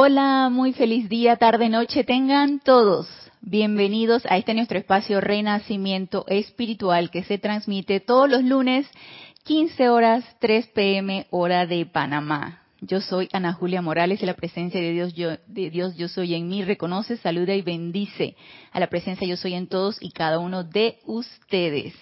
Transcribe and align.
Hola, 0.00 0.48
muy 0.48 0.74
feliz 0.74 1.08
día, 1.08 1.34
tarde, 1.38 1.68
noche 1.68 2.04
tengan 2.04 2.60
todos. 2.60 3.08
Bienvenidos 3.40 4.24
a 4.26 4.36
este 4.36 4.54
nuestro 4.54 4.78
espacio 4.78 5.20
Renacimiento 5.20 6.24
Espiritual 6.28 7.10
que 7.10 7.24
se 7.24 7.36
transmite 7.36 7.98
todos 7.98 8.30
los 8.30 8.44
lunes 8.44 8.86
15 9.42 9.88
horas 9.88 10.24
3 10.38 10.68
pm 10.68 11.26
hora 11.30 11.66
de 11.66 11.84
Panamá. 11.84 12.62
Yo 12.80 13.00
soy 13.00 13.28
Ana 13.32 13.52
Julia 13.54 13.82
Morales 13.82 14.22
y 14.22 14.26
la 14.26 14.34
presencia 14.34 14.80
de 14.80 14.92
Dios, 14.92 15.14
yo, 15.14 15.30
de 15.48 15.68
Dios 15.68 15.96
yo 15.96 16.06
soy 16.06 16.36
en 16.36 16.48
mí 16.48 16.62
reconoce, 16.62 17.16
saluda 17.16 17.56
y 17.56 17.62
bendice 17.62 18.36
a 18.70 18.78
la 18.78 18.86
presencia 18.86 19.26
yo 19.26 19.36
soy 19.36 19.54
en 19.54 19.66
todos 19.66 20.00
y 20.00 20.12
cada 20.12 20.38
uno 20.38 20.62
de 20.62 21.00
ustedes. 21.06 21.92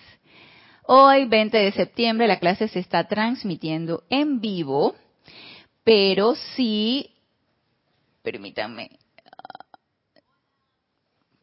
Hoy, 0.82 1.24
20 1.24 1.56
de 1.56 1.72
septiembre, 1.72 2.28
la 2.28 2.40
clase 2.40 2.68
se 2.68 2.78
está 2.78 3.08
transmitiendo 3.08 4.02
en 4.10 4.42
vivo, 4.42 4.94
pero 5.82 6.34
sí 6.56 7.15
permítanme. 8.26 8.90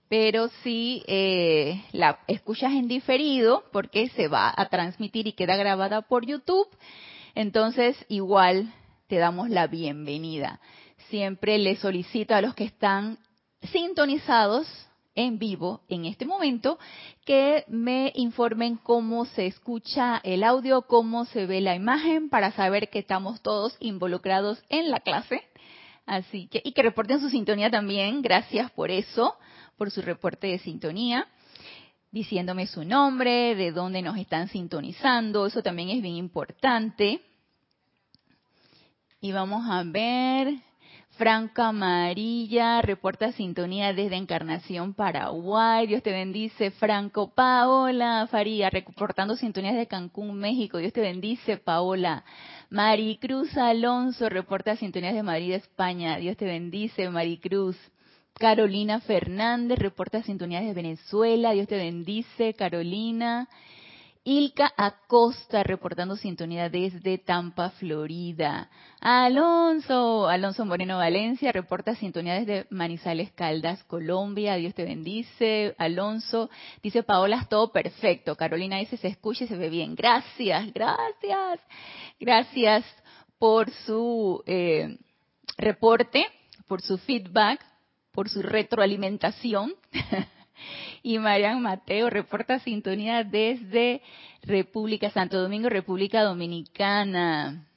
Pero 0.10 0.50
si 0.64 1.02
eh, 1.08 1.82
la 1.94 2.20
escuchas 2.28 2.74
en 2.74 2.90
diferido, 2.90 3.64
porque 3.72 4.10
se 4.10 4.28
va 4.28 4.54
a 4.54 4.68
transmitir 4.68 5.26
y 5.26 5.32
queda 5.32 5.56
grabada 5.56 6.02
por 6.02 6.26
YouTube, 6.26 6.68
entonces 7.36 7.96
igual 8.10 8.74
te 9.08 9.16
damos 9.16 9.50
la 9.50 9.68
bienvenida. 9.68 10.60
Siempre 11.08 11.58
le 11.58 11.78
solicito 11.78 12.36
a 12.36 12.42
los 12.42 12.54
que 12.54 12.66
están 12.66 13.18
sintonizados 13.62 14.68
en 15.16 15.40
vivo 15.40 15.84
en 15.88 16.04
este 16.04 16.26
momento 16.26 16.80
que 17.24 17.64
me 17.70 18.12
informen 18.16 18.76
cómo 18.76 19.24
se 19.24 19.46
escucha 19.46 20.20
el 20.26 20.44
audio, 20.44 20.82
cómo 20.82 21.24
se 21.24 21.46
ve 21.46 21.62
la 21.62 21.76
imagen 21.76 22.30
para 22.30 22.52
saber 22.52 22.90
que 22.90 23.00
estamos 23.00 23.42
todos 23.42 23.78
involucrados 23.80 24.62
en 24.68 24.92
la 24.92 25.00
clase 25.00 25.44
Así 26.06 26.48
que, 26.48 26.62
y 26.64 26.74
que 26.74 26.84
reporten 26.84 27.20
su 27.20 27.30
sintonía 27.30 27.70
también, 27.72 28.22
gracias 28.22 28.70
por 28.72 28.92
eso, 28.92 29.38
por 29.78 29.90
su 29.90 30.02
reporte 30.02 30.48
de 30.48 30.60
sintonía, 30.60 31.28
diciéndome 32.12 32.68
su 32.68 32.84
nombre, 32.84 33.56
de 33.56 33.72
dónde 33.72 34.02
nos 34.02 34.18
están 34.18 34.50
sintonizando, 34.50 35.46
eso 35.46 35.64
también 35.64 35.90
es 35.90 36.02
bien 36.02 36.16
importante. 36.16 37.22
Y 39.22 39.32
vamos 39.32 39.66
a 39.70 39.84
ver, 39.84 40.54
Franco 41.12 41.62
Amarilla 41.62 42.82
reporta 42.82 43.32
sintonía 43.34 43.94
desde 43.94 44.16
Encarnación, 44.16 44.96
Paraguay. 44.96 45.86
Dios 45.86 46.02
te 46.02 46.12
bendice. 46.12 46.72
Franco 46.72 47.30
Paola 47.30 48.28
Faría 48.32 48.72
reportando 48.72 49.36
sintonías 49.36 49.76
de 49.76 49.86
Cancún, 49.88 50.36
México. 50.36 50.80
Dios 50.80 50.92
te 50.92 51.02
bendice, 51.02 51.58
Paola. 51.58 52.26
Maricruz 52.70 53.56
Alonso 53.58 54.30
reporta 54.30 54.76
sintonías 54.76 55.14
de 55.14 55.24
Madrid, 55.24 55.54
España. 55.54 56.18
Dios 56.18 56.38
te 56.38 56.46
bendice, 56.46 57.10
Maricruz. 57.10 57.78
Carolina 58.36 59.00
Fernández 59.00 59.78
reporta 59.78 60.24
sintonías 60.24 60.64
de 60.64 60.74
Venezuela. 60.74 61.52
Dios 61.52 61.68
te 61.68 61.78
bendice, 61.78 62.54
Carolina. 62.54 63.48
Ilka 64.26 64.72
Acosta 64.78 65.64
reportando 65.64 66.16
sintonía 66.16 66.70
desde 66.70 67.18
Tampa, 67.18 67.72
Florida. 67.72 68.70
Alonso, 69.02 70.30
Alonso 70.30 70.66
Moreno 70.66 70.98
Valencia 70.98 71.52
reporta 71.52 71.94
sintonía 71.96 72.36
desde 72.36 72.66
Manizales 72.70 73.34
Caldas, 73.34 73.84
Colombia. 73.84 74.56
Dios 74.56 74.74
te 74.76 74.86
bendice. 74.86 75.76
Alonso 75.78 76.50
dice 76.82 77.04
Paola, 77.04 77.48
todo 77.50 77.74
perfecto. 77.74 78.38
Carolina 78.38 78.78
dice 78.78 78.96
se 78.96 79.10
escucha 79.10 79.44
y 79.44 79.48
se 79.48 79.58
ve 79.58 79.70
bien. 79.70 79.94
Gracias, 79.94 80.72
gracias, 80.72 81.60
gracias 82.18 82.86
por 83.38 83.70
su 83.72 84.42
eh, 84.46 85.00
reporte, 85.58 86.26
por 86.66 86.82
su 86.82 86.98
feedback, 86.98 87.60
por 88.14 88.30
su 88.30 88.42
retroalimentación. 88.42 89.74
Y 91.04 91.20
Marian 91.20 91.62
Mateo 91.62 92.10
reporta 92.10 92.60
sintonía 92.60 93.24
desde 93.24 94.02
República 94.44 95.10
Santo 95.10 95.42
Domingo, 95.42 95.70
República 95.70 96.24
Dominicana. 96.24 97.68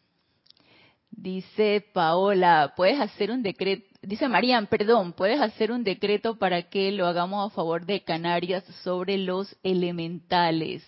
Dice 1.10 1.84
Paola, 1.92 2.74
puedes 2.76 3.00
hacer 3.00 3.30
un 3.30 3.42
decreto, 3.42 3.86
dice 4.02 4.28
Marian, 4.28 4.66
perdón, 4.66 5.12
puedes 5.12 5.40
hacer 5.40 5.72
un 5.72 5.82
decreto 5.82 6.36
para 6.36 6.62
que 6.62 6.92
lo 6.92 7.06
hagamos 7.06 7.50
a 7.50 7.54
favor 7.54 7.86
de 7.86 8.02
Canarias 8.02 8.64
sobre 8.82 9.16
los 9.16 9.56
elementales. 9.62 10.86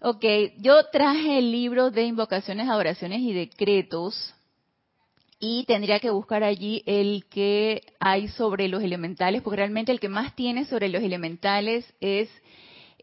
Ok, 0.00 0.24
yo 0.58 0.82
traje 0.90 1.38
el 1.38 1.52
libro 1.52 1.90
de 1.90 2.04
invocaciones, 2.04 2.68
adoraciones 2.68 3.20
y 3.20 3.32
decretos 3.32 4.34
y 5.40 5.64
tendría 5.64 6.00
que 6.00 6.10
buscar 6.10 6.42
allí 6.42 6.82
el 6.86 7.26
que 7.26 7.82
hay 8.00 8.28
sobre 8.28 8.68
los 8.68 8.82
elementales, 8.82 9.42
porque 9.42 9.58
realmente 9.58 9.92
el 9.92 10.00
que 10.00 10.08
más 10.08 10.34
tiene 10.34 10.64
sobre 10.64 10.88
los 10.88 11.02
elementales 11.02 11.84
es 12.00 12.28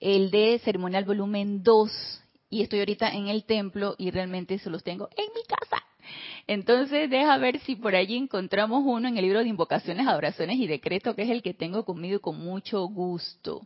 el 0.01 0.31
de 0.31 0.59
ceremonial 0.59 1.05
volumen 1.05 1.63
2 1.63 2.21
y 2.49 2.61
estoy 2.61 2.79
ahorita 2.79 3.09
en 3.13 3.27
el 3.27 3.45
templo 3.45 3.95
y 3.97 4.11
realmente 4.11 4.59
se 4.59 4.69
los 4.69 4.83
tengo 4.83 5.09
en 5.15 5.25
mi 5.33 5.43
casa. 5.47 5.83
Entonces 6.47 7.09
deja 7.09 7.37
ver 7.37 7.59
si 7.61 7.75
por 7.75 7.95
allí 7.95 8.17
encontramos 8.17 8.83
uno 8.85 9.07
en 9.07 9.17
el 9.17 9.23
libro 9.23 9.39
de 9.39 9.49
invocaciones, 9.49 10.07
adoraciones 10.07 10.57
y 10.57 10.67
decretos, 10.67 11.15
que 11.15 11.23
es 11.23 11.29
el 11.29 11.41
que 11.41 11.53
tengo 11.53 11.85
conmigo 11.85 12.19
con 12.19 12.37
mucho 12.37 12.85
gusto. 12.85 13.65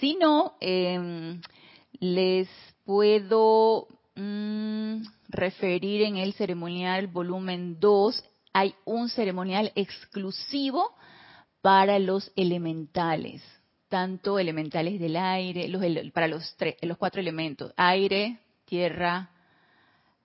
Si 0.00 0.16
no, 0.16 0.54
eh, 0.60 1.38
les 2.00 2.48
puedo 2.84 3.86
Mm, 4.14 5.04
referir 5.28 6.02
en 6.02 6.16
el 6.18 6.34
ceremonial 6.34 7.06
volumen 7.06 7.80
2, 7.80 8.22
hay 8.52 8.74
un 8.84 9.08
ceremonial 9.08 9.72
exclusivo 9.74 10.94
para 11.62 11.98
los 11.98 12.30
elementales, 12.36 13.42
tanto 13.88 14.38
elementales 14.38 15.00
del 15.00 15.16
aire, 15.16 15.68
los, 15.68 15.82
para 16.12 16.28
los, 16.28 16.54
tres, 16.56 16.76
los 16.82 16.98
cuatro 16.98 17.22
elementos, 17.22 17.72
aire, 17.76 18.38
tierra, 18.66 19.30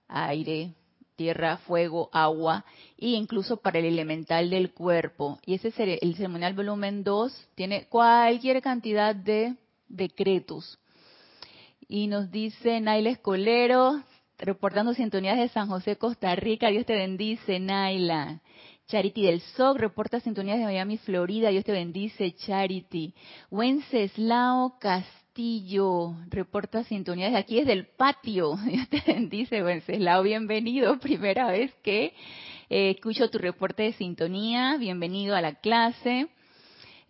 aire, 0.08 0.74
tierra, 1.16 1.56
fuego, 1.56 2.10
agua, 2.12 2.66
e 2.98 3.08
incluso 3.08 3.56
para 3.56 3.78
el 3.78 3.86
elemental 3.86 4.50
del 4.50 4.72
cuerpo. 4.72 5.38
Y 5.46 5.54
ese 5.54 5.98
el 6.02 6.14
ceremonial 6.14 6.52
volumen 6.52 7.04
2 7.04 7.48
tiene 7.54 7.86
cualquier 7.86 8.60
cantidad 8.60 9.14
de 9.14 9.56
decretos 9.88 10.78
y 11.88 12.06
nos 12.06 12.30
dice 12.30 12.80
Naila 12.80 13.08
Escolero, 13.08 14.02
reportando 14.36 14.92
sintonías 14.92 15.38
de 15.38 15.48
San 15.48 15.68
José, 15.68 15.96
Costa 15.96 16.34
Rica. 16.36 16.68
Dios 16.68 16.84
te 16.84 16.94
bendice, 16.94 17.58
Naila. 17.58 18.42
Charity 18.86 19.22
del 19.22 19.40
SOC 19.40 19.78
reporta 19.78 20.20
sintonías 20.20 20.58
de 20.58 20.64
Miami, 20.64 20.98
Florida. 20.98 21.48
Dios 21.48 21.64
te 21.64 21.72
bendice, 21.72 22.34
Charity. 22.34 23.14
Wenceslao 23.50 24.78
Castillo 24.78 26.14
reporta 26.28 26.84
sintonías 26.84 27.32
de 27.32 27.38
aquí, 27.38 27.58
es 27.58 27.66
del 27.66 27.86
patio. 27.86 28.56
Dios 28.66 28.88
te 28.88 29.02
bendice, 29.06 29.62
Wenceslao. 29.62 30.22
Bienvenido. 30.22 30.98
Primera 31.00 31.50
vez 31.50 31.74
que 31.82 32.12
eh, 32.68 32.90
escucho 32.90 33.30
tu 33.30 33.38
reporte 33.38 33.84
de 33.84 33.92
sintonía. 33.94 34.76
Bienvenido 34.76 35.34
a 35.34 35.40
la 35.40 35.54
clase. 35.54 36.28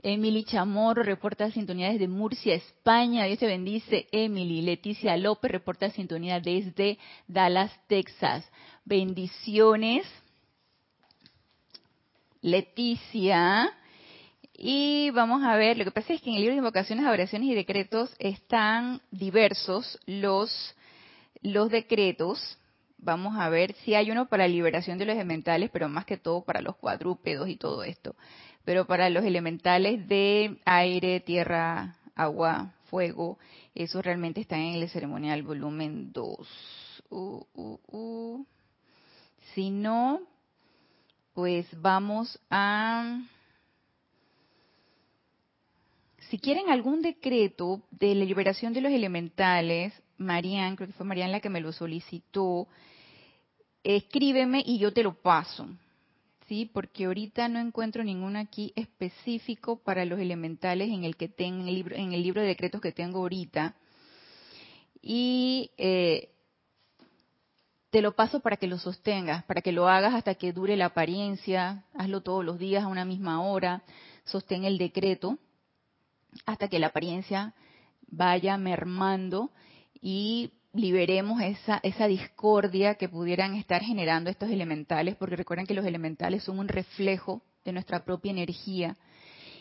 Emily 0.03 0.45
Chamorro 0.45 1.03
reporta 1.03 1.51
sintonía 1.51 1.91
desde 1.91 2.07
Murcia, 2.07 2.55
España. 2.55 3.25
Dios 3.25 3.39
te 3.39 3.47
bendice, 3.47 4.07
Emily. 4.13 4.63
Leticia 4.63 5.17
López 5.17 5.51
reporta 5.51 5.91
sintonía 5.91 6.41
desde 6.41 6.99
Dallas, 7.27 7.73
Texas. 7.89 8.49
Bendiciones. 8.85 10.07
Leticia. 12.41 13.73
Y 14.53 15.11
vamos 15.11 15.43
a 15.45 15.57
ver, 15.57 15.77
lo 15.77 15.85
que 15.85 15.91
pasa 15.91 16.13
es 16.13 16.23
que 16.23 16.31
en 16.31 16.37
el 16.37 16.43
libro 16.43 16.55
de 16.55 16.59
invocaciones, 16.59 17.07
oraciones 17.07 17.49
y 17.49 17.55
decretos 17.55 18.15
están 18.19 19.01
diversos 19.11 19.99
los, 20.07 20.75
los 21.43 21.71
decretos. 21.71 22.59
Vamos 22.99 23.37
a 23.39 23.49
ver 23.49 23.75
si 23.85 23.95
hay 23.95 24.11
uno 24.11 24.29
para 24.29 24.49
liberación 24.49 24.99
de 24.99 25.07
los 25.07 25.15
elementales, 25.15 25.71
pero 25.73 25.89
más 25.89 26.05
que 26.05 26.17
todo 26.17 26.45
para 26.45 26.61
los 26.61 26.77
cuadrúpedos 26.77 27.49
y 27.49 27.57
todo 27.57 27.83
esto 27.85 28.17
pero 28.69 28.87
para 28.87 29.09
los 29.09 29.25
elementales 29.25 30.07
de 30.09 30.59
aire, 30.67 31.21
tierra, 31.21 31.97
agua, 32.15 32.75
fuego, 32.91 33.39
eso 33.75 34.03
realmente 34.03 34.43
está 34.43 34.59
en 34.59 34.75
el 34.75 34.91
ceremonial 34.91 35.43
volumen 35.43 36.13
2. 36.13 37.03
Uh, 37.09 37.47
uh, 37.55 37.79
uh. 37.91 38.47
Si 39.55 39.71
no, 39.71 40.21
pues 41.33 41.67
vamos 41.81 42.39
a... 42.51 43.23
Si 46.29 46.39
quieren 46.39 46.69
algún 46.69 47.01
decreto 47.01 47.81
de 47.91 48.15
la 48.15 48.27
liberación 48.27 48.75
de 48.75 48.83
los 48.83 48.93
elementales, 48.93 49.95
Marian, 50.19 50.77
creo 50.77 50.89
que 50.89 50.93
fue 50.93 51.07
Marian 51.07 51.33
la 51.33 51.41
que 51.41 51.49
me 51.49 51.63
lo 51.63 51.73
solicitó, 51.73 52.69
escríbeme 53.83 54.63
y 54.67 54.79
yo 54.79 54.93
te 54.93 55.03
lo 55.03 55.15
paso. 55.15 55.67
¿Sí? 56.49 56.71
Porque 56.73 57.05
ahorita 57.05 57.49
no 57.49 57.61
encuentro 57.61 58.03
ninguno 58.03 58.39
aquí 58.39 58.73
específico 58.75 59.77
para 59.77 60.05
los 60.05 60.19
elementales 60.19 60.89
en 60.89 61.05
el 61.05 61.17
que 61.17 61.29
tengo 61.29 61.63
en 61.63 61.69
el 61.69 61.75
libro, 61.75 61.97
en 61.97 62.13
el 62.13 62.23
libro 62.23 62.41
de 62.41 62.49
decretos 62.49 62.81
que 62.81 62.93
tengo 62.93 63.19
ahorita. 63.19 63.77
Y 65.01 65.71
eh, 65.77 66.31
te 67.91 68.03
lo 68.03 68.17
paso 68.17 68.41
para 68.41 68.57
que 68.57 68.67
lo 68.67 68.79
sostengas, 68.79 69.45
para 69.45 69.61
que 69.61 69.73
lo 69.73 69.89
hagas 69.89 70.15
hasta 70.15 70.35
que 70.35 70.53
dure 70.53 70.77
la 70.77 70.87
apariencia, 70.87 71.85
hazlo 71.95 72.23
todos 72.23 72.45
los 72.45 72.59
días 72.59 72.85
a 72.85 72.89
una 72.89 73.05
misma 73.05 73.43
hora, 73.43 73.83
sostén 74.25 74.65
el 74.65 74.79
decreto 74.79 75.39
hasta 76.47 76.69
que 76.69 76.79
la 76.79 76.89
apariencia 76.89 77.55
vaya 78.09 78.57
mermando 78.57 79.51
y 80.01 80.53
liberemos 80.73 81.41
esa, 81.41 81.81
esa 81.83 82.07
discordia 82.07 82.95
que 82.97 83.09
pudieran 83.09 83.55
estar 83.55 83.83
generando 83.83 84.31
estos 84.31 84.51
elementales, 84.51 85.17
porque 85.17 85.37
recuerden 85.37 85.67
que 85.67 85.75
los 85.75 85.87
elementales 85.87 86.43
son 86.45 86.59
un 86.59 86.69
reflejo 86.69 87.43
de 87.65 87.73
nuestra 87.73 88.05
propia 88.05 88.31
energía 88.31 88.97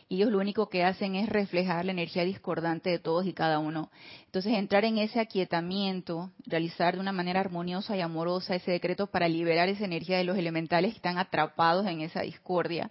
y 0.09 0.15
ellos 0.15 0.31
lo 0.31 0.39
único 0.39 0.69
que 0.69 0.83
hacen 0.83 1.15
es 1.15 1.27
reflejar 1.27 1.83
la 1.83 1.91
energía 1.91 2.23
discordante 2.23 2.89
de 2.89 2.99
todos 2.99 3.25
y 3.25 3.33
cada 3.33 3.59
uno. 3.59 3.91
Entonces, 4.25 4.53
entrar 4.53 4.85
en 4.85 4.97
ese 4.97 5.19
aquietamiento, 5.19 6.31
realizar 6.45 6.95
de 6.95 7.01
una 7.01 7.11
manera 7.11 7.41
armoniosa 7.41 7.97
y 7.97 8.01
amorosa 8.01 8.55
ese 8.55 8.71
decreto 8.71 9.07
para 9.07 9.27
liberar 9.27 9.67
esa 9.67 9.83
energía 9.83 10.17
de 10.17 10.23
los 10.23 10.37
elementales 10.37 10.91
que 10.91 10.97
están 10.97 11.17
atrapados 11.17 11.85
en 11.87 12.01
esa 12.01 12.21
discordia, 12.21 12.89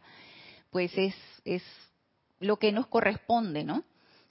pues 0.70 0.92
es, 0.98 1.14
es 1.46 1.62
lo 2.38 2.58
que 2.58 2.70
nos 2.70 2.86
corresponde, 2.86 3.64
¿no? 3.64 3.82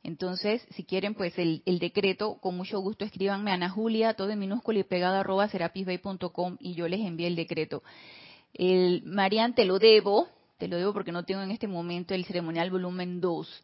Entonces, 0.05 0.63
si 0.75 0.83
quieren, 0.83 1.15
pues 1.15 1.33
el, 1.39 1.63
decreto, 1.65 2.35
con 2.39 2.55
mucho 2.55 2.79
gusto 2.79 3.05
escríbanme 3.05 3.49
a 3.49 3.55
Ana 3.55 3.71
Julia, 3.71 4.13
todo 4.13 4.29
en 4.29 4.37
minúsculo 4.37 4.77
y 4.77 4.83
pegado 4.83 5.15
arroba 5.15 5.49
serapisbay.com 5.49 6.57
y 6.59 6.75
yo 6.75 6.87
les 6.87 6.99
envío 6.99 7.25
el 7.25 7.35
decreto. 7.35 7.81
El 8.53 9.01
Marian, 9.03 9.55
te 9.55 9.65
lo 9.65 9.79
debo, 9.79 10.27
te 10.59 10.67
lo 10.67 10.77
debo 10.77 10.93
porque 10.93 11.11
no 11.11 11.25
tengo 11.25 11.41
en 11.41 11.49
este 11.49 11.67
momento 11.67 12.13
el 12.13 12.23
ceremonial 12.25 12.69
volumen 12.69 13.19
2. 13.19 13.63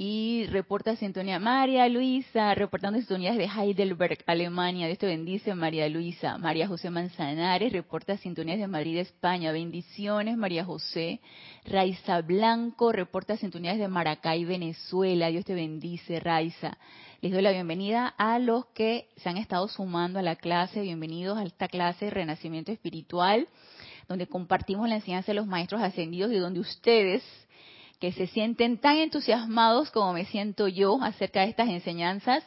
Y 0.00 0.46
reporta 0.46 0.94
sintonía 0.94 1.40
María 1.40 1.88
Luisa, 1.88 2.54
reportando 2.54 3.00
sintonías 3.00 3.36
de 3.36 3.46
Heidelberg, 3.46 4.18
Alemania. 4.26 4.86
Dios 4.86 4.98
te 4.98 5.08
bendice, 5.08 5.56
María 5.56 5.88
Luisa. 5.88 6.38
María 6.38 6.68
José 6.68 6.88
Manzanares, 6.88 7.72
reporta 7.72 8.16
sintonías 8.16 8.60
de 8.60 8.68
Madrid, 8.68 8.98
España. 8.98 9.50
Bendiciones, 9.50 10.36
María 10.36 10.64
José. 10.64 11.20
Raiza 11.64 12.20
Blanco, 12.20 12.92
reporta 12.92 13.36
sintonías 13.36 13.76
de 13.76 13.88
Maracay, 13.88 14.44
Venezuela. 14.44 15.30
Dios 15.30 15.44
te 15.44 15.54
bendice, 15.54 16.20
Raiza. 16.20 16.78
Les 17.20 17.32
doy 17.32 17.42
la 17.42 17.50
bienvenida 17.50 18.06
a 18.06 18.38
los 18.38 18.66
que 18.66 19.08
se 19.16 19.28
han 19.28 19.36
estado 19.36 19.66
sumando 19.66 20.20
a 20.20 20.22
la 20.22 20.36
clase. 20.36 20.80
Bienvenidos 20.80 21.36
a 21.38 21.42
esta 21.42 21.66
clase 21.66 22.04
de 22.04 22.12
Renacimiento 22.12 22.70
Espiritual 22.70 23.48
donde 24.06 24.26
compartimos 24.26 24.88
la 24.88 24.94
enseñanza 24.94 25.32
de 25.32 25.36
los 25.36 25.46
maestros 25.46 25.82
ascendidos 25.82 26.32
y 26.32 26.36
donde 26.36 26.60
ustedes 26.60 27.22
que 28.00 28.12
se 28.12 28.26
sienten 28.28 28.78
tan 28.78 28.96
entusiasmados 28.96 29.90
como 29.90 30.12
me 30.12 30.24
siento 30.26 30.68
yo 30.68 31.02
acerca 31.02 31.40
de 31.40 31.50
estas 31.50 31.68
enseñanzas, 31.68 32.44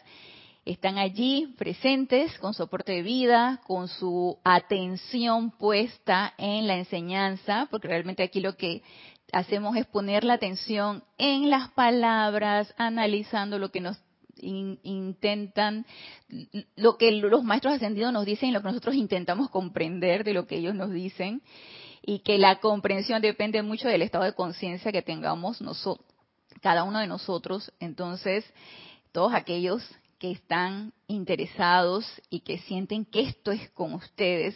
están 0.65 0.98
allí 0.98 1.56
presentes 1.57 2.38
con 2.38 2.53
soporte 2.53 2.92
de 2.94 3.01
vida, 3.01 3.62
con 3.65 3.88
su 3.88 4.38
atención 4.44 5.51
puesta 5.51 6.33
en 6.38 6.68
la 6.68 6.77
enseñanza, 6.77 7.68
porque 7.71 7.88
realmente 7.88 8.24
aquí 8.24 8.42
lo 8.42 8.56
que 8.56 8.83
hacemos 9.31 9.75
es 9.75 9.86
poner 9.88 10.24
la 10.24 10.33
atención 10.33 11.03
en 11.18 11.50
las 11.50 11.69
palabras, 11.71 12.74
analizando 12.77 13.57
lo 13.57 13.71
que 13.71 13.81
nos 13.81 13.98
intentan, 14.44 15.86
lo 16.75 16.98
que 16.98 17.12
los 17.12 17.44
maestros 17.44 17.75
ascendidos 17.75 18.13
nos 18.13 18.25
dicen 18.25 18.50
y 18.50 18.51
lo 18.51 18.62
que 18.62 18.68
nosotros 18.68 18.95
intentamos 18.95 19.50
comprender 19.50 20.24
de 20.24 20.33
lo 20.33 20.48
que 20.48 20.57
ellos 20.57 20.75
nos 20.75 20.92
dicen, 20.92 21.42
y 22.03 22.19
que 22.19 22.38
la 22.38 22.59
comprensión 22.59 23.21
depende 23.21 23.62
mucho 23.62 23.88
del 23.88 24.01
estado 24.01 24.24
de 24.24 24.33
conciencia 24.33 24.92
que 24.92 25.01
tengamos 25.01 25.62
nosotros, 25.62 26.06
cada 26.62 26.83
uno 26.83 27.00
de 27.00 27.07
nosotros. 27.07 27.71
Entonces, 27.80 28.45
todos 29.12 29.33
aquellos 29.33 29.83
que 30.18 30.31
están 30.31 30.94
interesados 31.07 32.06
y 32.30 32.42
que 32.42 32.59
sienten 32.59 33.06
que 33.06 33.21
esto 33.21 33.51
es 33.51 33.69
con 33.71 33.94
ustedes, 33.94 34.56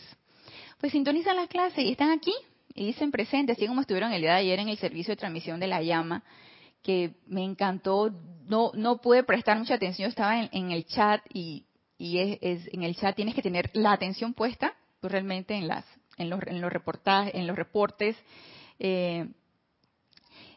pues 0.80 0.92
sintonizan 0.92 1.36
las 1.36 1.48
clases 1.48 1.80
y 1.80 1.92
están 1.92 2.12
aquí 2.12 2.34
y 2.74 2.88
dicen 2.88 3.12
presente, 3.12 3.54
así 3.54 3.68
como 3.68 3.82
estuvieron 3.82 4.12
el 4.12 4.22
día 4.22 4.34
de 4.34 4.40
ayer 4.40 4.60
en 4.60 4.70
el 4.70 4.78
servicio 4.78 5.12
de 5.12 5.18
transmisión 5.18 5.60
de 5.60 5.68
la 5.68 5.82
llama 5.82 6.24
que 6.82 7.16
me 7.26 7.44
encantó. 7.44 8.12
No, 8.48 8.72
no 8.76 8.98
pude 8.98 9.24
prestar 9.24 9.58
mucha 9.58 9.76
atención, 9.76 10.10
estaba 10.10 10.40
en, 10.40 10.72
el 10.72 10.86
chat 10.86 11.22
y, 11.34 11.66
y 11.98 12.20
es, 12.20 12.68
en 12.72 12.84
el 12.84 12.96
chat 12.96 13.16
tienes 13.16 13.34
que 13.34 13.42
tener 13.42 13.72
la 13.74 13.94
atención 13.94 14.34
puesta 14.34 14.76
pues 15.00 15.12
realmente 15.12 15.56
en 15.56 15.68
las 15.68 15.86
en 16.18 16.30
los, 16.30 16.40
reportajes, 16.40 17.34
en 17.36 17.48
los 17.48 17.56
reportes, 17.56 18.16
eh, 18.80 19.28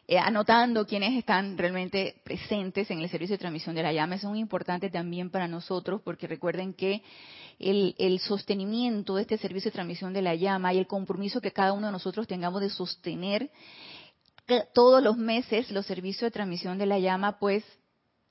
eh, 0.07 0.17
anotando 0.17 0.87
quienes 0.87 1.17
están 1.17 1.57
realmente 1.57 2.21
presentes 2.23 2.89
en 2.89 2.99
el 2.99 3.09
servicio 3.09 3.35
de 3.35 3.39
transmisión 3.39 3.75
de 3.75 3.83
la 3.83 3.93
llama. 3.93 4.15
es 4.15 4.23
muy 4.23 4.39
importante 4.39 4.89
también 4.89 5.29
para 5.29 5.47
nosotros 5.47 6.01
porque 6.03 6.27
recuerden 6.27 6.73
que 6.73 7.03
el, 7.59 7.93
el, 7.99 8.19
sostenimiento 8.19 9.15
de 9.15 9.21
este 9.21 9.37
servicio 9.37 9.69
de 9.69 9.75
transmisión 9.75 10.13
de 10.13 10.23
la 10.23 10.33
llama 10.33 10.73
y 10.73 10.79
el 10.79 10.87
compromiso 10.87 11.41
que 11.41 11.51
cada 11.51 11.73
uno 11.73 11.87
de 11.87 11.91
nosotros 11.91 12.27
tengamos 12.27 12.61
de 12.61 12.69
sostener 12.69 13.51
todos 14.73 15.03
los 15.03 15.17
meses 15.17 15.69
los 15.69 15.85
servicios 15.85 16.21
de 16.23 16.31
transmisión 16.31 16.77
de 16.77 16.87
la 16.87 16.99
llama, 16.99 17.37
pues 17.37 17.63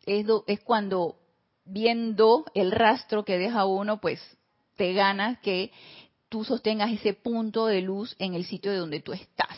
es, 0.04 0.26
es 0.46 0.60
cuando 0.60 1.16
viendo 1.64 2.44
el 2.54 2.72
rastro 2.72 3.24
que 3.24 3.38
deja 3.38 3.66
uno, 3.66 4.00
pues 4.00 4.20
te 4.76 4.92
ganas 4.94 5.38
que 5.40 5.70
tú 6.28 6.44
sostengas 6.44 6.92
ese 6.92 7.14
punto 7.14 7.66
de 7.66 7.80
luz 7.80 8.14
en 8.18 8.34
el 8.34 8.44
sitio 8.44 8.70
de 8.70 8.78
donde 8.78 9.00
tú 9.00 9.12
estás. 9.12 9.56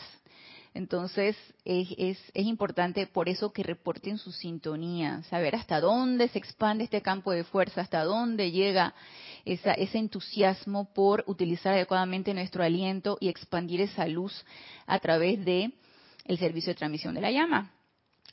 Entonces 0.73 1.35
es, 1.65 1.89
es, 1.97 2.17
es, 2.33 2.45
importante 2.45 3.05
por 3.05 3.27
eso 3.27 3.51
que 3.51 3.61
reporten 3.61 4.17
su 4.17 4.31
sintonía, 4.31 5.21
saber 5.23 5.53
hasta 5.55 5.81
dónde 5.81 6.29
se 6.29 6.39
expande 6.39 6.85
este 6.85 7.01
campo 7.01 7.31
de 7.31 7.43
fuerza, 7.43 7.81
hasta 7.81 8.05
dónde 8.05 8.51
llega 8.51 8.93
esa, 9.43 9.73
ese 9.73 9.97
entusiasmo 9.97 10.93
por 10.93 11.25
utilizar 11.27 11.73
adecuadamente 11.73 12.33
nuestro 12.33 12.63
aliento 12.63 13.17
y 13.19 13.27
expandir 13.27 13.81
esa 13.81 14.07
luz 14.07 14.45
a 14.85 14.97
través 14.99 15.43
de 15.43 15.71
el 16.25 16.37
servicio 16.37 16.71
de 16.71 16.77
transmisión 16.77 17.15
de 17.15 17.21
la 17.21 17.31
llama. 17.31 17.73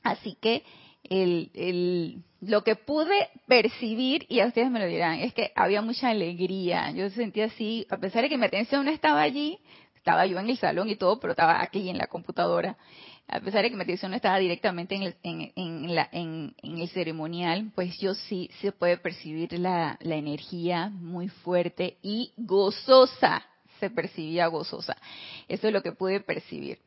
Así 0.04 0.36
que 0.40 0.62
el, 1.04 1.50
el, 1.54 2.22
lo 2.40 2.62
que 2.64 2.76
pude 2.76 3.28
percibir, 3.46 4.26
y 4.28 4.40
a 4.40 4.46
ustedes 4.46 4.70
me 4.70 4.78
lo 4.78 4.86
dirán, 4.86 5.20
es 5.20 5.34
que 5.34 5.52
había 5.54 5.82
mucha 5.82 6.10
alegría. 6.10 6.90
Yo 6.92 7.10
sentía 7.10 7.46
así, 7.46 7.86
a 7.90 7.96
pesar 7.96 8.22
de 8.22 8.28
que 8.28 8.38
mi 8.38 8.46
atención 8.46 8.84
no 8.84 8.90
estaba 8.90 9.20
allí, 9.22 9.58
estaba 9.96 10.26
yo 10.26 10.38
en 10.38 10.48
el 10.48 10.58
salón 10.58 10.88
y 10.88 10.96
todo, 10.96 11.18
pero 11.20 11.32
estaba 11.32 11.62
aquí 11.62 11.88
en 11.88 11.98
la 11.98 12.06
computadora. 12.06 12.76
A 13.26 13.40
pesar 13.40 13.62
de 13.62 13.70
que 13.70 13.76
mi 13.76 13.82
atención 13.82 14.10
no 14.10 14.16
estaba 14.16 14.38
directamente 14.38 14.94
en 14.94 15.02
el, 15.02 15.94
la, 15.94 16.08
en 16.12 16.54
el 16.62 16.88
ceremonial, 16.88 17.70
pues 17.74 17.98
yo 17.98 18.14
sí 18.14 18.48
se 18.62 18.72
puede 18.72 18.96
percibir 18.96 19.58
la, 19.58 19.98
la 20.00 20.16
energía 20.16 20.88
muy 20.88 21.28
fuerte 21.28 21.98
y 22.02 22.32
gozosa. 22.38 23.44
Se 23.80 23.90
percibía 23.90 24.46
gozosa. 24.46 24.96
Eso 25.46 25.66
es 25.66 25.72
lo 25.74 25.82
que 25.82 25.92
pude 25.92 26.20
percibir. 26.20 26.78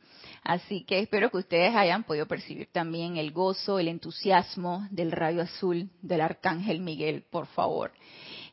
Así 0.44 0.84
que 0.84 1.00
espero 1.00 1.30
que 1.30 1.38
ustedes 1.38 1.76
hayan 1.76 2.04
podido 2.04 2.28
percibir 2.28 2.68
también 2.72 3.18
el 3.18 3.32
gozo, 3.32 3.78
el 3.78 3.88
entusiasmo 3.88 4.88
del 4.90 5.12
rayo 5.12 5.42
azul 5.42 5.90
del 6.02 6.22
arcángel 6.22 6.80
Miguel, 6.80 7.24
por 7.30 7.46
favor. 7.48 7.92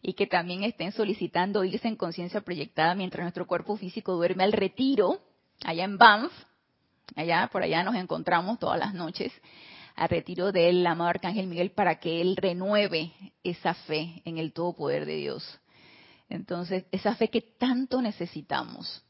Y 0.03 0.13
que 0.13 0.27
también 0.27 0.65
estén 0.65 0.93
solicitando 0.93 1.65
irse 1.65 1.89
en 1.89 1.97
conciencia 1.97 2.43
proyectada 2.43 2.95
mientras 2.95 3.25
nuestro 3.25 3.47
cuerpo 3.47 3.77
físico 3.77 4.15
duerme 4.15 4.45
al 4.45 4.53
retiro, 4.53 5.21
allá 5.65 5.85
en 5.85 5.97
Banff. 5.97 6.33
Allá, 7.17 7.49
por 7.51 7.63
allá 7.63 7.83
nos 7.83 7.95
encontramos 7.95 8.59
todas 8.59 8.79
las 8.79 8.93
noches 8.93 9.33
al 9.99 10.11
retiro 10.11 10.53
del 10.53 10.87
amado 10.87 11.11
arcángel 11.11 11.49
Miguel 11.49 11.71
para 11.71 11.99
que 11.99 12.21
él 12.21 12.37
renueve 12.37 13.13
esa 13.43 13.75
fe 13.75 14.23
en 14.25 14.39
el 14.39 14.53
todo 14.53 14.75
poder 14.75 15.07
de 15.07 15.17
Dios. 15.17 15.59
Entonces, 16.29 16.85
esa 16.93 17.17
fe 17.17 17.29
que 17.29 17.41
tanto 17.41 18.01
necesitamos. 18.01 19.03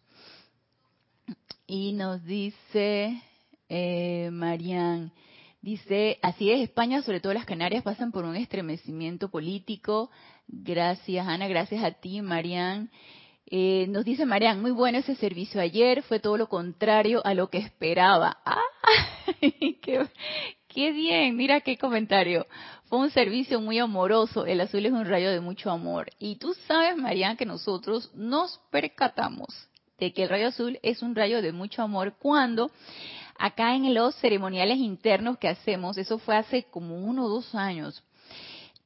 Y 1.66 1.92
nos 1.92 2.24
dice 2.24 3.22
eh, 3.68 4.30
Marian, 4.32 5.12
dice, 5.60 6.18
así 6.22 6.50
es, 6.50 6.60
España, 6.60 7.02
sobre 7.02 7.20
todo 7.20 7.34
las 7.34 7.44
Canarias, 7.44 7.82
pasan 7.82 8.12
por 8.12 8.24
un 8.24 8.36
estremecimiento 8.36 9.30
político. 9.30 10.10
Gracias, 10.46 11.26
Ana, 11.26 11.48
gracias 11.48 11.84
a 11.84 11.90
ti, 11.92 12.22
Marian. 12.22 12.90
Eh, 13.50 13.86
nos 13.88 14.04
dice 14.04 14.26
Marian, 14.26 14.60
muy 14.60 14.72
bueno 14.72 14.98
ese 14.98 15.14
servicio 15.14 15.60
ayer, 15.60 16.02
fue 16.02 16.20
todo 16.20 16.36
lo 16.36 16.48
contrario 16.48 17.24
a 17.24 17.34
lo 17.34 17.48
que 17.48 17.58
esperaba. 17.58 18.38
¡Ah! 18.44 18.60
qué, 19.40 20.06
¡Qué 20.68 20.92
bien! 20.92 21.36
Mira 21.36 21.60
qué 21.60 21.76
comentario. 21.76 22.46
Fue 22.84 22.98
un 22.98 23.10
servicio 23.10 23.60
muy 23.60 23.78
amoroso. 23.78 24.46
El 24.46 24.60
azul 24.62 24.84
es 24.86 24.92
un 24.92 25.04
rayo 25.04 25.30
de 25.30 25.40
mucho 25.40 25.70
amor. 25.70 26.10
Y 26.18 26.36
tú 26.36 26.54
sabes, 26.66 26.96
Marian, 26.96 27.36
que 27.36 27.44
nosotros 27.44 28.10
nos 28.14 28.58
percatamos 28.70 29.67
de 29.98 30.12
que 30.12 30.24
el 30.24 30.28
rayo 30.28 30.48
azul 30.48 30.78
es 30.82 31.02
un 31.02 31.14
rayo 31.14 31.42
de 31.42 31.52
mucho 31.52 31.82
amor 31.82 32.14
cuando 32.18 32.70
acá 33.38 33.74
en 33.74 33.94
los 33.94 34.14
ceremoniales 34.16 34.78
internos 34.78 35.38
que 35.38 35.48
hacemos, 35.48 35.96
eso 35.96 36.18
fue 36.18 36.36
hace 36.36 36.64
como 36.64 36.96
uno 36.96 37.24
o 37.24 37.28
dos 37.28 37.54
años, 37.54 38.02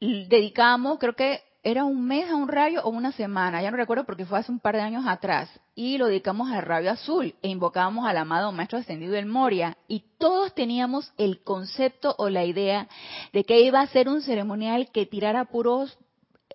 dedicamos, 0.00 0.99
creo 0.99 1.14
que 1.14 1.40
era 1.64 1.85
un 1.85 2.04
mes 2.04 2.28
a 2.28 2.35
un 2.35 2.49
rayo 2.49 2.83
o 2.83 2.90
una 2.90 3.12
semana, 3.12 3.62
ya 3.62 3.71
no 3.71 3.76
recuerdo 3.76 4.04
porque 4.04 4.26
fue 4.26 4.38
hace 4.38 4.50
un 4.50 4.59
par 4.59 4.75
de 4.75 4.83
años 4.83 5.04
atrás, 5.07 5.49
y 5.75 5.97
lo 5.97 6.07
dedicamos 6.07 6.50
al 6.50 6.62
rayo 6.62 6.90
azul 6.90 7.35
e 7.40 7.49
invocábamos 7.49 8.07
al 8.07 8.16
amado 8.16 8.50
Maestro 8.52 8.78
Ascendido 8.78 9.12
del 9.12 9.26
Moria, 9.26 9.76
y 9.87 10.04
todos 10.19 10.54
teníamos 10.54 11.12
el 11.19 11.42
concepto 11.42 12.14
o 12.19 12.28
la 12.28 12.45
idea 12.45 12.88
de 13.33 13.45
que 13.45 13.61
iba 13.61 13.81
a 13.81 13.87
ser 13.87 14.09
un 14.09 14.23
ceremonial 14.23 14.90
que 14.90 15.07
tirara 15.07 15.45
puros 15.45 15.97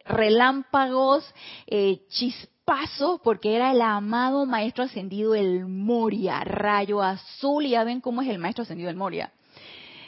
relámpagos, 0.05 1.33
eh, 1.67 2.01
chispas, 2.09 2.56
pasos 2.67 3.21
porque 3.23 3.55
era 3.55 3.71
el 3.71 3.81
amado 3.81 4.45
maestro 4.45 4.83
ascendido 4.83 5.35
el 5.35 5.65
Moria, 5.65 6.43
rayo 6.43 7.01
azul, 7.01 7.65
y 7.65 7.69
ya 7.69 7.85
ven 7.85 8.01
cómo 8.01 8.21
es 8.21 8.27
el 8.27 8.39
maestro 8.39 8.63
ascendido 8.63 8.89
el 8.89 8.97
Moria. 8.97 9.31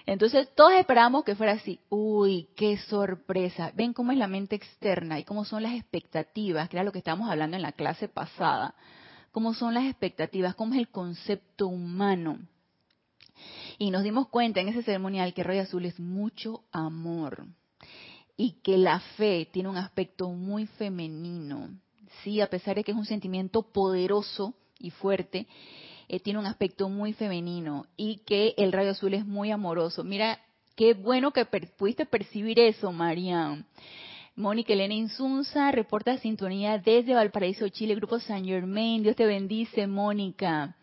Entonces 0.05 0.53
todos 0.55 0.73
esperábamos 0.73 1.23
que 1.23 1.35
fuera 1.35 1.53
así. 1.53 1.79
Uy, 1.87 2.49
qué 2.57 2.77
sorpresa. 2.77 3.71
Ven 3.75 3.93
cómo 3.93 4.11
es 4.11 4.17
la 4.17 4.27
mente 4.27 4.57
externa 4.57 5.19
y 5.19 5.23
cómo 5.23 5.45
son 5.45 5.63
las 5.63 5.71
expectativas, 5.73 6.67
que 6.67 6.75
era 6.75 6.83
lo 6.83 6.91
que 6.91 6.97
estábamos 6.97 7.29
hablando 7.29 7.55
en 7.55 7.61
la 7.61 7.71
clase 7.71 8.09
pasada. 8.09 8.75
Cómo 9.31 9.53
son 9.53 9.73
las 9.73 9.85
expectativas, 9.85 10.53
cómo 10.55 10.73
es 10.73 10.79
el 10.79 10.89
concepto 10.89 11.67
humano. 11.67 12.39
Y 13.77 13.89
nos 13.89 14.03
dimos 14.03 14.27
cuenta 14.27 14.59
en 14.59 14.67
ese 14.67 14.83
ceremonial 14.83 15.33
que 15.33 15.43
Rayo 15.43 15.61
Azul 15.61 15.85
es 15.85 15.97
mucho 15.97 16.65
amor 16.73 17.45
y 18.35 18.59
que 18.63 18.77
la 18.77 18.99
fe 18.99 19.47
tiene 19.49 19.69
un 19.69 19.77
aspecto 19.77 20.29
muy 20.29 20.65
femenino. 20.65 21.69
Sí, 22.23 22.41
a 22.41 22.49
pesar 22.49 22.75
de 22.75 22.83
que 22.83 22.91
es 22.91 22.97
un 22.97 23.05
sentimiento 23.05 23.61
poderoso 23.61 24.53
y 24.79 24.91
fuerte, 24.91 25.47
eh, 26.07 26.19
tiene 26.19 26.39
un 26.39 26.45
aspecto 26.45 26.89
muy 26.89 27.13
femenino 27.13 27.85
y 27.95 28.17
que 28.25 28.55
el 28.57 28.71
rayo 28.71 28.91
azul 28.91 29.13
es 29.13 29.25
muy 29.25 29.51
amoroso. 29.51 30.03
Mira, 30.03 30.39
qué 30.75 30.93
bueno 30.93 31.31
que 31.31 31.45
pudiste 31.45 32.05
percibir 32.05 32.59
eso, 32.59 32.91
Marian. 32.91 33.65
Mónica 34.35 34.73
Elena 34.73 34.93
Insunza 34.93 35.69
reporta 35.71 36.17
sintonía 36.17 36.77
desde 36.77 37.13
Valparaíso, 37.13 37.67
Chile, 37.69 37.95
Grupo 37.95 38.19
San 38.19 38.45
Germain. 38.45 39.03
Dios 39.03 39.15
te 39.15 39.25
bendice, 39.25 39.85
Mónica. 39.85 40.77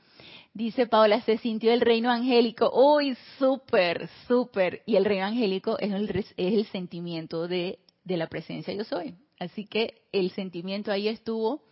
Dice 0.52 0.86
Paola, 0.86 1.20
se 1.22 1.38
sintió 1.38 1.72
el 1.72 1.80
reino 1.80 2.10
angélico. 2.10 2.70
¡Uy, 2.72 3.16
súper, 3.38 4.08
súper! 4.28 4.82
Y 4.86 4.96
el 4.96 5.04
reino 5.04 5.26
angélico 5.26 5.78
es 5.78 5.92
el, 5.92 6.08
es 6.10 6.34
el 6.36 6.66
sentimiento 6.66 7.48
de, 7.48 7.78
de 8.04 8.16
la 8.16 8.26
presencia 8.26 8.72
yo 8.74 8.84
soy. 8.84 9.14
Así 9.38 9.66
que 9.66 10.02
el 10.12 10.30
sentimiento 10.30 10.90
ahí 10.90 11.08
estuvo 11.08 11.62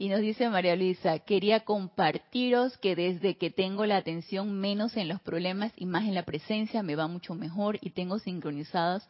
y 0.00 0.08
nos 0.08 0.20
dice 0.20 0.48
María 0.48 0.76
Luisa, 0.76 1.18
quería 1.18 1.60
compartiros 1.60 2.78
que 2.78 2.96
desde 2.96 3.36
que 3.36 3.50
tengo 3.50 3.84
la 3.84 3.98
atención 3.98 4.58
menos 4.58 4.96
en 4.96 5.08
los 5.08 5.20
problemas 5.20 5.72
y 5.76 5.84
más 5.84 6.04
en 6.04 6.14
la 6.14 6.24
presencia, 6.24 6.82
me 6.82 6.96
va 6.96 7.06
mucho 7.06 7.34
mejor 7.34 7.78
y 7.82 7.90
tengo 7.90 8.18
sincronizadas 8.18 9.06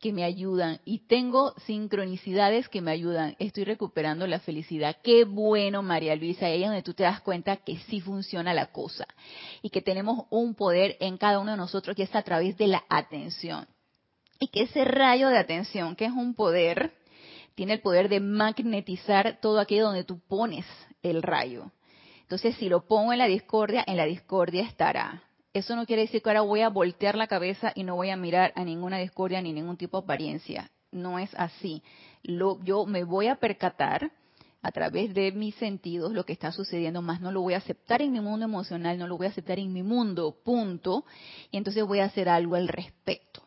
que 0.00 0.12
me 0.12 0.24
ayudan. 0.24 0.80
Y 0.84 1.06
tengo 1.06 1.54
sincronicidades 1.58 2.68
que 2.68 2.80
me 2.80 2.90
ayudan. 2.90 3.36
Estoy 3.38 3.62
recuperando 3.62 4.26
la 4.26 4.40
felicidad. 4.40 4.96
Qué 5.04 5.22
bueno, 5.24 5.80
María 5.82 6.16
Luisa. 6.16 6.46
Ahí 6.46 6.64
es 6.64 6.68
donde 6.68 6.82
tú 6.82 6.92
te 6.92 7.04
das 7.04 7.20
cuenta 7.20 7.58
que 7.58 7.76
sí 7.76 8.00
funciona 8.00 8.52
la 8.52 8.72
cosa. 8.72 9.06
Y 9.62 9.70
que 9.70 9.80
tenemos 9.80 10.26
un 10.30 10.56
poder 10.56 10.96
en 10.98 11.18
cada 11.18 11.38
uno 11.38 11.52
de 11.52 11.56
nosotros 11.56 11.94
que 11.94 12.02
es 12.02 12.14
a 12.16 12.22
través 12.22 12.58
de 12.58 12.66
la 12.66 12.82
atención. 12.88 13.68
Y 14.38 14.48
que 14.48 14.62
ese 14.62 14.84
rayo 14.84 15.28
de 15.28 15.38
atención, 15.38 15.96
que 15.96 16.06
es 16.06 16.12
un 16.12 16.34
poder, 16.34 16.92
tiene 17.54 17.74
el 17.74 17.80
poder 17.80 18.08
de 18.08 18.20
magnetizar 18.20 19.38
todo 19.40 19.60
aquello 19.60 19.84
donde 19.84 20.04
tú 20.04 20.18
pones 20.20 20.66
el 21.02 21.22
rayo. 21.22 21.70
Entonces, 22.22 22.56
si 22.56 22.68
lo 22.68 22.86
pongo 22.86 23.12
en 23.12 23.18
la 23.18 23.26
discordia, 23.26 23.84
en 23.86 23.96
la 23.96 24.06
discordia 24.06 24.62
estará. 24.62 25.22
Eso 25.52 25.76
no 25.76 25.84
quiere 25.84 26.02
decir 26.02 26.22
que 26.22 26.30
ahora 26.30 26.40
voy 26.40 26.62
a 26.62 26.70
voltear 26.70 27.14
la 27.14 27.26
cabeza 27.26 27.72
y 27.74 27.84
no 27.84 27.94
voy 27.94 28.08
a 28.08 28.16
mirar 28.16 28.52
a 28.56 28.64
ninguna 28.64 28.98
discordia 28.98 29.42
ni 29.42 29.52
ningún 29.52 29.76
tipo 29.76 29.98
de 29.98 30.04
apariencia. 30.04 30.70
No 30.90 31.18
es 31.18 31.34
así. 31.34 31.82
Lo, 32.22 32.58
yo 32.64 32.86
me 32.86 33.04
voy 33.04 33.26
a 33.26 33.36
percatar 33.36 34.12
a 34.62 34.72
través 34.72 35.12
de 35.12 35.32
mis 35.32 35.54
sentidos 35.56 36.12
lo 36.12 36.24
que 36.24 36.32
está 36.32 36.52
sucediendo, 36.52 37.02
más 37.02 37.20
no 37.20 37.32
lo 37.32 37.42
voy 37.42 37.54
a 37.54 37.58
aceptar 37.58 38.00
en 38.00 38.12
mi 38.12 38.20
mundo 38.20 38.46
emocional, 38.46 38.96
no 38.96 39.08
lo 39.08 39.18
voy 39.18 39.26
a 39.26 39.30
aceptar 39.30 39.58
en 39.58 39.72
mi 39.72 39.82
mundo, 39.82 40.36
punto. 40.42 41.04
Y 41.50 41.58
entonces 41.58 41.84
voy 41.84 41.98
a 41.98 42.04
hacer 42.04 42.28
algo 42.28 42.54
al 42.54 42.68
respecto 42.68 43.42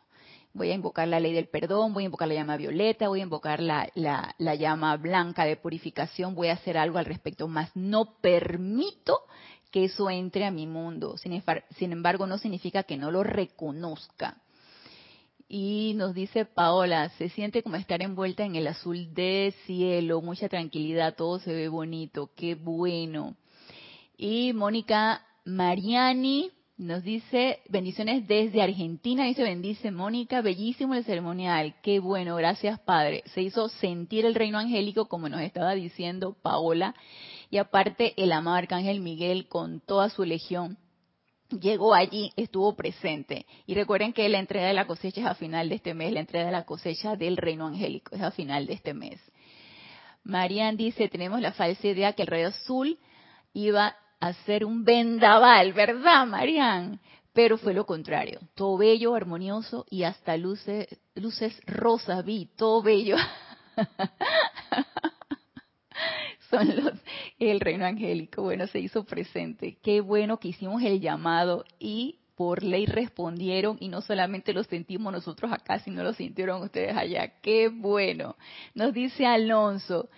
voy 0.56 0.70
a 0.70 0.74
invocar 0.74 1.06
la 1.06 1.20
ley 1.20 1.32
del 1.32 1.48
perdón, 1.48 1.92
voy 1.92 2.04
a 2.04 2.06
invocar 2.06 2.28
la 2.28 2.34
llama 2.34 2.56
violeta, 2.56 3.08
voy 3.08 3.20
a 3.20 3.24
invocar 3.24 3.60
la, 3.60 3.90
la, 3.94 4.54
llama 4.54 4.96
blanca 4.96 5.44
de 5.44 5.56
purificación, 5.56 6.34
voy 6.34 6.48
a 6.48 6.54
hacer 6.54 6.78
algo 6.78 6.98
al 6.98 7.04
respecto, 7.04 7.46
más 7.46 7.70
no 7.74 8.16
permito 8.20 9.20
que 9.70 9.84
eso 9.84 10.08
entre 10.10 10.44
a 10.44 10.50
mi 10.50 10.66
mundo. 10.66 11.16
Sin 11.18 11.92
embargo, 11.92 12.26
no 12.26 12.38
significa 12.38 12.82
que 12.82 12.96
no 12.96 13.10
lo 13.10 13.22
reconozca. 13.22 14.38
Y 15.48 15.92
nos 15.96 16.14
dice 16.14 16.44
Paola, 16.44 17.10
se 17.10 17.28
siente 17.28 17.62
como 17.62 17.76
estar 17.76 18.02
envuelta 18.02 18.44
en 18.44 18.56
el 18.56 18.66
azul 18.66 19.14
de 19.14 19.54
cielo, 19.64 20.20
mucha 20.20 20.48
tranquilidad, 20.48 21.14
todo 21.14 21.38
se 21.38 21.52
ve 21.52 21.68
bonito, 21.68 22.30
qué 22.34 22.56
bueno. 22.56 23.36
Y 24.16 24.52
Mónica 24.54 25.24
Mariani 25.44 26.50
nos 26.78 27.02
dice, 27.02 27.60
bendiciones 27.68 28.28
desde 28.28 28.60
Argentina, 28.62 29.24
dice, 29.24 29.42
bendice 29.42 29.90
Mónica, 29.90 30.42
bellísimo 30.42 30.94
el 30.94 31.04
ceremonial, 31.04 31.74
qué 31.82 32.00
bueno, 32.00 32.36
gracias 32.36 32.78
Padre. 32.80 33.22
Se 33.32 33.40
hizo 33.40 33.68
sentir 33.68 34.26
el 34.26 34.34
reino 34.34 34.58
angélico, 34.58 35.06
como 35.06 35.28
nos 35.28 35.40
estaba 35.40 35.74
diciendo 35.74 36.36
Paola, 36.42 36.94
y 37.50 37.56
aparte 37.58 38.12
el 38.22 38.30
amado 38.32 38.56
Arcángel 38.56 39.00
Miguel 39.00 39.48
con 39.48 39.80
toda 39.80 40.10
su 40.10 40.24
legión 40.24 40.76
llegó 41.48 41.94
allí, 41.94 42.32
estuvo 42.36 42.74
presente. 42.74 43.46
Y 43.66 43.74
recuerden 43.74 44.12
que 44.12 44.28
la 44.28 44.38
entrega 44.38 44.66
de 44.66 44.74
la 44.74 44.86
cosecha 44.86 45.20
es 45.20 45.26
a 45.26 45.34
final 45.34 45.68
de 45.68 45.76
este 45.76 45.94
mes, 45.94 46.12
la 46.12 46.20
entrega 46.20 46.46
de 46.46 46.52
la 46.52 46.64
cosecha 46.64 47.16
del 47.16 47.36
reino 47.36 47.66
angélico 47.66 48.14
es 48.14 48.22
a 48.22 48.30
final 48.30 48.66
de 48.66 48.74
este 48.74 48.94
mes. 48.94 49.20
Marian 50.24 50.76
dice, 50.76 51.08
tenemos 51.08 51.40
la 51.40 51.52
falsa 51.52 51.86
idea 51.86 52.12
que 52.12 52.22
el 52.22 52.28
rayo 52.28 52.48
azul 52.48 52.98
iba 53.52 53.96
hacer 54.20 54.64
un 54.64 54.84
vendaval, 54.84 55.72
¿verdad, 55.72 56.26
Marian? 56.26 57.00
Pero 57.32 57.58
fue 57.58 57.74
lo 57.74 57.84
contrario, 57.84 58.40
todo 58.54 58.78
bello, 58.78 59.14
armonioso 59.14 59.84
y 59.90 60.04
hasta 60.04 60.36
luces, 60.36 60.88
luces 61.14 61.60
rosas 61.66 62.24
vi, 62.24 62.48
todo 62.56 62.82
bello. 62.82 63.16
Son 66.50 66.76
los, 66.76 66.92
el 67.38 67.60
reino 67.60 67.84
angélico, 67.84 68.42
bueno, 68.42 68.66
se 68.68 68.78
hizo 68.78 69.04
presente. 69.04 69.78
Qué 69.82 70.00
bueno 70.00 70.38
que 70.38 70.48
hicimos 70.48 70.82
el 70.82 71.00
llamado 71.00 71.64
y 71.78 72.20
por 72.36 72.62
ley 72.62 72.86
respondieron 72.86 73.78
y 73.80 73.88
no 73.88 74.02
solamente 74.02 74.52
lo 74.52 74.62
sentimos 74.62 75.12
nosotros 75.12 75.50
acá, 75.52 75.78
sino 75.80 76.02
lo 76.02 76.12
sintieron 76.12 76.62
ustedes 76.62 76.96
allá. 76.96 77.40
Qué 77.40 77.68
bueno. 77.68 78.36
Nos 78.74 78.92
dice 78.92 79.26
Alonso, 79.26 80.08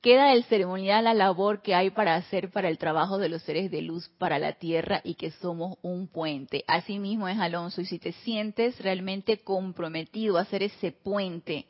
queda 0.00 0.32
el 0.32 0.44
ceremonial 0.44 1.04
la 1.04 1.14
labor 1.14 1.62
que 1.62 1.74
hay 1.74 1.90
para 1.90 2.16
hacer 2.16 2.50
para 2.50 2.68
el 2.68 2.78
trabajo 2.78 3.18
de 3.18 3.28
los 3.28 3.42
seres 3.42 3.70
de 3.70 3.82
luz 3.82 4.08
para 4.18 4.38
la 4.38 4.52
tierra 4.52 5.00
y 5.04 5.14
que 5.14 5.30
somos 5.30 5.78
un 5.82 6.08
puente. 6.08 6.64
Así 6.66 6.98
mismo 6.98 7.28
es 7.28 7.38
Alonso, 7.38 7.80
y 7.80 7.86
si 7.86 7.98
te 7.98 8.12
sientes 8.12 8.78
realmente 8.80 9.38
comprometido 9.38 10.38
a 10.38 10.42
hacer 10.42 10.62
ese 10.62 10.92
puente 10.92 11.66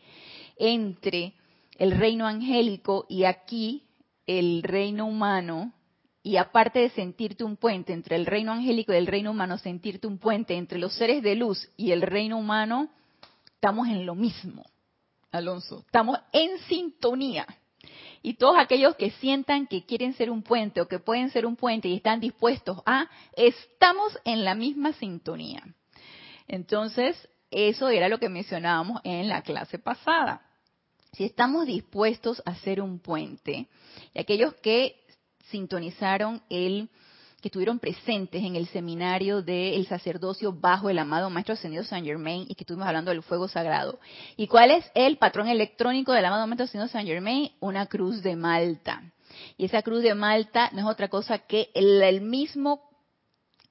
entre 0.57 1.35
el 1.79 1.93
reino 1.93 2.27
angélico 2.27 3.07
y 3.09 3.25
aquí 3.25 3.85
el 4.27 4.63
reino 4.63 5.07
humano, 5.07 5.73
y 6.23 6.37
aparte 6.37 6.81
de 6.81 6.91
sentirte 6.91 7.45
un 7.45 7.57
puente 7.57 7.95
entre 7.95 8.15
el 8.15 8.27
reino 8.27 8.53
angélico 8.53 8.93
y 8.93 8.97
el 8.97 9.07
reino 9.07 9.31
humano, 9.31 9.57
sentirte 9.59 10.07
un 10.07 10.19
puente 10.19 10.55
entre 10.55 10.79
los 10.79 10.95
seres 10.95 11.23
de 11.23 11.35
luz 11.35 11.71
y 11.77 11.93
el 11.93 12.03
reino 12.03 12.39
humano, 12.39 12.91
estamos 13.55 13.89
en 13.89 14.05
lo 14.05 14.15
mismo, 14.15 14.65
Alonso, 15.33 15.83
estamos 15.87 16.19
en 16.33 16.59
sintonía 16.69 17.47
y 18.23 18.35
todos 18.35 18.57
aquellos 18.59 18.97
que 18.97 19.11
sientan 19.13 19.67
que 19.67 19.85
quieren 19.85 20.13
ser 20.15 20.31
un 20.31 20.43
puente 20.43 20.81
o 20.81 20.89
que 20.89 20.99
pueden 20.99 21.31
ser 21.31 21.47
un 21.47 21.57
puente 21.57 21.89
y 21.89 21.97
están 21.97 22.21
dispuestos 22.21 22.79
a, 22.85 23.09
estamos 23.35 24.19
en 24.25 24.45
la 24.45 24.55
misma 24.55 24.93
sintonía. 24.95 25.63
Entonces, 26.47 27.17
eso 27.51 27.89
era 27.89 28.09
lo 28.09 28.19
que 28.19 28.29
mencionábamos 28.29 29.01
en 29.05 29.29
la 29.29 29.43
clase 29.43 29.79
pasada. 29.79 30.43
Si 31.13 31.25
estamos 31.25 31.67
dispuestos 31.67 32.43
a 32.45 32.55
ser 32.57 32.81
un 32.81 32.99
puente, 32.99 33.69
y 34.15 34.19
aquellos 34.19 34.55
que 34.55 34.97
sintonizaron 35.51 36.43
el 36.49 36.89
que 37.41 37.49
estuvieron 37.49 37.79
presentes 37.79 38.43
en 38.43 38.57
el 38.57 38.67
seminario 38.69 39.43
del 39.43 39.87
sacerdocio 39.87 40.53
bajo 40.53 40.91
el 40.91 40.99
amado 40.99 41.31
Maestro 41.31 41.55
Ascendido 41.55 41.85
Saint 41.85 42.07
Germain 42.07 42.45
y 42.49 42.55
que 42.55 42.65
estuvimos 42.65 42.87
hablando 42.87 43.11
del 43.11 43.23
fuego 43.23 43.49
sagrado. 43.49 43.99
¿Y 44.37 44.47
cuál 44.47 44.71
es 44.71 44.85
el 44.95 45.17
patrón 45.17 45.49
electrónico 45.49 46.13
del 46.13 46.25
amado 46.25 46.47
Maestro 46.47 46.65
Ascendido 46.65 46.89
Saint 46.89 47.09
Germain? 47.09 47.51
Una 47.61 47.87
cruz 47.87 48.23
de 48.23 48.37
Malta. 48.37 49.03
Y 49.57 49.65
esa 49.65 49.83
cruz 49.83 50.03
de 50.03 50.15
Malta 50.15 50.71
no 50.73 50.81
es 50.81 50.87
otra 50.87 51.09
cosa 51.09 51.39
que 51.39 51.71
el, 51.75 52.21
mismo 52.21 52.83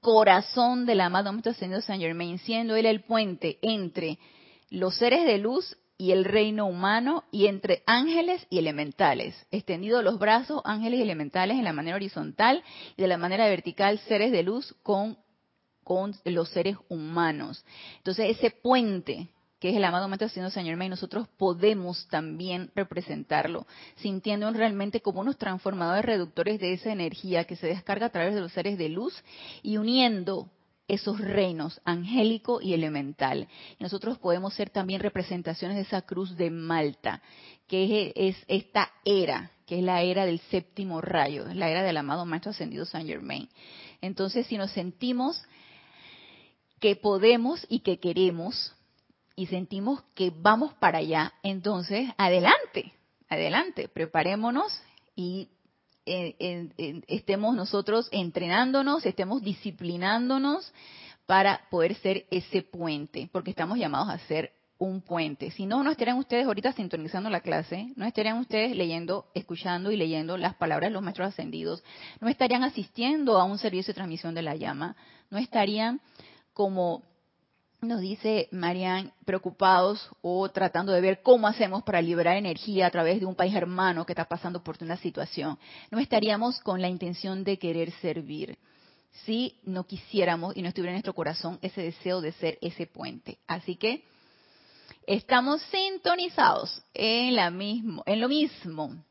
corazón 0.00 0.86
del 0.86 1.00
amado 1.00 1.32
Maestro 1.32 1.52
Ascendido 1.52 1.80
Saint 1.80 2.02
Germain, 2.02 2.38
siendo 2.38 2.74
él 2.74 2.86
el 2.86 3.02
puente 3.02 3.58
entre 3.62 4.18
los 4.70 4.96
seres 4.96 5.24
de 5.24 5.38
luz 5.38 5.76
y 6.00 6.12
el 6.12 6.24
reino 6.24 6.64
humano 6.64 7.24
y 7.30 7.46
entre 7.46 7.82
ángeles 7.86 8.46
y 8.48 8.58
elementales. 8.58 9.36
Extendido 9.50 10.00
los 10.00 10.18
brazos, 10.18 10.62
ángeles 10.64 10.98
y 10.98 11.02
elementales 11.02 11.58
en 11.58 11.64
la 11.64 11.74
manera 11.74 11.96
horizontal 11.96 12.64
y 12.96 13.02
de 13.02 13.06
la 13.06 13.18
manera 13.18 13.46
vertical, 13.48 13.98
seres 14.08 14.32
de 14.32 14.42
luz 14.42 14.74
con, 14.82 15.18
con 15.84 16.14
los 16.24 16.48
seres 16.48 16.78
humanos. 16.88 17.66
Entonces, 17.98 18.34
ese 18.34 18.50
puente 18.50 19.28
que 19.60 19.68
es 19.68 19.76
el 19.76 19.84
amado 19.84 20.08
Maestro 20.08 20.30
Señor 20.30 20.50
Señor 20.52 20.82
y 20.82 20.88
nosotros 20.88 21.28
podemos 21.36 22.08
también 22.08 22.70
representarlo, 22.74 23.66
sintiendo 23.96 24.50
realmente 24.54 25.02
como 25.02 25.20
unos 25.20 25.36
transformadores 25.36 26.06
reductores 26.06 26.58
de 26.60 26.72
esa 26.72 26.92
energía 26.92 27.44
que 27.44 27.56
se 27.56 27.66
descarga 27.66 28.06
a 28.06 28.10
través 28.10 28.34
de 28.34 28.40
los 28.40 28.52
seres 28.52 28.78
de 28.78 28.88
luz 28.88 29.22
y 29.62 29.76
uniendo 29.76 30.48
esos 30.90 31.20
reinos, 31.20 31.80
angélico 31.84 32.60
y 32.60 32.74
elemental. 32.74 33.48
nosotros 33.78 34.18
podemos 34.18 34.54
ser 34.54 34.70
también 34.70 35.00
representaciones 35.00 35.76
de 35.76 35.82
esa 35.82 36.02
cruz 36.02 36.36
de 36.36 36.50
Malta, 36.50 37.22
que 37.68 38.12
es, 38.16 38.36
esta 38.48 38.90
era, 39.04 39.52
que 39.66 39.78
es 39.78 39.84
la 39.84 40.02
era 40.02 40.26
del 40.26 40.40
séptimo 40.50 41.00
rayo, 41.00 41.46
la 41.54 41.68
era 41.68 41.82
del 41.82 41.96
amado 41.96 42.26
Maestro 42.26 42.50
Ascendido 42.50 42.84
Saint 42.84 43.08
Germain. 43.08 43.48
Entonces, 44.00 44.46
si 44.46 44.58
nos 44.58 44.72
sentimos 44.72 45.40
que 46.80 46.96
podemos 46.96 47.64
y 47.68 47.80
que 47.80 48.00
queremos, 48.00 48.74
y 49.36 49.46
sentimos 49.46 50.02
que 50.14 50.32
vamos 50.34 50.74
para 50.74 50.98
allá, 50.98 51.32
entonces, 51.42 52.10
adelante, 52.18 52.92
adelante, 53.28 53.88
preparémonos 53.88 54.82
y 55.14 55.48
estemos 56.04 57.54
nosotros 57.54 58.08
entrenándonos, 58.10 59.04
estemos 59.06 59.42
disciplinándonos 59.42 60.72
para 61.26 61.68
poder 61.70 61.94
ser 61.96 62.26
ese 62.30 62.62
puente, 62.62 63.28
porque 63.32 63.50
estamos 63.50 63.78
llamados 63.78 64.08
a 64.08 64.18
ser 64.26 64.52
un 64.78 65.02
puente. 65.02 65.50
Si 65.50 65.66
no, 65.66 65.84
no 65.84 65.90
estarían 65.90 66.18
ustedes 66.18 66.46
ahorita 66.46 66.72
sintonizando 66.72 67.28
la 67.28 67.42
clase, 67.42 67.92
no 67.96 68.06
estarían 68.06 68.38
ustedes 68.38 68.74
leyendo, 68.74 69.26
escuchando 69.34 69.92
y 69.92 69.96
leyendo 69.96 70.38
las 70.38 70.54
palabras 70.54 70.88
de 70.88 70.94
los 70.94 71.02
maestros 71.02 71.28
ascendidos, 71.28 71.84
no 72.18 72.28
estarían 72.28 72.64
asistiendo 72.64 73.38
a 73.38 73.44
un 73.44 73.58
servicio 73.58 73.92
de 73.92 73.96
transmisión 73.96 74.34
de 74.34 74.42
la 74.42 74.56
llama, 74.56 74.96
no 75.28 75.38
estarían 75.38 76.00
como 76.54 77.02
nos 77.82 78.00
dice 78.00 78.48
Marian, 78.52 79.12
preocupados 79.24 80.10
o 80.20 80.48
tratando 80.50 80.92
de 80.92 81.00
ver 81.00 81.22
cómo 81.22 81.48
hacemos 81.48 81.82
para 81.82 82.02
liberar 82.02 82.36
energía 82.36 82.86
a 82.86 82.90
través 82.90 83.20
de 83.20 83.26
un 83.26 83.34
país 83.34 83.54
hermano 83.54 84.04
que 84.04 84.12
está 84.12 84.26
pasando 84.26 84.62
por 84.62 84.76
una 84.82 84.96
situación. 84.96 85.58
No 85.90 85.98
estaríamos 85.98 86.60
con 86.60 86.80
la 86.80 86.88
intención 86.88 87.42
de 87.42 87.58
querer 87.58 87.90
servir 88.00 88.58
si 89.24 89.58
no 89.64 89.84
quisiéramos 89.84 90.56
y 90.56 90.62
no 90.62 90.68
estuviera 90.68 90.92
en 90.92 90.96
nuestro 90.96 91.14
corazón 91.14 91.58
ese 91.62 91.82
deseo 91.82 92.20
de 92.20 92.32
ser 92.32 92.58
ese 92.60 92.86
puente. 92.86 93.38
Así 93.46 93.76
que 93.76 94.04
estamos 95.06 95.62
sintonizados 95.62 96.82
en, 96.94 97.34
la 97.34 97.50
mismo, 97.50 98.02
en 98.06 98.20
lo 98.20 98.28
mismo. 98.28 99.04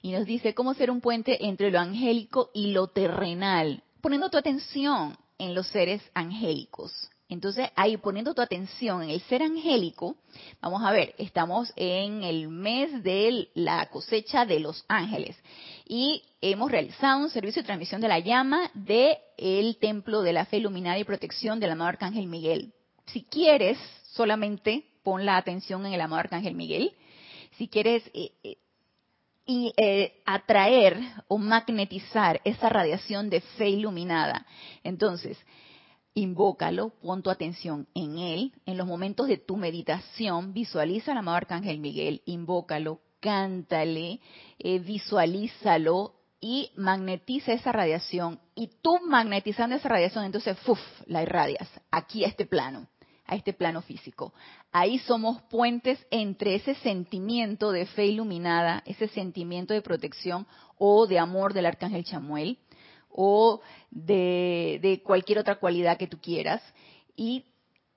Y 0.00 0.12
nos 0.12 0.26
dice 0.26 0.54
cómo 0.54 0.74
ser 0.74 0.90
un 0.90 1.00
puente 1.00 1.46
entre 1.46 1.70
lo 1.70 1.78
angélico 1.78 2.50
y 2.52 2.72
lo 2.72 2.88
terrenal, 2.88 3.84
poniendo 4.00 4.30
tu 4.30 4.36
atención 4.36 5.16
en 5.42 5.54
los 5.54 5.66
seres 5.68 6.00
angélicos. 6.14 7.10
Entonces, 7.28 7.70
ahí 7.76 7.96
poniendo 7.96 8.34
tu 8.34 8.42
atención 8.42 9.02
en 9.02 9.10
el 9.10 9.20
ser 9.22 9.42
angélico, 9.42 10.16
vamos 10.60 10.82
a 10.84 10.92
ver, 10.92 11.14
estamos 11.18 11.72
en 11.76 12.22
el 12.22 12.48
mes 12.48 13.02
de 13.02 13.48
la 13.54 13.86
cosecha 13.86 14.44
de 14.44 14.60
los 14.60 14.84
ángeles 14.86 15.36
y 15.86 16.22
hemos 16.42 16.70
realizado 16.70 17.20
un 17.20 17.30
servicio 17.30 17.62
de 17.62 17.66
transmisión 17.66 18.00
de 18.00 18.08
la 18.08 18.18
llama 18.18 18.70
del 18.74 19.16
el 19.38 19.78
templo 19.78 20.22
de 20.22 20.34
la 20.34 20.44
fe 20.44 20.58
iluminada 20.58 20.98
y 20.98 21.04
protección 21.04 21.58
del 21.58 21.70
amado 21.70 21.88
Arcángel 21.88 22.28
Miguel. 22.28 22.74
Si 23.06 23.22
quieres, 23.24 23.78
solamente 24.12 24.84
pon 25.02 25.24
la 25.24 25.38
atención 25.38 25.86
en 25.86 25.94
el 25.94 26.00
amado 26.02 26.20
Arcángel 26.20 26.54
Miguel. 26.54 26.92
Si 27.56 27.66
quieres 27.66 28.04
eh, 28.14 28.32
eh, 28.44 28.58
y 29.46 29.72
eh, 29.76 30.22
atraer 30.24 30.98
o 31.28 31.38
magnetizar 31.38 32.40
esa 32.44 32.68
radiación 32.68 33.28
de 33.30 33.40
fe 33.40 33.70
iluminada. 33.70 34.46
Entonces, 34.84 35.38
invócalo, 36.14 36.90
pon 37.02 37.22
tu 37.22 37.30
atención 37.30 37.88
en 37.94 38.18
él. 38.18 38.52
En 38.66 38.76
los 38.76 38.86
momentos 38.86 39.28
de 39.28 39.38
tu 39.38 39.56
meditación, 39.56 40.52
visualiza 40.52 41.12
al 41.12 41.18
amado 41.18 41.38
Arcángel 41.38 41.80
Miguel, 41.80 42.22
invócalo, 42.26 43.00
cántale, 43.20 44.20
eh, 44.58 44.78
visualízalo 44.78 46.14
y 46.40 46.70
magnetiza 46.76 47.52
esa 47.52 47.72
radiación. 47.72 48.40
Y 48.54 48.70
tú 48.82 48.98
magnetizando 49.06 49.76
esa 49.76 49.88
radiación, 49.88 50.24
entonces, 50.24 50.58
¡fuf!, 50.60 50.80
la 51.06 51.22
irradias 51.22 51.68
aquí 51.90 52.24
a 52.24 52.28
este 52.28 52.46
plano 52.46 52.88
a 53.32 53.34
este 53.34 53.54
plano 53.54 53.80
físico. 53.80 54.34
Ahí 54.72 54.98
somos 54.98 55.40
puentes 55.42 55.98
entre 56.10 56.54
ese 56.54 56.74
sentimiento 56.76 57.72
de 57.72 57.86
fe 57.86 58.04
iluminada, 58.04 58.82
ese 58.84 59.08
sentimiento 59.08 59.72
de 59.72 59.80
protección 59.80 60.46
o 60.76 61.06
de 61.06 61.18
amor 61.18 61.54
del 61.54 61.64
arcángel 61.64 62.04
Chamuel 62.04 62.58
o 63.08 63.62
de, 63.90 65.00
cualquier 65.02 65.38
otra 65.38 65.54
cualidad 65.54 65.96
que 65.96 66.06
tú 66.06 66.18
quieras 66.20 66.62
y 67.16 67.46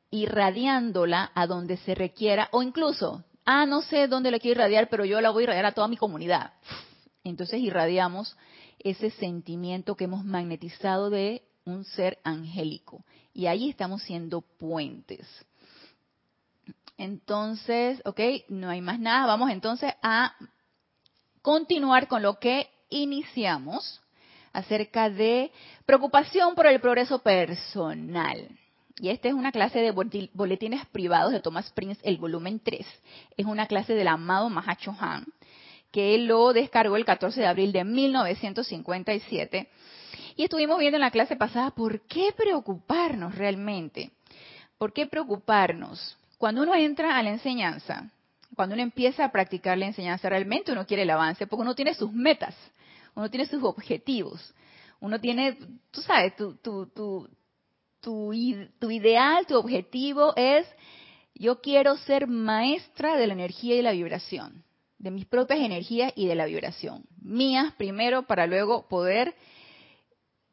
irradiándola 0.10 1.32
a 1.36 1.48
donde 1.48 1.76
se 1.78 1.96
requiera 1.96 2.48
o 2.54 2.64
incluso, 2.64 3.26
ah, 3.44 3.66
no 3.66 3.82
sé 3.82 4.08
dónde 4.08 4.32
la 4.32 4.40
quiero 4.40 4.62
irradiar, 4.62 4.88
pero 4.88 5.04
yo 5.04 5.20
la 5.20 5.32
voy 5.32 5.42
a 5.42 5.44
irradiar 5.46 5.66
a 5.66 5.74
toda 5.74 5.90
mi 5.90 5.98
comunidad. 5.98 6.54
Entonces 7.26 7.60
irradiamos 7.60 8.38
ese 8.80 9.10
sentimiento 9.10 9.96
que 9.96 10.06
hemos 10.06 10.24
magnetizado 10.24 11.10
de 11.10 11.44
un 11.66 11.84
ser 11.84 12.20
angélico. 12.24 13.04
Y 13.34 13.48
ahí 13.48 13.70
estamos 13.70 14.04
siendo 14.04 14.42
puentes. 14.42 15.28
Entonces, 16.98 18.02
ok, 18.06 18.20
no 18.50 18.70
hay 18.70 18.82
más 18.82 19.00
nada. 19.00 19.26
Vamos 19.26 19.52
entonces 19.52 19.94
a 20.02 20.34
continuar 21.42 22.08
con 22.08 22.22
lo 22.22 22.40
que 22.40 22.70
iniciamos 22.90 24.02
acerca 24.54 25.10
de 25.10 25.52
preocupación 25.86 26.56
por 26.56 26.68
el 26.68 26.80
progreso 26.80 27.20
personal. 27.20 28.48
Y 28.98 29.10
esta 29.10 29.28
es 29.28 29.34
una 29.34 29.52
clase 29.52 29.80
de 29.80 29.92
boletines 30.34 30.86
privados 30.86 31.34
de 31.34 31.42
Thomas 31.42 31.70
Prince, 31.72 32.00
el 32.04 32.18
volumen 32.18 32.62
3. 32.62 32.88
Es 33.36 33.46
una 33.46 33.68
clase 33.68 33.94
del 33.94 34.08
amado 34.08 34.50
Mahacho 34.50 34.96
Han, 34.98 35.26
que 35.92 36.18
lo 36.18 36.54
descargó 36.54 36.96
el 36.96 37.04
14 37.04 37.42
de 37.42 37.48
abril 37.48 37.74
de 37.74 37.84
1957 37.84 39.68
y 40.36 40.44
estuvimos 40.44 40.80
viendo 40.80 40.98
en 40.98 41.02
la 41.02 41.12
clase 41.12 41.36
pasada 41.36 41.72
por 41.72 42.02
qué 42.02 42.34
preocuparnos 42.36 43.36
realmente. 43.36 44.12
¿Por 44.78 44.92
qué 44.92 45.08
preocuparnos? 45.08 46.18
Cuando 46.38 46.62
uno 46.62 46.76
entra 46.76 47.18
a 47.18 47.24
la 47.24 47.32
enseñanza, 47.32 48.12
cuando 48.56 48.74
uno 48.74 48.84
empieza 48.84 49.24
a 49.24 49.32
practicar 49.32 49.78
la 49.78 49.86
enseñanza, 49.86 50.30
realmente 50.30 50.72
uno 50.72 50.86
quiere 50.86 51.04
el 51.04 51.10
avance, 51.10 51.48
porque 51.48 51.62
uno 51.62 51.76
tiene 51.76 51.94
sus 51.94 52.12
metas, 52.12 52.56
uno 53.16 53.30
tiene 53.30 53.46
sus 53.46 53.64
objetivos, 53.64 54.54
uno 55.00 55.20
tiene, 55.20 55.58
tú 55.92 56.02
sabes, 56.02 56.36
tu, 56.36 56.56
tu, 56.56 56.88
tu, 56.88 57.30
tu, 58.02 58.34
ideal, 58.34 59.46
tu 59.48 59.58
objetivo 59.58 60.34
es, 60.36 60.68
yo 61.34 61.62
quiero 61.62 61.98
ser 61.98 62.28
maestra 62.28 63.18
de 63.18 63.28
la 63.28 63.34
energía 63.34 63.76
y 63.76 63.82
la 63.82 63.92
vibración, 63.92 64.64
de 65.00 65.12
mis 65.12 65.26
propias 65.26 65.60
energías 65.60 66.14
y 66.16 66.28
de 66.28 66.36
la 66.36 66.46
vibración. 66.46 67.04
Mías 67.22 67.74
primero 67.78 68.24
para 68.24 68.48
luego 68.48 68.88
poder 68.88 69.36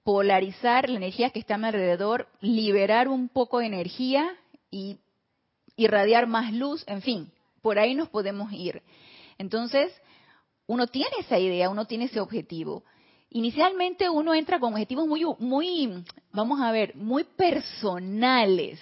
polarizar 0.05 0.89
la 0.89 0.97
energía 0.97 1.31
que 1.31 1.39
está 1.39 1.55
a 1.55 1.59
mi 1.59 1.67
alrededor, 1.67 2.29
liberar 2.41 3.09
un 3.09 3.29
poco 3.29 3.59
de 3.59 3.67
energía 3.67 4.37
y 4.71 4.99
irradiar 5.77 6.27
más 6.27 6.53
luz, 6.53 6.85
en 6.87 7.03
fin, 7.03 7.33
por 7.61 7.79
ahí 7.79 7.95
nos 7.95 8.09
podemos 8.09 8.53
ir. 8.53 8.83
Entonces, 9.39 9.93
uno 10.67 10.87
tiene 10.87 11.17
esa 11.21 11.39
idea, 11.39 11.71
uno 11.71 11.87
tiene 11.87 12.07
ese 12.07 12.21
objetivo. 12.21 12.85
Inicialmente 13.31 14.11
uno 14.11 14.35
entra 14.35 14.59
con 14.61 14.73
objetivos 14.73 15.07
muy, 15.07 15.25
muy, 15.39 16.05
vamos 16.33 16.61
a 16.61 16.71
ver, 16.71 16.95
muy 16.97 17.25
personales. 17.25 18.79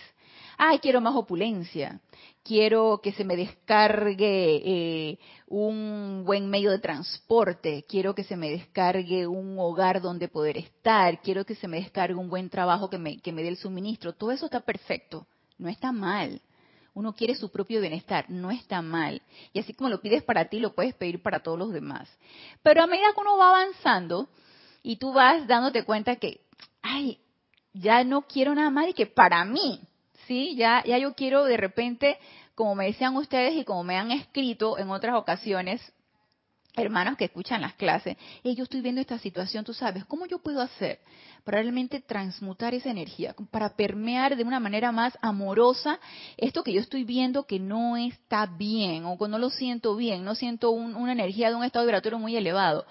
Ay, 0.59 0.79
quiero 0.79 1.01
más 1.01 1.15
opulencia 1.15 2.01
quiero 2.43 3.01
que 3.03 3.13
se 3.13 3.25
me 3.25 3.37
descargue 3.37 4.63
eh, 4.65 5.19
un 5.47 6.23
buen 6.25 6.49
medio 6.49 6.71
de 6.71 6.79
transporte, 6.79 7.85
quiero 7.89 8.15
que 8.15 8.25
se 8.25 8.37
me 8.37 8.51
descargue 8.51 9.27
un 9.27 9.59
hogar 9.59 10.01
donde 10.01 10.29
poder 10.29 10.57
estar, 10.57 11.21
quiero 11.23 11.45
que 11.45 11.55
se 11.55 11.69
me 11.69 11.81
descargue 11.81 12.15
un 12.15 12.31
buen 12.31 12.51
trabajo 12.51 12.91
que 12.91 12.99
me, 12.99 13.19
que 13.21 13.33
me 13.33 13.43
dé 13.43 13.49
el 13.49 13.57
suministro. 13.57 14.15
Todo 14.15 14.33
eso 14.33 14.47
está 14.47 14.61
perfecto, 14.61 15.27
no 15.59 15.69
está 15.69 15.93
mal. 15.93 16.41
Uno 16.93 17.15
quiere 17.15 17.35
su 17.37 17.51
propio 17.51 17.81
bienestar, 17.81 18.27
no 18.29 18.51
está 18.51 18.83
mal. 18.83 19.23
Y 19.53 19.61
así 19.61 19.75
como 19.75 19.91
lo 19.91 20.01
pides 20.01 20.23
para 20.25 20.49
ti, 20.49 20.59
lo 20.59 20.75
puedes 20.75 20.95
pedir 20.95 21.23
para 21.23 21.41
todos 21.41 21.59
los 21.59 21.73
demás. 21.73 22.09
Pero 22.63 22.83
a 22.83 22.87
medida 22.87 23.13
que 23.15 23.21
uno 23.21 23.37
va 23.37 23.51
avanzando 23.51 24.29
y 24.83 24.97
tú 24.97 25.13
vas 25.13 25.47
dándote 25.47 25.85
cuenta 25.85 26.17
que, 26.17 26.41
ay, 26.83 27.21
ya 27.73 28.03
no 28.03 28.23
quiero 28.23 28.55
nada 28.55 28.71
más 28.71 28.89
y 28.89 28.95
que 28.95 29.07
para 29.07 29.45
mí, 29.45 29.81
¿sí? 30.31 30.55
Ya, 30.55 30.85
ya 30.87 30.97
yo 30.97 31.15
quiero 31.15 31.43
de 31.45 31.57
repente, 31.57 32.17
como 32.55 32.77
me 32.77 32.87
decían 32.87 33.17
ustedes 33.17 33.57
y 33.57 33.65
como 33.65 33.83
me 33.83 33.97
han 33.97 34.13
escrito 34.13 34.79
en 34.79 34.89
otras 34.91 35.17
ocasiones, 35.17 35.83
hermanos 36.77 37.17
que 37.17 37.25
escuchan 37.25 37.61
las 37.61 37.75
clases, 37.75 38.17
yo 38.45 38.63
estoy 38.63 38.81
viendo 38.81 39.01
esta 39.01 39.19
situación, 39.19 39.65
tú 39.65 39.75
sabes, 39.75 40.05
¿cómo 40.05 40.27
yo 40.27 40.39
puedo 40.39 40.61
hacer 40.61 41.01
para 41.43 41.61
realmente 41.61 42.01
transmutar 42.01 42.75
esa 42.75 42.91
energía, 42.91 43.35
para 43.51 43.75
permear 43.75 44.37
de 44.37 44.45
una 44.45 44.61
manera 44.61 44.93
más 44.93 45.19
amorosa 45.21 45.99
esto 46.37 46.63
que 46.63 46.75
yo 46.75 46.81
estoy 46.81 47.03
viendo 47.03 47.45
que 47.45 47.59
no 47.59 47.97
está 47.97 48.47
bien 48.47 49.07
o 49.07 49.19
que 49.19 49.27
no 49.27 49.37
lo 49.37 49.51
siento 49.51 49.97
bien, 49.97 50.25
no 50.25 50.37
siento 50.37 50.71
una 50.71 51.11
energía 51.11 51.49
de 51.49 51.57
un 51.57 51.65
estado 51.65 51.87
vibratorio 51.87 52.21
muy 52.21 52.37
elevado? 52.37 52.87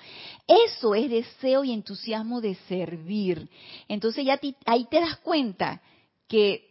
Eso 0.46 0.94
es 0.94 1.10
deseo 1.10 1.64
y 1.64 1.72
entusiasmo 1.72 2.42
de 2.42 2.56
servir. 2.68 3.50
Entonces 3.88 4.26
ya 4.26 4.38
ahí 4.66 4.88
te 4.92 5.00
das 5.00 5.16
cuenta 5.20 5.82
que 6.28 6.69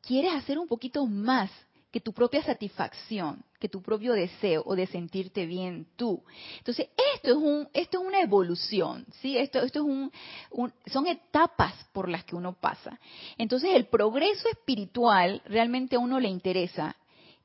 quieres 0.00 0.32
hacer 0.32 0.58
un 0.58 0.68
poquito 0.68 1.06
más 1.06 1.50
que 1.90 2.00
tu 2.00 2.12
propia 2.12 2.42
satisfacción, 2.42 3.42
que 3.58 3.68
tu 3.68 3.82
propio 3.82 4.12
deseo 4.12 4.62
o 4.64 4.76
de 4.76 4.86
sentirte 4.86 5.44
bien 5.46 5.86
tú. 5.96 6.22
Entonces, 6.58 6.88
esto 7.14 7.30
es 7.30 7.36
un 7.36 7.68
esto 7.72 8.00
es 8.00 8.06
una 8.06 8.20
evolución, 8.20 9.06
¿sí? 9.20 9.36
Esto 9.36 9.60
esto 9.60 9.80
es 9.80 9.84
un, 9.84 10.12
son 10.86 11.06
etapas 11.06 11.74
por 11.92 12.08
las 12.08 12.24
que 12.24 12.36
uno 12.36 12.52
pasa. 12.52 12.98
Entonces, 13.38 13.70
el 13.74 13.86
progreso 13.86 14.48
espiritual 14.48 15.42
realmente 15.46 15.96
a 15.96 15.98
uno 15.98 16.20
le 16.20 16.28
interesa 16.28 16.96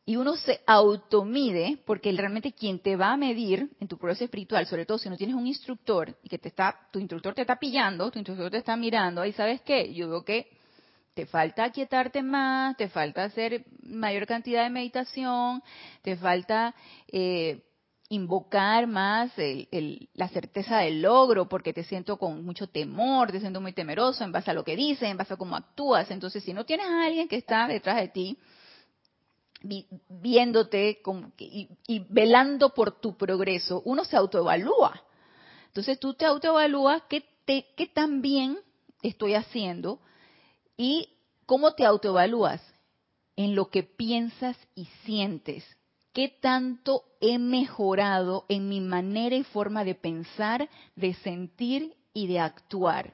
y 0.08 0.18
uno 0.18 0.36
se 0.36 0.62
automide, 0.68 1.80
porque 1.84 2.12
realmente 2.12 2.54
quien 2.54 2.78
te 2.78 2.96
va 2.96 3.14
a 3.14 3.18
medir 3.18 3.72
en 3.80 3.88
tu 3.88 3.98
progreso 3.98 4.24
espiritual, 4.24 4.68
sobre 4.68 4.86
todo 4.86 5.00
si 5.00 5.10
no 5.10 5.18
tienes 5.18 5.36
un 5.36 5.48
instructor 5.48 6.16
y 6.22 6.30
que 6.30 6.38
te 6.38 6.50
está, 6.50 6.88
tu 6.92 7.00
instructor 7.00 7.34
te 7.34 7.42
está 7.42 7.56
pillando, 7.56 8.12
tu 8.12 8.20
instructor 8.20 8.52
te 8.52 8.58
está 8.58 8.78
mirando, 8.78 9.22
ahí 9.22 9.34
sabes 9.34 9.62
qué, 9.62 9.92
yo 9.96 10.08
veo 10.08 10.24
que 10.24 10.48
te 11.16 11.26
falta 11.26 11.64
aquietarte 11.64 12.22
más, 12.22 12.76
te 12.76 12.90
falta 12.90 13.24
hacer 13.24 13.66
mayor 13.82 14.28
cantidad 14.28 14.64
de 14.64 14.70
meditación, 14.70 15.64
te 16.02 16.18
falta 16.18 16.76
eh, 17.08 17.64
invocar 18.10 18.86
más 18.86 19.32
la 20.14 20.28
certeza 20.28 20.80
del 20.80 21.02
logro, 21.02 21.48
porque 21.48 21.72
te 21.72 21.86
siento 21.86 22.18
con 22.18 22.44
mucho 22.44 22.68
temor, 22.68 23.32
te 23.32 23.40
siento 23.40 23.62
muy 23.62 23.72
temeroso 23.72 24.26
en 24.26 24.34
base 24.34 24.52
a 24.52 24.54
lo 24.54 24.66
que 24.66 24.76
dices, 24.76 25.10
en 25.10 25.16
base 25.16 25.34
a 25.34 25.38
cómo 25.38 25.56
actúas. 25.56 26.12
Entonces, 26.12 26.44
si 26.44 26.54
no 26.54 26.66
tienes 26.66 26.86
a 26.86 27.06
alguien 27.06 27.30
que 27.30 27.38
está 27.38 27.66
detrás 27.66 27.96
de 27.96 28.10
ti, 28.10 28.38
viéndote 30.10 31.02
y, 31.40 31.70
y, 31.88 32.06
velando 32.10 32.74
por 32.74 33.00
tu 33.00 33.16
progreso, 33.16 33.82
uno 33.86 34.04
se 34.04 34.18
autoevalúa. 34.18 35.02
Entonces 35.68 35.98
tú 35.98 36.14
te 36.14 36.26
autoevalúas 36.26 37.04
qué, 37.10 37.24
te, 37.46 37.68
qué 37.78 37.88
tan 37.88 38.22
bien 38.22 38.60
estoy 39.02 39.34
haciendo, 39.34 40.00
¿Y 40.78 41.10
cómo 41.46 41.74
te 41.74 41.86
autoevalúas? 41.86 42.62
En 43.36 43.56
lo 43.56 43.70
que 43.70 43.84
piensas 43.84 44.58
y 44.76 44.86
sientes. 45.04 45.66
¿Qué 46.14 46.30
tanto 46.30 47.04
he 47.20 47.38
mejorado 47.38 48.46
en 48.48 48.70
mi 48.70 48.80
manera 48.80 49.36
y 49.36 49.44
forma 49.44 49.84
de 49.84 49.96
pensar, 49.96 50.70
de 50.96 51.14
sentir 51.16 51.94
y 52.14 52.28
de 52.28 52.40
actuar? 52.40 53.14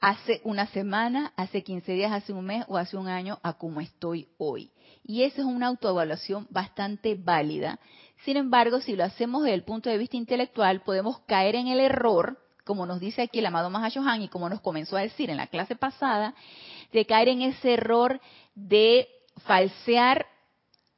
Hace 0.00 0.40
una 0.44 0.66
semana, 0.68 1.32
hace 1.36 1.62
15 1.62 1.92
días, 1.92 2.12
hace 2.12 2.32
un 2.32 2.46
mes 2.46 2.64
o 2.68 2.78
hace 2.78 2.96
un 2.96 3.08
año 3.08 3.38
a 3.42 3.54
cómo 3.54 3.80
estoy 3.80 4.28
hoy. 4.38 4.70
Y 5.04 5.24
esa 5.24 5.42
es 5.42 5.46
una 5.46 5.66
autoevaluación 5.66 6.46
bastante 6.50 7.16
válida. 7.16 7.80
Sin 8.24 8.36
embargo, 8.36 8.80
si 8.80 8.96
lo 8.96 9.04
hacemos 9.04 9.42
desde 9.42 9.54
el 9.54 9.64
punto 9.64 9.90
de 9.90 9.98
vista 9.98 10.16
intelectual, 10.16 10.82
podemos 10.82 11.18
caer 11.26 11.56
en 11.56 11.66
el 11.66 11.80
error, 11.80 12.38
como 12.70 12.86
nos 12.86 13.00
dice 13.00 13.22
aquí 13.22 13.40
el 13.40 13.46
amado 13.46 13.68
Mahashohan 13.68 14.22
y 14.22 14.28
como 14.28 14.48
nos 14.48 14.60
comenzó 14.60 14.96
a 14.96 15.00
decir 15.00 15.28
en 15.28 15.38
la 15.38 15.48
clase 15.48 15.74
pasada, 15.74 16.36
de 16.92 17.04
caer 17.04 17.26
en 17.26 17.42
ese 17.42 17.72
error 17.72 18.20
de 18.54 19.08
falsear 19.38 20.24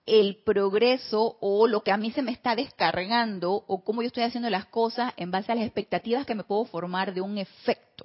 el 0.05 0.43
progreso 0.45 1.39
o 1.41 1.67
lo 1.67 1.83
que 1.83 1.91
a 1.91 1.97
mí 1.97 2.11
se 2.11 2.21
me 2.21 2.31
está 2.31 2.55
descargando 2.55 3.65
o 3.67 3.83
cómo 3.85 4.03
yo 4.03 4.09
estoy 4.09 4.25
haciendo 4.25 4.51
las 4.51 4.67
cosas 4.67 5.15
en 5.17 5.31
base 5.31 5.51
a 5.51 5.55
las 5.55 5.65
expectativas 5.65 6.27
que 6.27 6.35
me 6.35 6.45
puedo 6.45 6.67
formar 6.67 7.15
de 7.15 7.23
un 7.23 7.39
efecto. 7.39 8.05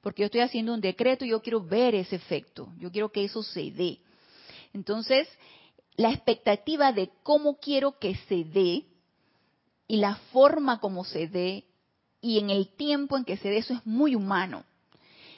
Porque 0.00 0.22
yo 0.22 0.26
estoy 0.26 0.40
haciendo 0.40 0.72
un 0.72 0.80
decreto 0.80 1.26
y 1.26 1.28
yo 1.28 1.42
quiero 1.42 1.60
ver 1.60 1.94
ese 1.94 2.16
efecto, 2.16 2.72
yo 2.78 2.90
quiero 2.90 3.12
que 3.12 3.24
eso 3.24 3.42
se 3.42 3.70
dé. 3.70 3.98
Entonces, 4.72 5.28
la 5.96 6.08
expectativa 6.08 6.90
de 6.90 7.10
cómo 7.22 7.58
quiero 7.58 7.98
que 7.98 8.14
se 8.28 8.44
dé 8.44 8.86
y 9.88 9.98
la 9.98 10.14
forma 10.32 10.80
como 10.80 11.04
se 11.04 11.28
dé 11.28 11.66
y 12.24 12.38
en 12.38 12.48
el 12.48 12.68
tiempo 12.68 13.18
en 13.18 13.24
que 13.24 13.36
se 13.36 13.50
dé, 13.50 13.58
eso 13.58 13.74
es 13.74 13.84
muy 13.84 14.14
humano. 14.14 14.64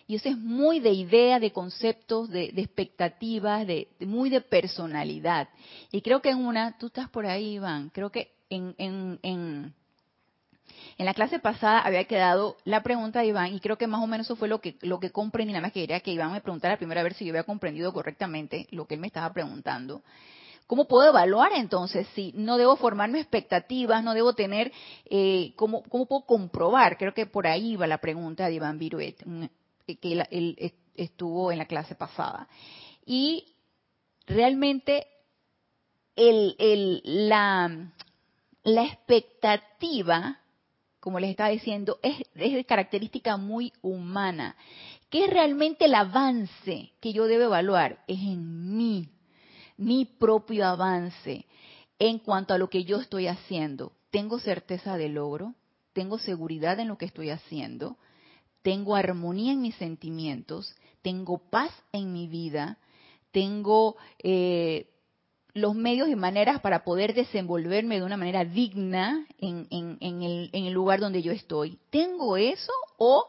Y 0.07 0.15
eso 0.15 0.29
es 0.29 0.39
muy 0.39 0.79
de 0.79 0.91
idea, 0.91 1.41
de 1.41 1.51
conceptos, 1.51 2.31
de, 2.31 2.53
expectativas, 2.57 3.67
de, 3.67 3.89
muy 3.99 4.31
de 4.31 4.41
personalidad. 4.41 5.49
Y 5.91 6.01
creo 6.01 6.23
que 6.23 6.31
en 6.31 6.47
una, 6.47 6.79
tú 6.79 6.87
estás 6.87 7.09
por 7.09 7.27
ahí, 7.27 7.55
Iván, 7.55 7.91
creo 7.93 8.11
que 8.11 8.31
en, 8.51 8.73
en, 8.79 9.19
en, 9.25 9.75
en 10.97 11.07
la 11.07 11.13
clase 11.13 11.41
pasada 11.41 11.81
había 11.81 12.05
quedado 12.05 12.57
la 12.65 12.85
pregunta 12.85 13.19
de 13.19 13.27
Iván 13.27 13.53
y 13.53 13.59
creo 13.59 13.77
que 13.77 13.89
más 13.89 14.01
o 14.01 14.07
menos 14.07 14.29
eso 14.29 14.37
fue 14.37 14.47
lo 14.47 14.61
que, 14.61 14.77
lo 14.83 15.01
que 15.01 15.11
comprendí, 15.11 15.53
nada 15.53 15.63
más 15.63 15.73
que 15.73 15.81
quería 15.81 15.99
que 15.99 16.13
Iván 16.13 16.33
me 16.33 16.41
preguntara 16.41 16.75
la 16.75 16.79
primera 16.79 17.03
vez 17.03 17.17
si 17.17 17.25
yo 17.25 17.33
había 17.33 17.43
comprendido 17.43 17.93
correctamente 17.93 18.69
lo 18.71 18.87
que 18.87 18.95
él 18.95 19.01
me 19.01 19.09
estaba 19.09 19.33
preguntando. 19.33 20.03
¿Cómo 20.67 20.89
puedo 20.89 21.09
evaluar 21.09 21.53
entonces 21.55 22.09
si 22.15 22.33
no 22.35 22.59
debo 22.59 22.77
formarme 22.77 23.21
expectativas, 23.21 24.03
no 24.03 24.15
debo 24.15 24.35
tener, 24.35 24.73
eh, 25.05 25.53
¿cómo, 25.55 25.83
¿cómo, 25.85 26.07
puedo 26.07 26.23
comprobar? 26.23 26.99
Creo 26.99 27.15
que 27.15 27.27
por 27.27 27.47
ahí 27.47 27.77
va 27.77 27.87
la 27.87 27.99
pregunta 27.99 28.47
de 28.47 28.55
Iván 28.55 28.79
Viruet, 28.79 29.17
que 29.87 30.27
él, 30.31 30.73
estuvo 30.97 31.53
en 31.53 31.59
la 31.59 31.67
clase 31.67 31.95
pasada. 31.95 32.49
Y 33.05 33.55
realmente 34.27 35.07
la, 36.17 37.93
la 38.65 38.85
expectativa, 38.85 40.41
como 40.99 41.21
les 41.21 41.31
estaba 41.31 41.51
diciendo, 41.51 42.01
es, 42.03 42.19
es 42.35 42.55
de 42.55 42.65
característica 42.65 43.37
muy 43.37 43.73
humana. 43.83 44.57
¿Qué 45.11 45.25
es 45.27 45.31
realmente 45.31 45.85
el 45.85 45.95
avance 45.95 46.91
que 47.01 47.13
yo 47.13 47.27
debo 47.27 47.45
evaluar? 47.45 48.03
Es 48.09 48.19
en 48.19 48.77
mí, 48.77 49.09
mi 49.77 50.05
propio 50.05 50.67
avance 50.67 51.47
en 51.99 52.19
cuanto 52.19 52.55
a 52.55 52.59
lo 52.59 52.69
que 52.69 52.85
yo 52.85 52.99
estoy 53.01 53.27
haciendo. 53.27 53.93
¿Tengo 54.11 54.39
certeza 54.39 54.97
de 54.97 55.09
logro? 55.09 55.55
¿Tengo 55.93 56.19
seguridad 56.19 56.79
en 56.81 56.89
lo 56.89 56.99
que 56.99 57.07
estoy 57.07 57.31
haciendo? 57.31 57.97
tengo 58.67 58.97
armonía 58.97 59.53
en 59.53 59.63
mis 59.63 59.77
sentimientos, 59.77 60.75
tengo 61.01 61.39
paz 61.39 61.71
en 61.93 62.13
mi 62.13 62.27
vida, 62.27 62.79
tengo 63.31 63.97
eh, 64.21 64.91
los 65.55 65.77
medios 65.77 66.09
y 66.09 66.17
maneras 66.17 66.61
para 66.63 66.83
poder 66.83 67.15
desenvolverme 67.15 68.01
de 68.01 68.05
una 68.05 68.17
manera 68.17 68.45
digna 68.45 69.25
en, 69.39 69.69
el, 69.71 70.73
lugar 70.73 70.99
donde 70.99 71.23
yo 71.23 71.31
estoy. 71.31 71.79
¿Tengo 71.91 72.37
eso 72.37 72.73
o 72.99 73.29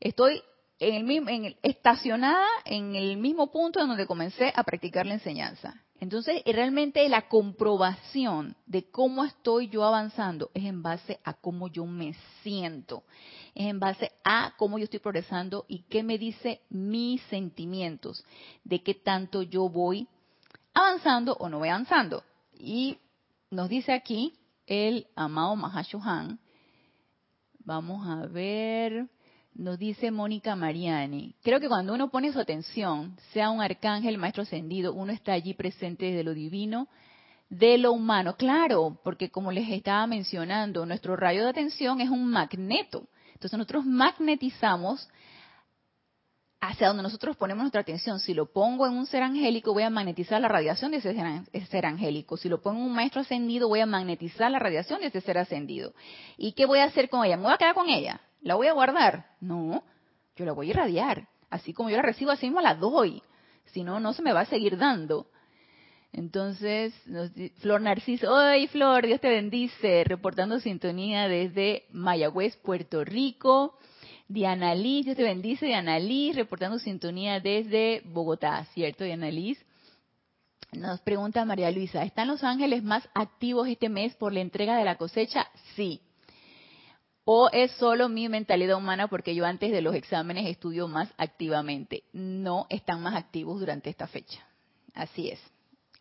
estoy 0.00 0.42
en 0.78 0.96
el 0.96 1.04
mismo, 1.04 1.30
estacionada 1.62 2.46
en 2.66 2.94
el 2.94 3.16
mismo 3.16 3.50
punto 3.50 3.80
en 3.80 3.88
donde 3.88 4.06
comencé 4.06 4.52
a 4.54 4.64
practicar 4.64 5.06
la 5.06 5.14
enseñanza? 5.14 5.82
Entonces, 6.04 6.42
realmente 6.44 7.08
la 7.08 7.30
comprobación 7.30 8.54
de 8.66 8.90
cómo 8.90 9.24
estoy 9.24 9.70
yo 9.70 9.84
avanzando 9.84 10.50
es 10.52 10.66
en 10.66 10.82
base 10.82 11.18
a 11.24 11.32
cómo 11.32 11.68
yo 11.68 11.86
me 11.86 12.14
siento, 12.42 13.04
es 13.54 13.68
en 13.68 13.80
base 13.80 14.12
a 14.22 14.52
cómo 14.58 14.76
yo 14.76 14.84
estoy 14.84 15.00
progresando 15.00 15.64
y 15.66 15.84
qué 15.84 16.02
me 16.02 16.18
dice 16.18 16.60
mis 16.68 17.22
sentimientos, 17.30 18.22
de 18.64 18.82
qué 18.82 18.92
tanto 18.92 19.40
yo 19.40 19.70
voy 19.70 20.06
avanzando 20.74 21.38
o 21.40 21.48
no 21.48 21.60
voy 21.60 21.70
avanzando. 21.70 22.22
Y 22.52 22.98
nos 23.50 23.70
dice 23.70 23.94
aquí 23.94 24.34
el 24.66 25.06
amado 25.16 25.56
Mahashohan, 25.56 26.38
vamos 27.60 28.06
a 28.06 28.26
ver, 28.26 29.08
nos 29.54 29.78
dice 29.78 30.10
Mónica 30.10 30.56
Mariani, 30.56 31.34
creo 31.42 31.60
que 31.60 31.68
cuando 31.68 31.94
uno 31.94 32.10
pone 32.10 32.32
su 32.32 32.40
atención, 32.40 33.16
sea 33.32 33.50
un 33.50 33.60
arcángel, 33.60 34.18
maestro 34.18 34.42
ascendido, 34.42 34.92
uno 34.92 35.12
está 35.12 35.32
allí 35.32 35.54
presente 35.54 36.12
de 36.12 36.24
lo 36.24 36.34
divino, 36.34 36.88
de 37.48 37.78
lo 37.78 37.92
humano. 37.92 38.36
Claro, 38.36 38.98
porque 39.04 39.30
como 39.30 39.52
les 39.52 39.68
estaba 39.70 40.06
mencionando, 40.06 40.86
nuestro 40.86 41.16
rayo 41.16 41.44
de 41.44 41.50
atención 41.50 42.00
es 42.00 42.10
un 42.10 42.26
magneto. 42.28 43.06
Entonces 43.34 43.58
nosotros 43.58 43.84
magnetizamos 43.84 45.08
hacia 46.60 46.88
donde 46.88 47.02
nosotros 47.02 47.36
ponemos 47.36 47.62
nuestra 47.62 47.82
atención. 47.82 48.18
Si 48.18 48.32
lo 48.32 48.46
pongo 48.46 48.86
en 48.86 48.94
un 48.94 49.06
ser 49.06 49.22
angélico, 49.22 49.72
voy 49.72 49.82
a 49.82 49.90
magnetizar 49.90 50.40
la 50.40 50.48
radiación 50.48 50.90
de 50.90 50.96
ese 50.98 51.14
ser, 51.66 51.86
angélico. 51.86 52.36
Si 52.36 52.48
lo 52.48 52.62
pongo 52.62 52.80
en 52.80 52.86
un 52.86 52.94
maestro 52.94 53.20
ascendido, 53.20 53.68
voy 53.68 53.80
a 53.80 53.86
magnetizar 53.86 54.50
la 54.50 54.58
radiación 54.58 55.00
de 55.00 55.08
ese 55.08 55.20
ser 55.20 55.38
ascendido. 55.38 55.92
¿Y 56.38 56.52
qué 56.52 56.64
voy 56.64 56.78
a 56.78 56.84
hacer 56.84 57.10
con 57.10 57.24
ella? 57.24 57.36
¿Me 57.36 57.44
voy 57.44 57.52
a 57.52 57.58
quedar 57.58 57.74
con 57.74 57.88
ella? 57.88 58.20
¿La 58.44 58.54
voy 58.54 58.66
a 58.66 58.74
guardar? 58.74 59.26
No, 59.40 59.82
yo 60.36 60.44
la 60.44 60.52
voy 60.52 60.68
a 60.68 60.70
irradiar. 60.70 61.26
Así 61.48 61.72
como 61.72 61.88
yo 61.88 61.96
la 61.96 62.02
recibo, 62.02 62.30
así 62.30 62.46
mismo 62.46 62.60
la 62.60 62.74
doy. 62.74 63.22
Si 63.72 63.82
no, 63.82 64.00
no 64.00 64.12
se 64.12 64.22
me 64.22 64.34
va 64.34 64.40
a 64.42 64.46
seguir 64.46 64.76
dando. 64.76 65.26
Entonces, 66.12 66.94
Flor 67.60 67.80
Narciso, 67.80 68.36
¡ay 68.36 68.68
Flor! 68.68 69.06
Dios 69.06 69.20
te 69.20 69.30
bendice, 69.30 70.04
reportando 70.04 70.60
sintonía 70.60 71.26
desde 71.26 71.86
Mayagüez, 71.90 72.56
Puerto 72.58 73.02
Rico. 73.02 73.78
Diana 74.28 74.74
Liz, 74.74 75.06
Dios 75.06 75.16
te 75.16 75.22
bendice, 75.22 75.64
Diana 75.64 75.98
Liz, 75.98 76.36
reportando 76.36 76.78
sintonía 76.78 77.40
desde 77.40 78.02
Bogotá, 78.04 78.64
¿cierto, 78.74 79.04
Diana 79.04 79.30
Liz? 79.30 79.58
Nos 80.72 81.00
pregunta 81.00 81.44
María 81.44 81.70
Luisa, 81.70 82.02
¿están 82.02 82.28
los 82.28 82.44
ángeles 82.44 82.82
más 82.82 83.08
activos 83.14 83.68
este 83.68 83.88
mes 83.88 84.14
por 84.16 84.32
la 84.32 84.40
entrega 84.40 84.76
de 84.76 84.84
la 84.84 84.96
cosecha? 84.96 85.48
Sí, 85.76 86.00
¿O 87.24 87.48
es 87.52 87.70
solo 87.72 88.10
mi 88.10 88.28
mentalidad 88.28 88.76
humana 88.76 89.08
porque 89.08 89.34
yo 89.34 89.46
antes 89.46 89.72
de 89.72 89.80
los 89.80 89.94
exámenes 89.94 90.46
estudio 90.46 90.88
más 90.88 91.08
activamente? 91.16 92.04
No, 92.12 92.66
están 92.68 93.02
más 93.02 93.14
activos 93.14 93.60
durante 93.60 93.88
esta 93.88 94.06
fecha. 94.06 94.46
Así 94.92 95.30
es. 95.30 95.40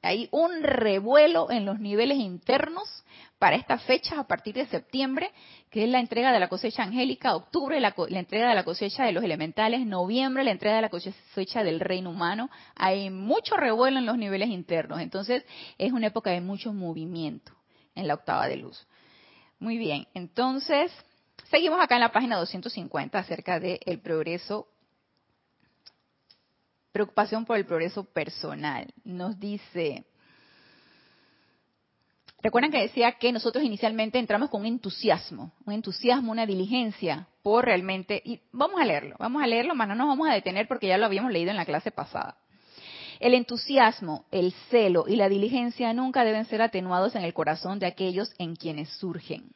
Hay 0.01 0.27
un 0.31 0.63
revuelo 0.63 1.49
en 1.49 1.63
los 1.63 1.79
niveles 1.79 2.17
internos 2.17 3.05
para 3.39 3.55
estas 3.55 3.81
fechas 3.83 4.19
a 4.19 4.27
partir 4.27 4.53
de 4.53 4.65
septiembre, 4.65 5.31
que 5.69 5.85
es 5.85 5.89
la 5.89 6.01
entrega 6.01 6.33
de 6.33 6.41
la 6.41 6.49
cosecha 6.49 6.83
angélica, 6.83 7.37
octubre 7.37 7.79
la, 7.79 7.95
la, 8.09 8.19
entrega 8.19 8.49
de 8.49 8.55
la 8.55 8.65
cosecha 8.65 9.05
de 9.05 9.13
los 9.13 9.23
elementales, 9.23 9.85
noviembre 9.85 10.43
la 10.43 10.51
entrega 10.51 10.75
de 10.75 10.81
la 10.81 10.89
cosecha 10.89 11.63
del 11.63 11.79
reino 11.79 12.09
humano. 12.09 12.49
Hay 12.75 13.09
mucho 13.09 13.55
revuelo 13.55 13.97
en 13.97 14.05
los 14.05 14.17
niveles 14.17 14.49
internos, 14.49 14.99
entonces 14.99 15.45
es 15.77 15.93
una 15.93 16.07
época 16.07 16.31
de 16.31 16.41
mucho 16.41 16.73
movimiento 16.73 17.53
en 17.95 18.09
la 18.09 18.15
octava 18.15 18.49
de 18.49 18.57
luz. 18.57 18.85
Muy 19.59 19.77
bien, 19.77 20.05
entonces 20.13 20.91
seguimos 21.49 21.79
acá 21.81 21.95
en 21.95 22.01
la 22.01 22.11
página 22.11 22.37
250 22.37 23.17
acerca 23.17 23.59
del 23.59 23.99
progreso 24.01 24.67
preocupación 26.93 27.43
por 27.43 27.57
el 27.57 27.65
progreso 27.65 28.05
personal. 28.05 28.87
Nos 29.03 29.37
dice, 29.39 30.05
recuerdan 32.41 32.71
que 32.71 32.81
decía 32.81 33.13
que 33.13 33.31
nosotros 33.31 33.65
inicialmente 33.65 34.19
entramos 34.19 34.49
con 34.49 34.61
un 34.61 34.67
entusiasmo, 34.67 35.51
un 35.65 35.73
entusiasmo, 35.73 36.31
una 36.31 36.45
diligencia 36.45 37.27
por 37.41 37.65
realmente, 37.65 38.21
y 38.23 38.39
vamos 38.51 38.79
a 38.79 38.85
leerlo, 38.85 39.15
vamos 39.19 39.41
a 39.41 39.47
leerlo, 39.47 39.75
más 39.75 39.87
no 39.89 39.95
nos 39.95 40.07
vamos 40.07 40.29
a 40.29 40.33
detener 40.33 40.67
porque 40.67 40.87
ya 40.87 40.97
lo 40.97 41.07
habíamos 41.07 41.31
leído 41.31 41.51
en 41.51 41.57
la 41.57 41.65
clase 41.65 41.91
pasada. 41.91 42.37
El 43.19 43.33
entusiasmo, 43.33 44.25
el 44.31 44.53
celo 44.69 45.05
y 45.07 45.15
la 45.15 45.29
diligencia 45.29 45.93
nunca 45.93 46.23
deben 46.23 46.45
ser 46.45 46.61
atenuados 46.61 47.15
en 47.15 47.23
el 47.23 47.33
corazón 47.33 47.79
de 47.79 47.87
aquellos 47.87 48.33
en 48.37 48.55
quienes 48.55 48.89
surgen. 48.97 49.51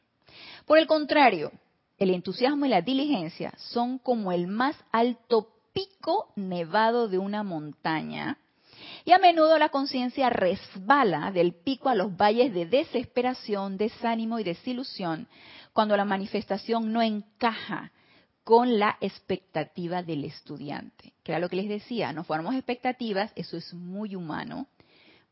Por 0.65 0.80
el 0.80 0.88
contrario, 0.88 1.52
el 1.98 2.12
entusiasmo 2.12 2.66
y 2.66 2.70
la 2.70 2.82
diligencia 2.82 3.54
son 3.58 3.98
como 3.98 4.32
el 4.32 4.48
más 4.48 4.76
alto 4.92 5.50
pico 5.74 6.32
nevado 6.36 7.08
de 7.08 7.18
una 7.18 7.44
montaña 7.44 8.38
y 9.06 9.12
a 9.12 9.20
menudo 9.20 9.58
la 9.58 9.70
conciencia 9.70 10.30
resbala 10.30 11.32
del 11.32 11.54
pico 11.54 11.90
a 11.90 11.96
los 11.96 12.16
valles 12.16 12.54
de 12.54 12.66
desesperación, 12.66 13.78
desánimo 13.78 14.40
y 14.40 14.44
desilusión 14.44 15.28
cuando 15.74 15.96
la 15.96 16.06
manifestación 16.06 16.92
no 16.92 17.02
encaja 17.02 17.92
con 18.44 18.80
la 18.80 18.98
expectativa 19.02 20.04
del 20.04 20.24
estudiante. 20.24 21.14
Que 21.24 21.32
era 21.32 21.40
lo 21.40 21.50
que 21.50 21.58
les 21.58 21.70
decía, 21.70 22.14
nos 22.14 22.26
formamos 22.26 22.56
expectativas, 22.56 23.32
eso 23.36 23.58
es 23.58 23.74
muy 23.74 24.16
humano, 24.16 24.68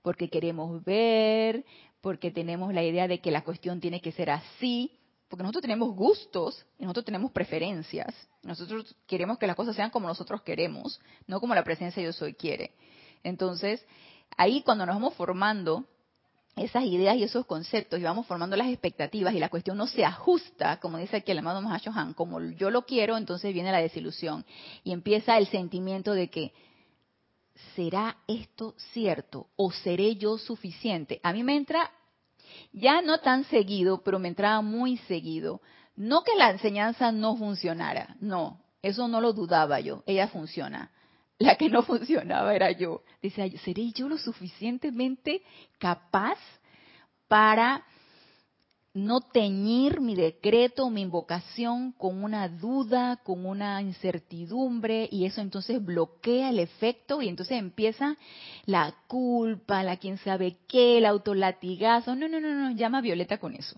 porque 0.01 0.29
queremos 0.29 0.83
ver, 0.83 1.65
porque 2.01 2.29
tenemos 2.29 2.73
la 2.73 2.83
idea 2.83 3.07
de 3.07 3.19
que 3.19 3.31
la 3.31 3.43
cuestión 3.43 3.79
tiene 3.79 4.01
que 4.01 4.11
ser 4.11 4.29
así, 4.29 4.94
porque 5.27 5.43
nosotros 5.43 5.63
tenemos 5.63 5.95
gustos 5.95 6.65
y 6.77 6.83
nosotros 6.83 7.05
tenemos 7.05 7.31
preferencias. 7.31 8.13
Nosotros 8.43 8.95
queremos 9.07 9.37
que 9.37 9.47
las 9.47 9.55
cosas 9.55 9.75
sean 9.75 9.89
como 9.89 10.07
nosotros 10.07 10.41
queremos, 10.41 10.99
no 11.27 11.39
como 11.39 11.55
la 11.55 11.63
presencia 11.63 12.03
yo 12.03 12.13
soy 12.13 12.33
quiere. 12.33 12.75
Entonces, 13.23 13.85
ahí 14.37 14.61
cuando 14.61 14.85
nos 14.85 14.95
vamos 14.95 15.13
formando 15.15 15.85
esas 16.55 16.85
ideas 16.85 17.17
y 17.17 17.23
esos 17.23 17.45
conceptos 17.45 17.99
y 17.99 18.03
vamos 18.03 18.27
formando 18.27 18.55
las 18.55 18.69
expectativas 18.69 19.33
y 19.33 19.39
la 19.39 19.49
cuestión 19.49 19.77
no 19.77 19.87
se 19.87 20.05
ajusta, 20.05 20.79
como 20.79 20.97
dice 20.97 21.17
aquí 21.17 21.31
el 21.31 21.39
amado 21.39 21.61
Han, 21.67 22.13
como 22.13 22.39
yo 22.41 22.69
lo 22.69 22.85
quiero, 22.85 23.17
entonces 23.17 23.53
viene 23.53 23.71
la 23.71 23.81
desilusión 23.81 24.45
y 24.83 24.93
empieza 24.93 25.37
el 25.37 25.47
sentimiento 25.47 26.13
de 26.13 26.29
que 26.29 26.53
¿será 27.75 28.17
esto 28.27 28.73
cierto 28.93 29.47
o 29.57 29.71
seré 29.71 30.15
yo 30.15 30.37
suficiente? 30.37 31.19
A 31.23 31.33
mí 31.33 31.43
me 31.43 31.57
entra 31.57 31.91
ya 32.73 33.01
no 33.01 33.19
tan 33.19 33.43
seguido, 33.45 34.01
pero 34.03 34.19
me 34.19 34.27
entraba 34.27 34.61
muy 34.61 34.97
seguido. 34.97 35.61
No 35.95 36.23
que 36.23 36.35
la 36.35 36.51
enseñanza 36.51 37.11
no 37.11 37.35
funcionara, 37.35 38.15
no, 38.19 38.59
eso 38.81 39.07
no 39.07 39.21
lo 39.21 39.33
dudaba 39.33 39.79
yo, 39.79 40.03
ella 40.05 40.27
funciona. 40.27 40.91
La 41.37 41.55
que 41.55 41.69
no 41.69 41.81
funcionaba 41.83 42.55
era 42.55 42.71
yo. 42.71 43.01
Decía, 43.21 43.49
¿seré 43.63 43.91
yo 43.91 44.07
lo 44.07 44.17
suficientemente 44.17 45.41
capaz 45.79 46.37
para 47.27 47.83
no 48.95 49.19
teñir 49.19 49.99
mi 49.99 50.15
decreto, 50.15 50.89
mi 50.89 51.01
invocación 51.01 51.91
con 51.91 52.23
una 52.23 52.47
duda, 52.47 53.17
con 53.17 53.45
una 53.45 53.81
incertidumbre, 53.81 55.09
y 55.11 55.25
eso 55.25 55.41
entonces 55.41 55.83
bloquea 55.83 56.49
el 56.49 56.59
efecto 56.59 57.21
y 57.21 57.27
entonces 57.27 57.59
empieza 57.59 58.15
la 58.65 58.95
culpa, 59.07 59.83
la 59.83 59.97
quién 59.97 60.17
sabe 60.19 60.59
qué, 60.69 60.99
el 60.99 61.05
autolatigazo. 61.05 62.15
No, 62.15 62.29
no, 62.29 62.39
no, 62.39 62.55
no, 62.55 62.71
llama 62.71 63.01
Violeta 63.01 63.37
con 63.37 63.53
eso. 63.53 63.77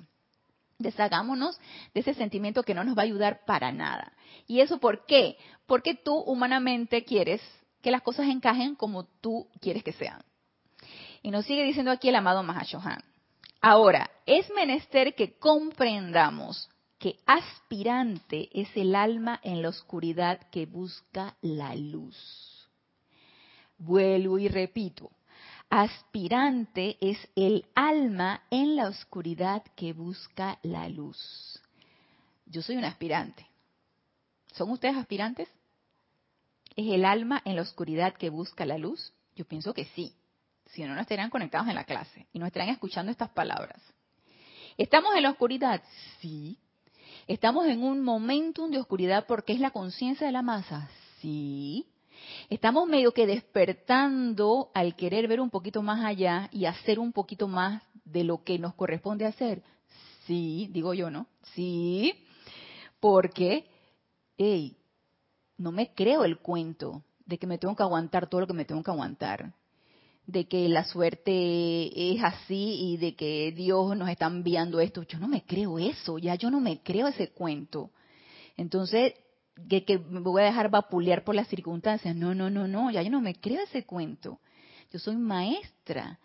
Deshagámonos 0.77 1.59
de 1.95 2.01
ese 2.01 2.13
sentimiento 2.13 2.61
que 2.61 2.75
no 2.75 2.83
nos 2.83 2.95
va 2.95 3.01
a 3.01 3.05
ayudar 3.05 3.43
para 3.43 3.71
nada. 3.71 4.13
¿Y 4.45 4.59
eso 4.59 4.77
por 4.77 5.07
qué? 5.07 5.37
Porque 5.65 5.95
tú 5.95 6.15
humanamente 6.15 7.03
quieres 7.03 7.41
que 7.81 7.89
las 7.89 8.03
cosas 8.03 8.27
encajen 8.27 8.75
como 8.75 9.05
tú 9.05 9.47
quieres 9.61 9.83
que 9.83 9.93
sean. 9.93 10.21
Y 11.23 11.31
nos 11.31 11.45
sigue 11.45 11.63
diciendo 11.63 11.89
aquí 11.89 12.09
el 12.09 12.15
amado 12.15 12.43
Mahashohan. 12.43 13.01
Ahora, 13.61 14.09
es 14.25 14.49
menester 14.51 15.15
que 15.15 15.37
comprendamos 15.39 16.69
que 16.99 17.19
aspirante 17.25 18.49
es 18.53 18.69
el 18.75 18.95
alma 18.95 19.39
en 19.43 19.61
la 19.61 19.69
oscuridad 19.69 20.39
que 20.51 20.65
busca 20.65 21.35
la 21.41 21.75
luz. 21.75 22.67
Vuelvo 23.77 24.39
y 24.39 24.47
repito, 24.47 25.11
aspirante 25.69 26.97
es 27.01 27.17
el 27.35 27.65
alma 27.75 28.43
en 28.49 28.75
la 28.75 28.87
oscuridad 28.87 29.63
que 29.75 29.93
busca 29.93 30.59
la 30.63 30.87
luz. 30.89 31.61
Yo 32.45 32.61
soy 32.61 32.77
un 32.77 32.85
aspirante. 32.85 33.45
¿Son 34.53 34.71
ustedes 34.71 34.97
aspirantes? 34.97 35.49
¿Es 36.75 36.87
el 36.91 37.05
alma 37.05 37.41
en 37.45 37.55
la 37.55 37.61
oscuridad 37.61 38.13
que 38.13 38.29
busca 38.29 38.65
la 38.65 38.77
luz? 38.77 39.13
Yo 39.35 39.45
pienso 39.45 39.73
que 39.73 39.85
sí 39.85 40.15
si 40.71 40.83
no, 40.83 40.95
no 40.95 41.01
estarían 41.01 41.29
conectados 41.29 41.67
en 41.67 41.75
la 41.75 41.83
clase 41.83 42.27
y 42.33 42.39
no 42.39 42.45
estarían 42.45 42.73
escuchando 42.73 43.11
estas 43.11 43.29
palabras. 43.29 43.81
¿Estamos 44.77 45.15
en 45.15 45.23
la 45.23 45.31
oscuridad? 45.31 45.81
Sí. 46.19 46.57
¿Estamos 47.27 47.65
en 47.65 47.83
un 47.83 48.03
momentum 48.03 48.69
de 48.69 48.79
oscuridad 48.79 49.25
porque 49.27 49.53
es 49.53 49.59
la 49.59 49.71
conciencia 49.71 50.27
de 50.27 50.33
la 50.33 50.41
masa? 50.41 50.89
Sí. 51.19 51.87
¿Estamos 52.49 52.87
medio 52.87 53.11
que 53.11 53.27
despertando 53.27 54.71
al 54.73 54.95
querer 54.95 55.27
ver 55.27 55.41
un 55.41 55.49
poquito 55.49 55.81
más 55.81 56.03
allá 56.03 56.49
y 56.51 56.65
hacer 56.65 56.99
un 56.99 57.11
poquito 57.11 57.47
más 57.47 57.81
de 58.05 58.23
lo 58.23 58.43
que 58.43 58.59
nos 58.59 58.73
corresponde 58.75 59.25
hacer? 59.25 59.63
Sí, 60.25 60.69
digo 60.71 60.93
yo, 60.93 61.09
¿no? 61.09 61.27
Sí. 61.55 62.13
Porque, 62.99 63.65
hey, 64.37 64.77
no 65.57 65.71
me 65.71 65.93
creo 65.93 66.23
el 66.23 66.39
cuento 66.39 67.03
de 67.25 67.37
que 67.37 67.47
me 67.47 67.57
tengo 67.57 67.75
que 67.75 67.83
aguantar 67.83 68.27
todo 68.27 68.41
lo 68.41 68.47
que 68.47 68.53
me 68.53 68.65
tengo 68.65 68.83
que 68.83 68.91
aguantar 68.91 69.53
de 70.27 70.45
que 70.45 70.67
la 70.67 70.83
suerte 70.83 72.11
es 72.11 72.21
así 72.21 72.91
y 72.91 72.97
de 72.97 73.15
que 73.15 73.53
Dios 73.53 73.95
nos 73.95 74.09
está 74.09 74.27
enviando 74.27 74.81
esto. 74.81 75.03
Yo 75.03 75.19
no 75.19 75.27
me 75.29 75.43
creo 75.43 75.79
eso, 75.79 76.17
ya 76.17 76.35
yo 76.35 76.51
no 76.51 76.59
me 76.59 76.83
creo 76.83 77.07
ese 77.07 77.29
cuento. 77.29 77.91
Entonces, 78.57 79.13
que, 79.69 79.85
que 79.85 79.97
me 79.97 80.19
voy 80.19 80.41
a 80.41 80.45
dejar 80.45 80.69
vapulear 80.69 81.23
por 81.23 81.33
las 81.33 81.47
circunstancias. 81.47 82.13
No, 82.13 82.35
no, 82.35 82.49
no, 82.49 82.67
no, 82.67 82.91
ya 82.91 83.01
yo 83.01 83.09
no 83.09 83.21
me 83.21 83.35
creo 83.35 83.63
ese 83.63 83.85
cuento. 83.85 84.39
Yo 84.91 84.99
soy 84.99 85.15
maestra 85.15 86.19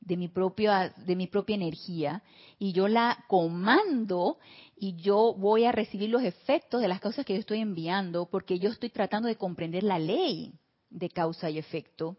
de 0.00 0.16
mi 0.16 0.28
propia 0.28 0.94
de 0.96 1.16
mi 1.16 1.26
propia 1.26 1.56
energía 1.56 2.22
y 2.60 2.70
yo 2.72 2.86
la 2.86 3.24
comando 3.26 4.38
y 4.76 4.94
yo 4.94 5.34
voy 5.34 5.64
a 5.64 5.72
recibir 5.72 6.10
los 6.10 6.22
efectos 6.22 6.80
de 6.80 6.86
las 6.86 7.00
causas 7.00 7.26
que 7.26 7.34
yo 7.34 7.40
estoy 7.40 7.58
enviando 7.58 8.26
porque 8.26 8.60
yo 8.60 8.70
estoy 8.70 8.90
tratando 8.90 9.26
de 9.26 9.34
comprender 9.34 9.82
la 9.82 9.98
ley 9.98 10.54
de 10.88 11.10
causa 11.10 11.50
y 11.50 11.58
efecto 11.58 12.16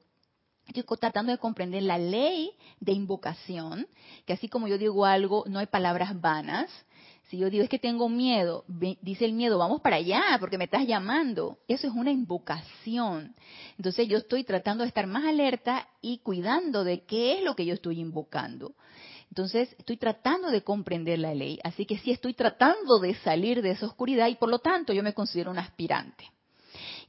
Estoy 0.74 0.98
tratando 0.98 1.32
de 1.32 1.40
comprender 1.40 1.82
la 1.82 1.98
ley 1.98 2.52
de 2.80 2.92
invocación, 2.92 3.88
que 4.26 4.34
así 4.34 4.48
como 4.48 4.68
yo 4.68 4.78
digo 4.78 5.06
algo, 5.06 5.44
no 5.48 5.58
hay 5.58 5.66
palabras 5.66 6.20
vanas. 6.22 6.70
Si 7.30 7.38
yo 7.38 7.50
digo 7.50 7.64
es 7.64 7.70
que 7.70 7.80
tengo 7.80 8.08
miedo, 8.08 8.66
dice 9.02 9.26
el 9.26 9.34
miedo, 9.34 9.58
vamos 9.58 9.82
para 9.82 9.98
allá 9.98 10.38
porque 10.40 10.58
me 10.58 10.66
estás 10.66 10.86
llamando. 10.88 11.58
Eso 11.68 11.88
es 11.88 11.94
una 11.94 12.12
invocación. 12.12 13.36
Entonces 13.78 14.08
yo 14.08 14.18
estoy 14.18 14.44
tratando 14.44 14.84
de 14.84 14.90
estar 14.90 15.08
más 15.08 15.26
alerta 15.26 15.88
y 16.02 16.20
cuidando 16.20 16.84
de 16.84 17.04
qué 17.04 17.38
es 17.38 17.44
lo 17.44 17.56
que 17.56 17.66
yo 17.66 17.74
estoy 17.74 18.00
invocando. 18.00 18.74
Entonces 19.30 19.76
estoy 19.78 19.98
tratando 19.98 20.50
de 20.50 20.64
comprender 20.64 21.20
la 21.20 21.36
ley, 21.36 21.60
así 21.64 21.86
que 21.86 22.00
sí 22.00 22.12
estoy 22.12 22.34
tratando 22.34 23.00
de 23.00 23.14
salir 23.16 23.62
de 23.62 23.72
esa 23.72 23.86
oscuridad 23.86 24.28
y 24.28 24.36
por 24.36 24.50
lo 24.50 24.60
tanto 24.60 24.92
yo 24.92 25.04
me 25.04 25.14
considero 25.14 25.52
un 25.52 25.60
aspirante. 25.60 26.26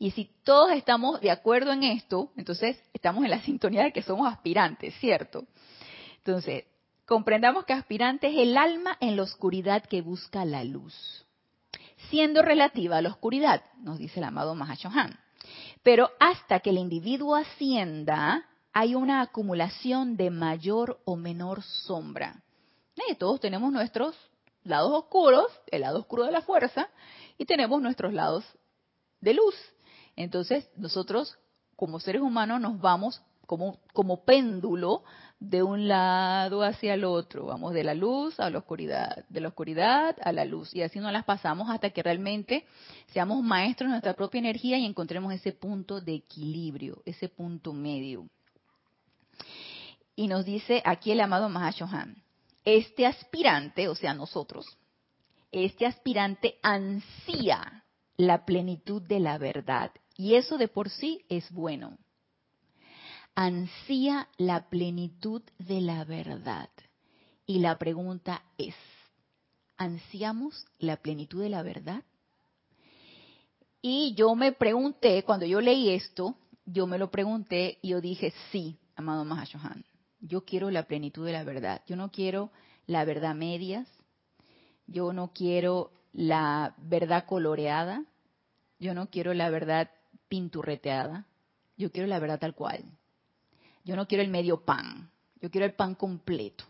Y 0.00 0.12
si 0.12 0.30
todos 0.44 0.72
estamos 0.72 1.20
de 1.20 1.30
acuerdo 1.30 1.72
en 1.72 1.84
esto, 1.84 2.32
entonces 2.34 2.82
estamos 2.94 3.22
en 3.22 3.30
la 3.30 3.42
sintonía 3.44 3.84
de 3.84 3.92
que 3.92 4.02
somos 4.02 4.32
aspirantes, 4.32 4.94
¿cierto? 4.98 5.44
Entonces, 6.16 6.64
comprendamos 7.04 7.66
que 7.66 7.74
aspirante 7.74 8.28
es 8.28 8.38
el 8.38 8.56
alma 8.56 8.96
en 9.00 9.14
la 9.14 9.22
oscuridad 9.22 9.84
que 9.84 10.00
busca 10.00 10.46
la 10.46 10.64
luz, 10.64 11.26
siendo 12.08 12.40
relativa 12.40 12.96
a 12.96 13.02
la 13.02 13.10
oscuridad, 13.10 13.62
nos 13.82 13.98
dice 13.98 14.20
el 14.20 14.24
amado 14.24 14.54
Mahashohan. 14.54 15.20
Pero 15.82 16.10
hasta 16.18 16.60
que 16.60 16.70
el 16.70 16.78
individuo 16.78 17.36
ascienda, 17.36 18.46
hay 18.72 18.94
una 18.94 19.20
acumulación 19.20 20.16
de 20.16 20.30
mayor 20.30 20.98
o 21.04 21.16
menor 21.16 21.62
sombra. 21.62 22.42
Y 23.08 23.14
todos 23.16 23.38
tenemos 23.40 23.70
nuestros 23.70 24.16
lados 24.64 24.92
oscuros, 24.92 25.46
el 25.66 25.82
lado 25.82 25.98
oscuro 25.98 26.24
de 26.24 26.32
la 26.32 26.42
fuerza, 26.42 26.88
y 27.36 27.44
tenemos 27.44 27.82
nuestros 27.82 28.14
lados 28.14 28.44
de 29.20 29.34
luz. 29.34 29.54
Entonces, 30.22 30.68
nosotros 30.76 31.38
como 31.76 31.98
seres 31.98 32.20
humanos 32.20 32.60
nos 32.60 32.78
vamos 32.78 33.22
como, 33.46 34.24
péndulo 34.24 35.02
de 35.40 35.62
un 35.62 35.88
lado 35.88 36.62
hacia 36.62 36.92
el 36.92 37.04
otro. 37.04 37.46
Vamos 37.46 37.72
de 37.72 37.82
la 37.82 37.94
luz 37.94 38.38
a 38.38 38.50
la 38.50 38.58
oscuridad, 38.58 39.24
de 39.30 39.40
la 39.40 39.48
oscuridad 39.48 40.14
a 40.22 40.30
la 40.32 40.44
luz. 40.44 40.74
Y 40.74 40.82
así 40.82 41.00
nos 41.00 41.10
las 41.10 41.24
pasamos 41.24 41.70
hasta 41.70 41.88
que 41.88 42.02
realmente 42.02 42.66
seamos 43.08 43.42
maestros 43.42 43.88
de 43.88 43.92
nuestra 43.92 44.12
propia 44.14 44.38
energía 44.40 44.78
y 44.78 44.84
encontremos 44.84 45.32
ese 45.32 45.52
punto 45.52 46.00
de 46.02 46.14
equilibrio, 46.16 47.02
ese 47.06 47.30
punto 47.30 47.72
medio. 47.72 48.28
Y 50.14 50.28
nos 50.28 50.44
dice 50.44 50.82
aquí 50.84 51.12
el 51.12 51.20
amado 51.20 51.48
Mahashohan, 51.48 52.22
este 52.64 53.06
aspirante, 53.06 53.88
o 53.88 53.94
sea, 53.94 54.12
nosotros, 54.12 54.66
este 55.50 55.86
aspirante 55.86 56.58
ansía 56.62 57.84
la 58.18 58.44
plenitud 58.44 59.00
de 59.00 59.18
la 59.18 59.38
verdad. 59.38 59.90
Y 60.20 60.34
eso 60.34 60.58
de 60.58 60.68
por 60.68 60.90
sí 60.90 61.24
es 61.30 61.50
bueno 61.50 61.96
ansía 63.34 64.28
la 64.36 64.68
plenitud 64.68 65.40
de 65.58 65.80
la 65.80 66.04
verdad. 66.04 66.68
Y 67.46 67.60
la 67.60 67.78
pregunta 67.78 68.42
es, 68.58 68.74
¿ansiamos 69.78 70.66
la 70.78 70.98
plenitud 70.98 71.40
de 71.40 71.48
la 71.48 71.62
verdad? 71.62 72.04
Y 73.80 74.12
yo 74.12 74.34
me 74.34 74.52
pregunté, 74.52 75.22
cuando 75.22 75.46
yo 75.46 75.62
leí 75.62 75.88
esto, 75.88 76.36
yo 76.66 76.86
me 76.86 76.98
lo 76.98 77.10
pregunté 77.10 77.78
y 77.80 77.88
yo 77.88 78.02
dije, 78.02 78.34
sí, 78.52 78.76
amado 78.96 79.24
Mahashohan, 79.24 79.86
yo 80.20 80.44
quiero 80.44 80.70
la 80.70 80.82
plenitud 80.82 81.24
de 81.24 81.32
la 81.32 81.44
verdad. 81.44 81.80
Yo 81.86 81.96
no 81.96 82.10
quiero 82.10 82.50
la 82.86 83.06
verdad 83.06 83.34
medias, 83.34 83.88
yo 84.86 85.14
no 85.14 85.32
quiero 85.32 85.92
la 86.12 86.74
verdad 86.76 87.24
coloreada, 87.24 88.04
yo 88.78 88.92
no 88.92 89.08
quiero 89.08 89.32
la 89.32 89.48
verdad 89.48 89.90
pinturreteada, 90.30 91.26
yo 91.76 91.90
quiero 91.90 92.06
la 92.06 92.20
verdad 92.20 92.38
tal 92.38 92.54
cual. 92.54 92.84
Yo 93.84 93.96
no 93.96 94.06
quiero 94.06 94.22
el 94.22 94.30
medio 94.30 94.64
pan, 94.64 95.10
yo 95.42 95.50
quiero 95.50 95.66
el 95.66 95.74
pan 95.74 95.94
completo. 95.94 96.64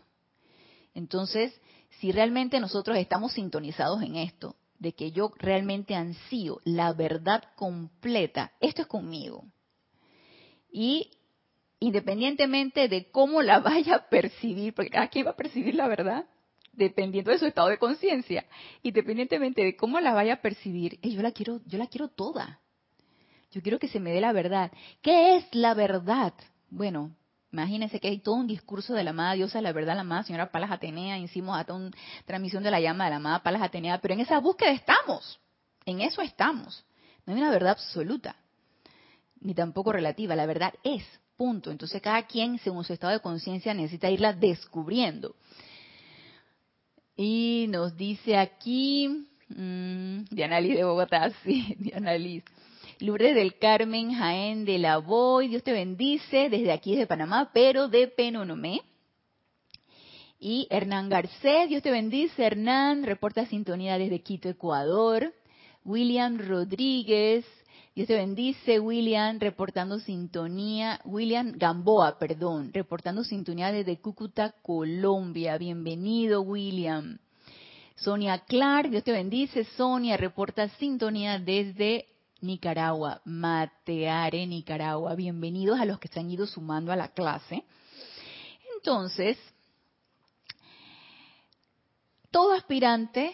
Entonces, 0.93 1.53
si 1.99 2.11
realmente 2.11 2.59
nosotros 2.59 2.97
estamos 2.97 3.33
sintonizados 3.33 4.01
en 4.01 4.15
esto, 4.15 4.55
de 4.79 4.93
que 4.93 5.11
yo 5.11 5.31
realmente 5.37 5.93
ansío 5.93 6.59
la 6.63 6.91
verdad 6.93 7.43
completa, 7.55 8.51
esto 8.59 8.81
es 8.81 8.87
conmigo. 8.87 9.45
Y 10.71 11.11
independientemente 11.79 12.87
de 12.87 13.11
cómo 13.11 13.43
la 13.43 13.59
vaya 13.59 13.95
a 13.95 14.09
percibir, 14.09 14.73
porque 14.73 14.89
cada 14.89 15.09
quien 15.09 15.27
va 15.27 15.31
a 15.31 15.35
percibir 15.35 15.75
la 15.75 15.87
verdad, 15.87 16.25
dependiendo 16.73 17.31
de 17.31 17.37
su 17.37 17.45
estado 17.45 17.67
de 17.67 17.77
conciencia, 17.77 18.45
independientemente 18.81 19.63
de 19.63 19.75
cómo 19.75 19.99
la 19.99 20.13
vaya 20.13 20.35
a 20.35 20.41
percibir, 20.41 20.97
eh, 21.03 21.11
yo 21.11 21.21
la 21.21 21.31
quiero, 21.31 21.61
yo 21.65 21.77
la 21.77 21.87
quiero 21.87 22.07
toda. 22.07 22.60
Yo 23.51 23.61
quiero 23.61 23.79
que 23.79 23.87
se 23.87 23.99
me 23.99 24.11
dé 24.11 24.21
la 24.21 24.31
verdad. 24.31 24.71
¿Qué 25.01 25.35
es 25.35 25.45
la 25.53 25.73
verdad? 25.73 26.33
Bueno, 26.69 27.11
imagínense 27.51 27.99
que 27.99 28.07
hay 28.07 28.19
todo 28.19 28.35
un 28.35 28.47
discurso 28.47 28.93
de 28.93 29.03
la 29.03 29.09
amada 29.09 29.33
diosa, 29.33 29.61
la 29.61 29.73
verdad, 29.73 29.95
la 29.95 30.01
amada 30.01 30.23
señora 30.23 30.51
Palas 30.51 30.71
Atenea, 30.71 31.17
hicimos 31.17 31.57
hasta 31.57 31.73
una 31.73 31.91
transmisión 32.25 32.63
de 32.63 32.71
la 32.71 32.79
llama 32.79 33.05
de 33.05 33.09
la 33.09 33.15
amada 33.17 33.43
Palas 33.43 33.61
Atenea, 33.61 33.99
pero 33.99 34.13
en 34.13 34.21
esa 34.21 34.39
búsqueda 34.39 34.71
estamos, 34.71 35.39
en 35.85 35.99
eso 36.01 36.21
estamos. 36.21 36.85
No 37.25 37.33
hay 37.33 37.41
una 37.41 37.51
verdad 37.51 37.71
absoluta, 37.71 38.37
ni 39.41 39.53
tampoco 39.53 39.91
relativa, 39.91 40.35
la 40.35 40.45
verdad 40.45 40.73
es, 40.83 41.03
punto. 41.35 41.71
Entonces 41.71 42.01
cada 42.01 42.25
quien, 42.25 42.57
según 42.59 42.85
su 42.85 42.93
estado 42.93 43.11
de 43.13 43.19
conciencia, 43.19 43.73
necesita 43.73 44.09
irla 44.09 44.31
descubriendo. 44.31 45.35
Y 47.17 47.65
nos 47.69 47.97
dice 47.97 48.37
aquí, 48.37 49.27
mmm, 49.49 50.23
Diana 50.29 50.61
Liz 50.61 50.75
de 50.75 50.85
Bogotá, 50.85 51.29
sí, 51.43 51.75
Diana 51.77 52.13
Liz. 52.15 52.45
Lourdes 53.01 53.33
del 53.33 53.57
Carmen 53.57 54.13
Jaén 54.13 54.63
de 54.63 54.77
la 54.77 54.99
Boy, 54.99 55.47
Dios 55.47 55.63
te 55.63 55.71
bendice 55.71 56.49
desde 56.49 56.71
aquí 56.71 56.95
de 56.95 57.07
Panamá, 57.07 57.49
pero 57.51 57.87
de 57.87 58.07
Penonomé. 58.07 58.81
Y 60.39 60.67
Hernán 60.69 61.09
Garcés, 61.09 61.67
Dios 61.67 61.81
te 61.81 61.89
bendice, 61.89 62.45
Hernán, 62.45 63.01
reporta 63.01 63.47
sintonía 63.47 63.97
desde 63.97 64.21
Quito, 64.21 64.49
Ecuador. 64.49 65.33
William 65.83 66.37
Rodríguez, 66.37 67.43
Dios 67.95 68.07
te 68.07 68.13
bendice, 68.13 68.79
William, 68.79 69.39
reportando 69.39 69.97
sintonía. 69.97 71.01
William 71.03 71.53
Gamboa, 71.55 72.19
perdón, 72.19 72.71
reportando 72.71 73.23
sintonía 73.23 73.71
desde 73.71 73.99
Cúcuta, 73.99 74.53
Colombia. 74.61 75.57
Bienvenido, 75.57 76.43
William. 76.43 77.17
Sonia 77.95 78.37
Clark, 78.45 78.91
Dios 78.91 79.03
te 79.03 79.11
bendice. 79.11 79.63
Sonia 79.75 80.17
reporta 80.17 80.69
sintonía 80.69 81.39
desde 81.39 82.10
Nicaragua, 82.41 83.21
Mateare, 83.23 84.45
Nicaragua. 84.47 85.15
Bienvenidos 85.15 85.79
a 85.79 85.85
los 85.85 85.99
que 85.99 86.07
se 86.07 86.19
han 86.19 86.29
ido 86.29 86.47
sumando 86.47 86.91
a 86.91 86.95
la 86.95 87.09
clase. 87.09 87.63
Entonces, 88.75 89.37
todo 92.31 92.53
aspirante, 92.53 93.33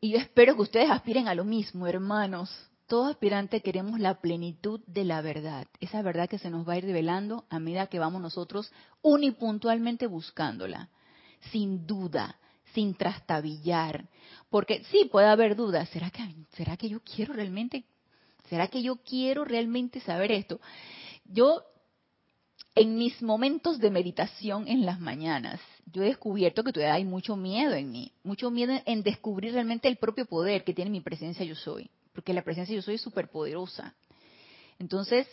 y 0.00 0.12
yo 0.12 0.18
espero 0.18 0.56
que 0.56 0.62
ustedes 0.62 0.90
aspiren 0.90 1.28
a 1.28 1.34
lo 1.34 1.44
mismo, 1.44 1.86
hermanos, 1.86 2.50
todo 2.86 3.06
aspirante 3.06 3.60
queremos 3.60 4.00
la 4.00 4.20
plenitud 4.20 4.80
de 4.86 5.04
la 5.04 5.20
verdad, 5.20 5.66
esa 5.80 6.00
verdad 6.02 6.28
que 6.28 6.38
se 6.38 6.50
nos 6.50 6.66
va 6.66 6.74
a 6.74 6.78
ir 6.78 6.84
revelando 6.84 7.44
a 7.50 7.58
medida 7.58 7.88
que 7.88 7.98
vamos 7.98 8.22
nosotros 8.22 8.72
unipuntualmente 9.02 10.06
buscándola, 10.06 10.88
sin 11.50 11.86
duda, 11.86 12.38
sin 12.72 12.94
trastabillar, 12.94 14.08
porque 14.48 14.84
sí 14.84 15.08
puede 15.10 15.26
haber 15.26 15.56
dudas, 15.56 15.88
¿será 15.90 16.10
que, 16.10 16.22
¿será 16.52 16.76
que 16.76 16.88
yo 16.88 17.00
quiero 17.00 17.34
realmente 17.34 17.84
¿Será 18.48 18.68
que 18.68 18.82
yo 18.82 18.96
quiero 18.96 19.44
realmente 19.44 20.00
saber 20.00 20.32
esto? 20.32 20.60
Yo, 21.24 21.62
en 22.74 22.96
mis 22.96 23.20
momentos 23.22 23.78
de 23.78 23.90
meditación 23.90 24.68
en 24.68 24.86
las 24.86 25.00
mañanas, 25.00 25.60
yo 25.92 26.02
he 26.02 26.06
descubierto 26.06 26.62
que 26.62 26.72
todavía 26.72 26.94
hay 26.94 27.04
mucho 27.04 27.36
miedo 27.36 27.74
en 27.74 27.90
mí, 27.90 28.12
mucho 28.22 28.50
miedo 28.50 28.74
en 28.84 29.02
descubrir 29.02 29.52
realmente 29.52 29.88
el 29.88 29.96
propio 29.96 30.26
poder 30.26 30.64
que 30.64 30.74
tiene 30.74 30.90
mi 30.90 31.00
presencia 31.00 31.44
yo 31.44 31.54
soy, 31.54 31.90
porque 32.12 32.34
la 32.34 32.42
presencia 32.42 32.74
yo 32.74 32.82
soy 32.82 32.96
es 32.96 33.00
súper 33.00 33.28
poderosa. 33.30 33.94
Entonces, 34.78 35.26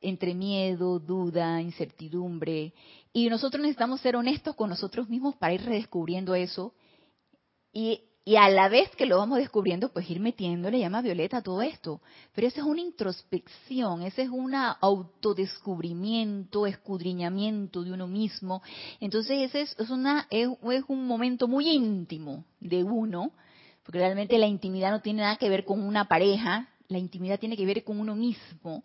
entre 0.00 0.34
miedo, 0.34 0.98
duda, 0.98 1.60
incertidumbre, 1.60 2.72
y 3.12 3.28
nosotros 3.28 3.62
necesitamos 3.62 4.00
ser 4.00 4.16
honestos 4.16 4.54
con 4.54 4.68
nosotros 4.68 5.08
mismos 5.08 5.34
para 5.36 5.54
ir 5.54 5.62
redescubriendo 5.62 6.34
eso 6.34 6.74
y 7.72 8.02
y 8.28 8.34
a 8.34 8.48
la 8.48 8.68
vez 8.68 8.90
que 8.96 9.06
lo 9.06 9.18
vamos 9.18 9.38
descubriendo, 9.38 9.90
pues 9.90 10.10
ir 10.10 10.18
metiéndole 10.18 10.80
llama 10.80 11.00
violeta 11.00 11.42
todo 11.42 11.62
esto. 11.62 12.00
Pero 12.34 12.48
esa 12.48 12.58
es 12.58 12.66
una 12.66 12.80
introspección, 12.80 14.02
ese 14.02 14.22
es 14.22 14.30
un 14.30 14.52
autodescubrimiento, 14.52 16.66
escudriñamiento 16.66 17.84
de 17.84 17.92
uno 17.92 18.08
mismo. 18.08 18.64
Entonces 18.98 19.54
ese 19.54 19.80
es, 19.80 19.90
una, 19.90 20.26
es, 20.28 20.48
un 20.88 21.06
momento 21.06 21.46
muy 21.46 21.70
íntimo 21.70 22.44
de 22.58 22.82
uno, 22.82 23.30
porque 23.84 24.00
realmente 24.00 24.36
la 24.38 24.48
intimidad 24.48 24.90
no 24.90 25.02
tiene 25.02 25.22
nada 25.22 25.36
que 25.36 25.48
ver 25.48 25.64
con 25.64 25.80
una 25.80 26.08
pareja, 26.08 26.68
la 26.88 26.98
intimidad 26.98 27.38
tiene 27.38 27.56
que 27.56 27.64
ver 27.64 27.84
con 27.84 28.00
uno 28.00 28.16
mismo. 28.16 28.82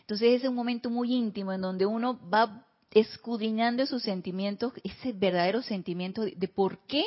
Entonces 0.00 0.30
ese 0.30 0.46
es 0.46 0.50
un 0.50 0.56
momento 0.56 0.90
muy 0.90 1.14
íntimo 1.14 1.52
en 1.52 1.60
donde 1.60 1.86
uno 1.86 2.18
va 2.28 2.66
escudriñando 2.90 3.86
sus 3.86 4.02
sentimientos, 4.02 4.72
ese 4.82 5.12
verdadero 5.12 5.62
sentimiento 5.62 6.24
de 6.24 6.48
por 6.48 6.80
qué 6.88 7.04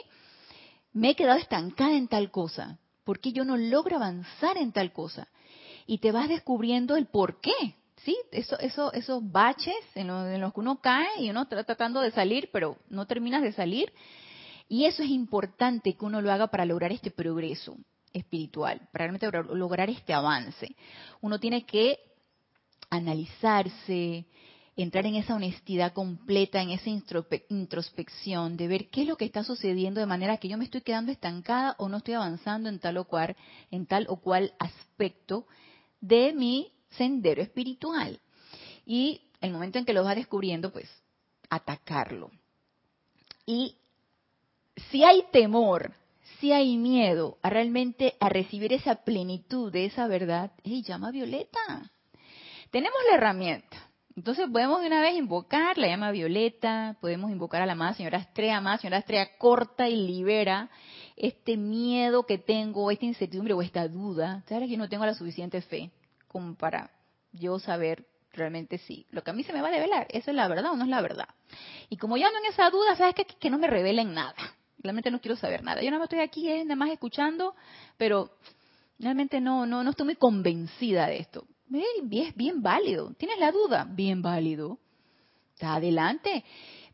me 0.93 1.12
he 1.12 1.15
quedado 1.15 1.39
estancada 1.39 1.95
en 1.95 2.08
tal 2.08 2.32
cosa, 2.32 2.77
¿por 3.03 3.19
qué 3.19 3.34
yo 3.34 3.43
no 3.43 3.58
logro 3.58 3.97
avanzar 3.97 4.58
en 4.58 4.71
tal 4.71 4.93
cosa? 4.93 5.27
Y 5.86 5.97
te 5.97 6.12
vas 6.12 6.29
descubriendo 6.29 6.95
el 6.95 7.08
por 7.08 7.41
qué, 7.41 7.75
¿sí? 8.03 8.17
Eso, 8.32 8.58
eso, 8.60 8.93
esos 8.93 9.32
baches 9.32 9.75
en, 9.95 10.08
los 10.39 10.53
que 10.53 10.60
uno 10.60 10.79
cae 10.79 11.21
y 11.21 11.29
uno 11.29 11.43
está 11.43 11.63
tratando 11.63 12.01
de 12.01 12.12
salir, 12.12 12.49
pero 12.53 12.77
no 12.89 13.06
terminas 13.06 13.41
de 13.41 13.51
salir. 13.51 13.91
Y 14.69 14.86
eso 14.86 15.03
es 15.03 15.10
importante 15.10 15.93
que 15.93 16.06
uno 16.06 16.21
lo 16.21 16.32
haga 16.32 16.47
para 16.47 16.65
lograr 16.65 16.91
este 16.91 17.12
progreso 17.12 17.75
espiritual, 18.13 18.88
para 18.91 19.06
realmente 19.06 19.29
lograr 19.53 19.89
este 19.89 20.13
avance. 20.13 20.75
Uno 21.21 21.39
tiene 21.39 21.65
que 21.65 21.99
analizarse, 22.89 24.25
entrar 24.75 25.05
en 25.05 25.15
esa 25.15 25.36
honestidad 25.36 25.93
completa, 25.93 26.62
en 26.62 26.71
esa 26.71 26.89
introspección, 26.89 28.57
de 28.57 28.67
ver 28.67 28.89
qué 28.89 29.03
es 29.03 29.07
lo 29.07 29.17
que 29.17 29.25
está 29.25 29.43
sucediendo 29.43 29.99
de 29.99 30.05
manera 30.05 30.38
que 30.38 30.47
yo 30.47 30.57
me 30.57 30.65
estoy 30.65 30.81
quedando 30.81 31.12
estancada 31.12 31.75
o 31.77 31.89
no 31.89 31.97
estoy 31.97 32.15
avanzando 32.15 32.69
en 32.69 32.79
tal 32.79 32.97
o 32.97 33.05
cual, 33.05 33.36
en 33.71 33.86
tal 33.86 34.05
o 34.09 34.17
cual 34.17 34.53
aspecto 34.59 35.45
de 36.01 36.33
mi 36.33 36.71
sendero 36.97 37.41
espiritual. 37.41 38.19
Y 38.86 39.21
el 39.41 39.51
momento 39.51 39.77
en 39.77 39.86
que 39.86 39.93
lo 39.93 40.03
vas 40.03 40.15
descubriendo, 40.15 40.71
pues 40.71 40.89
atacarlo. 41.49 42.31
Y 43.45 43.77
si 44.89 45.03
hay 45.03 45.23
temor, 45.31 45.93
si 46.39 46.51
hay 46.51 46.77
miedo 46.77 47.38
a 47.41 47.49
realmente 47.49 48.15
a 48.19 48.29
recibir 48.29 48.73
esa 48.73 48.95
plenitud 49.03 49.71
de 49.71 49.86
esa 49.86 50.07
verdad, 50.07 50.51
hey, 50.63 50.81
llama 50.81 51.12
Violeta. 51.12 51.91
Tenemos 52.71 52.97
la 53.09 53.17
herramienta. 53.17 53.82
Entonces 54.15 54.47
podemos 54.52 54.82
de 54.82 54.88
una 54.88 55.02
vez 55.02 55.15
invocar 55.15 55.78
la 55.78 55.88
llama 55.88 56.12
violeta, 56.12 56.97
podemos 57.02 57.32
invocar 57.32 57.62
a 57.62 57.65
la 57.65 57.71
amada 57.73 57.95
señora 57.95 58.19
Estrella, 58.19 58.58
amada 58.58 58.78
señora 58.78 58.99
Estrella, 58.99 59.38
corta 59.38 59.89
y 59.89 59.95
libera 59.95 60.70
este 61.16 61.57
miedo 61.57 62.26
que 62.26 62.38
tengo, 62.38 62.91
esta 62.91 63.05
incertidumbre 63.05 63.53
o 63.53 63.61
esta 63.61 63.88
duda. 63.88 64.43
¿Sabes 64.47 64.70
que 64.70 64.78
no 64.78 64.88
tengo 64.88 65.05
la 65.05 65.16
suficiente 65.16 65.61
fe 65.61 65.91
como 66.28 66.55
para 66.55 66.91
yo 67.32 67.59
saber 67.59 68.05
realmente 68.34 68.78
sí. 68.80 69.05
Lo 69.11 69.24
que 69.24 69.32
a 69.32 69.34
mí 69.34 69.43
se 69.43 69.53
me 69.53 69.61
va 69.61 69.70
a 69.70 69.72
develar, 69.72 70.07
¿eso 70.09 70.32
es 70.32 70.36
la 70.36 70.47
verdad 70.47 70.72
o 70.72 70.76
no 70.76 70.84
es 70.84 70.89
la 70.89 71.01
verdad? 71.01 71.30
Y 71.89 71.97
como 71.97 72.18
yo 72.18 72.28
ando 72.28 72.39
en 72.39 72.45
esa 72.45 72.70
duda, 72.70 72.95
¿sabes 72.95 73.16
qué? 73.16 73.26
Que 73.26 73.49
no 73.49 73.57
me 73.57 73.68
revelen 73.68 74.14
nada. 74.14 74.36
Realmente 74.80 75.11
no 75.11 75.22
quiero 75.22 75.38
saber 75.38 75.64
nada. 75.64 75.82
Yo 75.82 75.89
nada 75.91 75.99
más 75.99 76.07
estoy 76.07 76.20
aquí, 76.20 76.49
eh, 76.49 76.64
nada 76.66 76.76
más 76.76 76.89
escuchando, 76.89 77.55
pero 77.97 78.32
realmente 78.99 79.39
no, 79.39 79.66
no, 79.66 79.84
no 79.84 79.91
estoy 79.91 80.05
muy 80.05 80.16
convencida 80.16 81.07
de 81.07 81.20
esto. 81.20 81.45
Es 81.72 82.36
bien 82.36 82.61
válido. 82.61 83.14
¿Tienes 83.14 83.39
la 83.39 83.51
duda? 83.51 83.86
Bien 83.89 84.22
válido. 84.22 84.80
Está 85.53 85.76
adelante. 85.76 86.43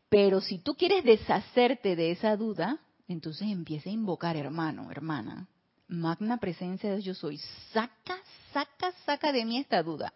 Pero 0.08 0.40
si 0.40 0.58
tú 0.58 0.74
quieres 0.74 1.04
deshacerte 1.04 1.96
de 1.96 2.10
esa 2.10 2.36
duda, 2.36 2.78
entonces 3.08 3.48
empieza 3.48 3.88
a 3.90 3.92
invocar, 3.92 4.36
hermano, 4.36 4.90
hermana. 4.90 5.48
Magna 5.88 6.38
presencia 6.38 6.92
de 6.92 7.02
yo 7.02 7.14
soy. 7.14 7.38
Saca, 7.72 8.16
saca, 8.52 8.92
saca 9.04 9.32
de 9.32 9.44
mí 9.44 9.58
esta 9.58 9.82
duda. 9.82 10.12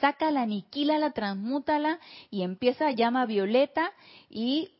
Sácala, 0.00 0.42
aniquílala, 0.42 1.12
transmútala 1.12 2.00
y 2.30 2.42
empieza 2.42 2.88
a 2.88 2.92
llama 2.92 3.26
violeta 3.26 3.92
y 4.28 4.72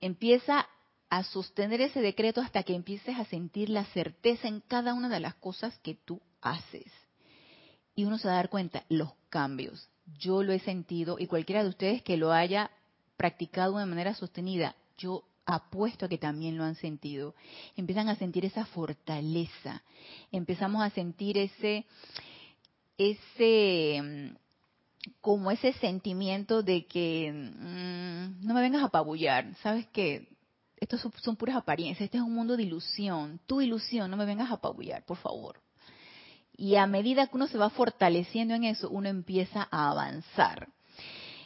empieza 0.00 0.68
a 1.10 1.24
sostener 1.24 1.80
ese 1.80 2.00
decreto 2.00 2.40
hasta 2.40 2.62
que 2.62 2.74
empieces 2.74 3.18
a 3.18 3.24
sentir 3.24 3.70
la 3.70 3.84
certeza 3.86 4.46
en 4.46 4.60
cada 4.60 4.94
una 4.94 5.08
de 5.08 5.20
las 5.20 5.34
cosas 5.34 5.78
que 5.78 5.94
tú 5.94 6.20
haces. 6.40 6.92
Y 7.98 8.04
uno 8.04 8.16
se 8.16 8.28
va 8.28 8.34
a 8.34 8.36
dar 8.36 8.48
cuenta, 8.48 8.84
los 8.88 9.10
cambios. 9.28 9.88
Yo 10.20 10.44
lo 10.44 10.52
he 10.52 10.60
sentido 10.60 11.16
y 11.18 11.26
cualquiera 11.26 11.64
de 11.64 11.68
ustedes 11.68 12.00
que 12.00 12.16
lo 12.16 12.30
haya 12.30 12.70
practicado 13.16 13.76
de 13.76 13.86
manera 13.86 14.14
sostenida, 14.14 14.76
yo 14.96 15.24
apuesto 15.44 16.06
a 16.06 16.08
que 16.08 16.16
también 16.16 16.56
lo 16.56 16.62
han 16.62 16.76
sentido. 16.76 17.34
Empiezan 17.76 18.08
a 18.08 18.14
sentir 18.14 18.44
esa 18.44 18.66
fortaleza, 18.66 19.82
empezamos 20.30 20.80
a 20.80 20.90
sentir 20.90 21.38
ese, 21.38 21.86
ese, 22.98 24.00
mm, 24.00 24.36
como 25.20 25.50
ese 25.50 25.72
sentimiento 25.72 26.62
de 26.62 26.86
que 26.86 27.32
mm, 27.32 28.46
no 28.46 28.54
me 28.54 28.60
vengas 28.60 28.82
a 28.82 28.86
apabullar, 28.86 29.56
sabes 29.56 29.88
que 29.88 30.28
estos 30.76 31.00
son, 31.00 31.34
puras 31.34 31.56
apariencias, 31.56 32.04
este 32.04 32.18
es 32.18 32.22
un 32.22 32.32
mundo 32.32 32.56
de 32.56 32.62
ilusión, 32.62 33.40
tu 33.48 33.60
ilusión, 33.60 34.08
no 34.08 34.16
me 34.16 34.24
vengas 34.24 34.52
a 34.52 34.54
apabullar, 34.54 35.04
por 35.04 35.16
favor. 35.16 35.60
Y 36.58 36.74
a 36.74 36.88
medida 36.88 37.28
que 37.28 37.36
uno 37.36 37.46
se 37.46 37.56
va 37.56 37.70
fortaleciendo 37.70 38.52
en 38.52 38.64
eso, 38.64 38.90
uno 38.90 39.08
empieza 39.08 39.68
a 39.70 39.90
avanzar. 39.90 40.68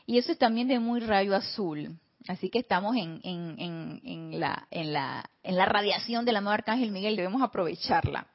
Y 0.07 0.17
eso 0.17 0.33
es 0.33 0.39
también 0.39 0.69
de 0.69 0.79
muy 0.79 1.01
rayo 1.01 1.37
azul. 1.37 1.99
Así 2.29 2.49
que 2.49 2.61
estamos 2.61 2.97
en, 2.97 3.21
en, 3.23 4.41
la, 4.41 4.67
en, 4.71 4.93
la, 4.93 5.29
en 5.43 5.57
la 5.57 5.67
radiación 5.67 6.25
del 6.25 6.37
amado 6.37 6.55
Arcángel 6.55 6.93
Miguel, 6.93 7.17
debemos 7.17 7.43
aprovecharla. 7.43 8.27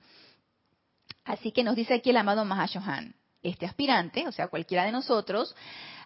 Así 1.25 1.51
que 1.51 1.63
nos 1.63 1.75
dice 1.75 1.95
aquí 1.95 2.11
el 2.11 2.17
amado 2.17 2.45
Mahashohan, 2.45 3.15
este 3.41 3.65
aspirante, 3.65 4.27
o 4.27 4.31
sea, 4.31 4.47
cualquiera 4.47 4.85
de 4.85 4.91
nosotros, 4.91 5.55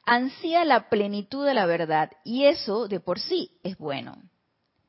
ansía 0.06 0.64
la 0.64 0.90
plenitud 0.90 1.46
de 1.46 1.54
la 1.54 1.66
verdad 1.66 2.12
y 2.24 2.46
eso 2.46 2.88
de 2.88 3.02
por 3.02 3.20
sí 3.20 3.52
es 3.64 3.78
bueno. 3.78 4.18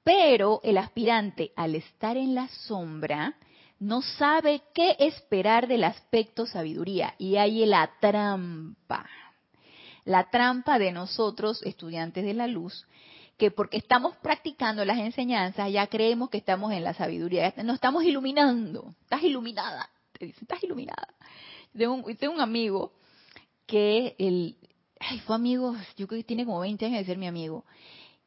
Pero 0.04 0.60
el 0.62 0.78
aspirante, 0.78 1.52
al 1.56 1.74
estar 1.74 2.16
en 2.16 2.34
la 2.34 2.48
sombra, 2.48 3.36
no 3.82 4.00
sabe 4.00 4.62
qué 4.72 4.94
esperar 5.00 5.66
del 5.66 5.82
aspecto 5.82 6.46
sabiduría. 6.46 7.14
Y 7.18 7.36
hay 7.36 7.66
la 7.66 7.90
trampa. 8.00 9.08
La 10.04 10.30
trampa 10.30 10.78
de 10.78 10.92
nosotros, 10.92 11.60
estudiantes 11.64 12.24
de 12.24 12.32
la 12.32 12.46
luz, 12.46 12.86
que 13.36 13.50
porque 13.50 13.78
estamos 13.78 14.16
practicando 14.18 14.84
las 14.84 14.98
enseñanzas 14.98 15.72
ya 15.72 15.88
creemos 15.88 16.30
que 16.30 16.38
estamos 16.38 16.72
en 16.72 16.84
la 16.84 16.94
sabiduría, 16.94 17.52
nos 17.64 17.74
estamos 17.74 18.04
iluminando, 18.04 18.94
estás 19.02 19.22
iluminada, 19.24 19.90
te 20.12 20.26
dicen, 20.26 20.42
estás 20.42 20.62
iluminada. 20.62 21.08
Tengo 21.76 22.34
un, 22.34 22.40
amigo 22.40 22.92
que 23.66 24.14
el, 24.18 24.56
ay, 25.00 25.18
fue 25.20 25.34
amigo, 25.34 25.74
yo 25.96 26.06
creo 26.06 26.20
que 26.20 26.24
tiene 26.24 26.44
como 26.44 26.60
20 26.60 26.86
años 26.86 26.98
de 26.98 27.04
ser 27.04 27.18
mi 27.18 27.26
amigo, 27.26 27.64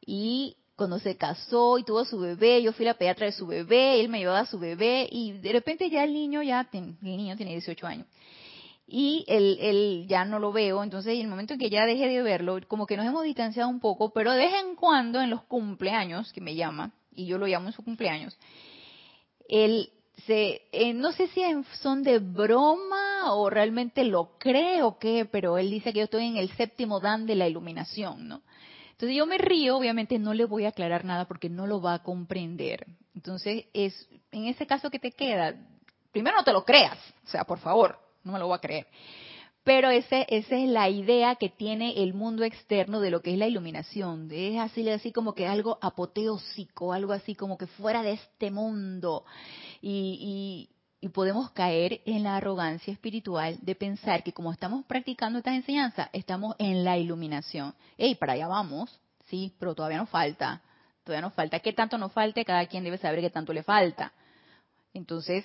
y 0.04 0.56
cuando 0.76 0.98
se 0.98 1.16
casó 1.16 1.78
y 1.78 1.84
tuvo 1.84 2.04
su 2.04 2.18
bebé, 2.18 2.62
yo 2.62 2.72
fui 2.72 2.84
la 2.84 2.94
pediatra 2.94 3.26
de 3.26 3.32
su 3.32 3.46
bebé, 3.46 4.00
él 4.00 4.08
me 4.08 4.18
llevaba 4.18 4.40
a 4.40 4.46
su 4.46 4.58
bebé 4.58 5.08
y 5.10 5.32
de 5.32 5.52
repente 5.52 5.88
ya 5.90 6.04
el 6.04 6.12
niño 6.12 6.42
ya, 6.42 6.68
el 6.72 6.96
niño 7.00 7.36
tiene 7.36 7.52
18 7.52 7.86
años 7.86 8.06
y 8.86 9.24
él, 9.26 10.06
ya 10.08 10.24
no 10.24 10.38
lo 10.38 10.52
veo, 10.52 10.82
entonces 10.82 11.14
en 11.14 11.22
el 11.22 11.28
momento 11.28 11.54
en 11.54 11.58
que 11.58 11.70
ya 11.70 11.86
dejé 11.86 12.08
de 12.08 12.22
verlo, 12.22 12.58
como 12.68 12.86
que 12.86 12.96
nos 12.96 13.06
hemos 13.06 13.24
distanciado 13.24 13.68
un 13.68 13.80
poco, 13.80 14.12
pero 14.12 14.32
de 14.32 14.38
vez 14.38 14.52
en 14.64 14.76
cuando 14.76 15.20
en 15.20 15.30
los 15.30 15.42
cumpleaños, 15.42 16.32
que 16.32 16.40
me 16.40 16.54
llama, 16.54 16.92
y 17.12 17.26
yo 17.26 17.38
lo 17.38 17.46
llamo 17.46 17.68
en 17.68 17.72
su 17.72 17.82
cumpleaños, 17.82 18.38
él 19.48 19.90
se, 20.26 20.62
eh, 20.72 20.94
no 20.94 21.12
sé 21.12 21.26
si 21.28 21.42
son 21.80 22.02
de 22.02 22.20
broma 22.20 23.34
o 23.34 23.50
realmente 23.50 24.04
lo 24.04 24.38
cree 24.38 24.82
o 24.82 24.98
qué, 24.98 25.24
pero 25.24 25.58
él 25.58 25.70
dice 25.70 25.92
que 25.92 25.98
yo 26.00 26.04
estoy 26.04 26.26
en 26.26 26.36
el 26.36 26.50
séptimo 26.52 27.00
dan 27.00 27.26
de 27.26 27.34
la 27.34 27.48
iluminación, 27.48 28.28
¿no? 28.28 28.42
Entonces 28.96 29.14
yo 29.14 29.26
me 29.26 29.36
río, 29.36 29.76
obviamente 29.76 30.18
no 30.18 30.32
le 30.32 30.46
voy 30.46 30.64
a 30.64 30.70
aclarar 30.70 31.04
nada 31.04 31.26
porque 31.26 31.50
no 31.50 31.66
lo 31.66 31.82
va 31.82 31.94
a 31.94 32.02
comprender. 32.02 32.86
Entonces 33.14 33.66
es, 33.74 34.08
en 34.32 34.46
ese 34.46 34.66
caso 34.66 34.90
que 34.90 34.98
te 34.98 35.12
queda, 35.12 35.54
primero 36.12 36.38
no 36.38 36.44
te 36.44 36.52
lo 36.54 36.64
creas, 36.64 36.96
o 37.26 37.28
sea, 37.28 37.44
por 37.44 37.58
favor, 37.58 37.98
no 38.24 38.32
me 38.32 38.38
lo 38.38 38.46
voy 38.46 38.56
a 38.56 38.60
creer. 38.60 38.86
Pero 39.64 39.90
ese, 39.90 40.24
esa 40.30 40.56
es 40.56 40.68
la 40.68 40.88
idea 40.88 41.34
que 41.34 41.50
tiene 41.50 42.02
el 42.02 42.14
mundo 42.14 42.42
externo 42.42 43.00
de 43.00 43.10
lo 43.10 43.20
que 43.20 43.32
es 43.32 43.38
la 43.38 43.48
iluminación. 43.48 44.30
Es 44.30 44.58
así, 44.60 44.88
así 44.88 45.12
como 45.12 45.34
que 45.34 45.46
algo 45.46 45.76
apoteósico, 45.82 46.92
algo 46.92 47.12
así 47.12 47.34
como 47.34 47.58
que 47.58 47.66
fuera 47.66 48.02
de 48.02 48.12
este 48.12 48.50
mundo. 48.50 49.24
Y, 49.82 50.70
y, 51.06 51.08
podemos 51.08 51.50
caer 51.50 52.00
en 52.04 52.22
la 52.22 52.36
arrogancia 52.36 52.92
espiritual 52.92 53.58
de 53.62 53.74
pensar 53.74 54.22
que 54.22 54.32
como 54.32 54.52
estamos 54.52 54.84
practicando 54.86 55.38
estas 55.38 55.54
enseñanzas, 55.54 56.08
estamos 56.12 56.56
en 56.58 56.84
la 56.84 56.98
iluminación. 56.98 57.74
¡Ey, 57.96 58.14
para 58.14 58.34
allá 58.34 58.48
vamos! 58.48 59.00
Sí, 59.26 59.52
pero 59.58 59.74
todavía 59.74 59.98
nos 59.98 60.08
falta. 60.08 60.62
Todavía 61.04 61.22
nos 61.22 61.34
falta. 61.34 61.60
¿Qué 61.60 61.72
tanto 61.72 61.98
nos 61.98 62.12
falta? 62.12 62.44
Cada 62.44 62.66
quien 62.66 62.84
debe 62.84 62.98
saber 62.98 63.20
qué 63.20 63.30
tanto 63.30 63.52
le 63.52 63.62
falta. 63.62 64.12
Entonces, 64.92 65.44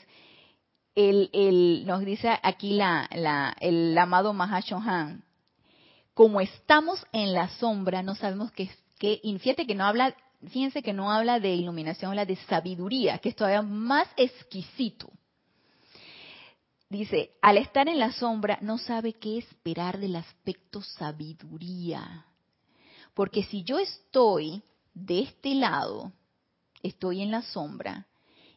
el, 0.95 1.83
nos 1.85 2.01
dice 2.05 2.29
aquí 2.41 2.73
la, 2.73 3.07
el 3.59 3.97
amado 3.97 4.33
Mahashohan, 4.33 5.23
como 6.13 6.41
estamos 6.41 7.05
en 7.11 7.33
la 7.33 7.49
sombra, 7.49 8.03
no 8.03 8.15
sabemos 8.15 8.51
qué, 8.51 8.69
que 8.99 9.21
fíjate 9.39 9.65
que 9.65 9.75
no 9.75 9.85
habla, 9.85 10.15
fíjense 10.49 10.83
que 10.83 10.93
no 10.93 11.11
habla 11.11 11.39
de 11.39 11.53
iluminación, 11.55 12.11
habla 12.11 12.25
de 12.25 12.35
sabiduría, 12.35 13.19
que 13.19 13.29
es 13.29 13.35
todavía 13.35 13.61
más 13.61 14.07
exquisito. 14.17 15.09
Dice, 16.91 17.31
al 17.41 17.57
estar 17.57 17.87
en 17.87 17.99
la 17.99 18.11
sombra 18.11 18.59
no 18.59 18.77
sabe 18.77 19.13
qué 19.13 19.37
esperar 19.37 19.97
del 19.97 20.17
aspecto 20.17 20.81
sabiduría. 20.81 22.25
Porque 23.13 23.43
si 23.45 23.63
yo 23.63 23.79
estoy 23.79 24.61
de 24.93 25.21
este 25.21 25.55
lado, 25.55 26.11
estoy 26.83 27.21
en 27.21 27.31
la 27.31 27.43
sombra, 27.43 28.07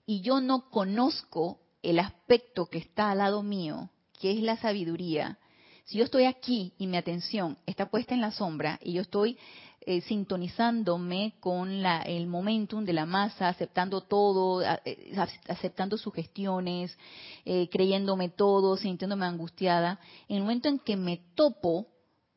y 0.04 0.20
yo 0.22 0.40
no 0.40 0.68
conozco 0.68 1.60
el 1.80 2.00
aspecto 2.00 2.66
que 2.66 2.78
está 2.78 3.12
al 3.12 3.18
lado 3.18 3.44
mío, 3.44 3.88
que 4.18 4.32
es 4.32 4.42
la 4.42 4.56
sabiduría, 4.56 5.38
si 5.84 5.98
yo 5.98 6.04
estoy 6.04 6.24
aquí 6.24 6.72
y 6.76 6.88
mi 6.88 6.96
atención 6.96 7.56
está 7.66 7.88
puesta 7.88 8.14
en 8.14 8.20
la 8.20 8.32
sombra 8.32 8.80
y 8.82 8.94
yo 8.94 9.02
estoy 9.02 9.38
eh, 9.86 10.00
sintonizándome 10.02 11.34
con 11.40 11.82
la, 11.82 12.02
el 12.02 12.26
momentum 12.26 12.84
de 12.84 12.92
la 12.92 13.06
masa, 13.06 13.48
aceptando 13.48 14.02
todo, 14.02 14.62
eh, 14.62 15.12
aceptando 15.48 15.98
sugestiones, 15.98 16.96
eh, 17.44 17.68
creyéndome 17.70 18.30
todo, 18.30 18.76
sintiéndome 18.76 19.26
angustiada, 19.26 20.00
en 20.28 20.36
el 20.36 20.42
momento 20.42 20.68
en 20.68 20.78
que 20.78 20.96
me 20.96 21.18
topo 21.34 21.88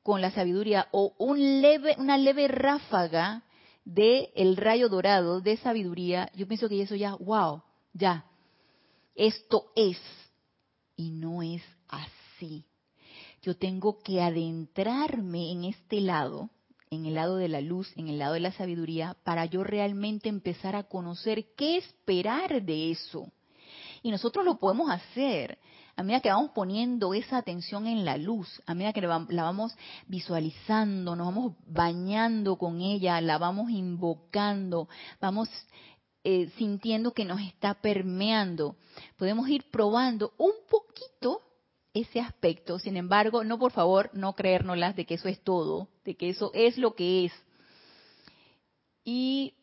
con 0.04 0.22
la 0.22 0.32
sabiduría 0.32 0.88
o 0.92 1.14
un 1.18 1.62
leve, 1.62 1.96
una 1.98 2.18
leve 2.18 2.48
ráfaga 2.48 3.44
de 3.86 4.32
el 4.36 4.58
rayo 4.58 4.90
dorado 4.90 5.40
de 5.40 5.58
sabiduría, 5.58 6.30
yo 6.36 6.48
pienso 6.48 6.68
que 6.68 6.82
eso 6.82 6.96
ya, 6.96 7.16
wow, 7.16 7.62
ya, 7.94 8.26
esto 9.16 9.72
es. 9.76 9.98
Y 10.96 11.12
no 11.12 11.42
es 11.42 11.62
así. 11.88 12.66
Yo 13.42 13.56
tengo 13.56 14.00
que 14.00 14.22
adentrarme 14.22 15.52
en 15.52 15.66
este 15.66 16.02
lado, 16.02 16.50
en 16.90 17.06
el 17.06 17.16
lado 17.16 17.38
de 17.38 17.48
la 17.48 17.62
luz, 17.62 17.92
en 17.96 18.08
el 18.08 18.20
lado 18.20 18.34
de 18.34 18.40
la 18.40 18.52
sabiduría, 18.52 19.16
para 19.24 19.46
yo 19.46 19.64
realmente 19.64 20.30
empezar 20.30 20.76
a 20.76 20.84
conocer 20.84 21.46
qué 21.56 21.78
esperar 21.78 22.62
de 22.62 22.92
eso. 22.92 23.32
Y 24.04 24.12
nosotros 24.12 24.46
lo 24.46 24.58
podemos 24.58 24.90
hacer 24.90 25.58
a 25.98 26.04
medida 26.04 26.22
que 26.22 26.30
vamos 26.30 26.52
poniendo 26.54 27.16
esa 27.16 27.38
atención 27.38 27.88
en 27.88 28.06
la 28.06 28.18
luz, 28.18 28.62
a 28.68 28.76
medida 28.76 28.94
que 28.94 29.02
la 29.02 29.44
vamos 29.44 29.76
visualizando, 30.06 31.16
nos 31.16 31.26
vamos 31.26 31.54
bañando 31.66 32.56
con 32.56 32.82
ella, 32.82 33.20
la 33.20 33.40
vamos 33.40 33.72
invocando, 33.72 34.88
vamos 35.20 35.50
eh, 36.24 36.52
sintiendo 36.58 37.14
que 37.14 37.26
nos 37.26 37.42
está 37.42 37.74
permeando. 37.74 38.76
Podemos 39.18 39.50
ir 39.50 39.72
probando 39.72 40.34
un 40.38 40.52
poquito 40.70 41.42
ese 42.02 42.20
aspecto. 42.20 42.80
Sin 42.80 42.98
embargo, 42.98 43.44
no 43.44 43.60
por 43.60 43.72
favor, 43.72 44.10
no 44.14 44.34
creérnoslas 44.34 44.96
de 44.96 45.06
que 45.06 45.16
eso 45.16 45.28
es 45.28 45.42
todo, 45.42 45.90
de 46.06 46.16
que 46.16 46.30
eso 46.30 46.52
es 46.54 46.78
lo 46.78 46.96
que 46.96 47.26
es. 47.26 47.34
Y 49.04 49.54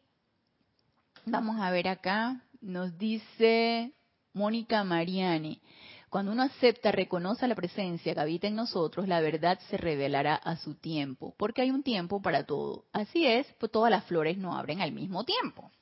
vamos 1.26 1.60
a 1.60 1.70
ver 1.70 1.88
acá, 1.88 2.42
nos 2.60 2.96
dice 2.98 3.92
Mónica 4.32 4.84
Mariani. 4.84 5.60
Cuando 6.08 6.30
uno 6.30 6.44
acepta, 6.44 6.92
reconoce 6.92 7.48
la 7.48 7.56
presencia 7.56 8.14
que 8.14 8.20
habita 8.20 8.46
en 8.46 8.54
nosotros, 8.54 9.08
la 9.08 9.20
verdad 9.20 9.58
se 9.68 9.76
revelará 9.76 10.36
a 10.36 10.56
su 10.56 10.76
tiempo, 10.76 11.34
porque 11.36 11.62
hay 11.62 11.70
un 11.70 11.82
tiempo 11.82 12.22
para 12.22 12.44
todo. 12.44 12.84
Así 12.92 13.26
es, 13.26 13.46
pues 13.58 13.72
todas 13.72 13.90
las 13.90 14.04
flores 14.04 14.38
no 14.38 14.56
abren 14.56 14.80
al 14.80 14.92
mismo 14.92 15.24
tiempo. 15.24 15.72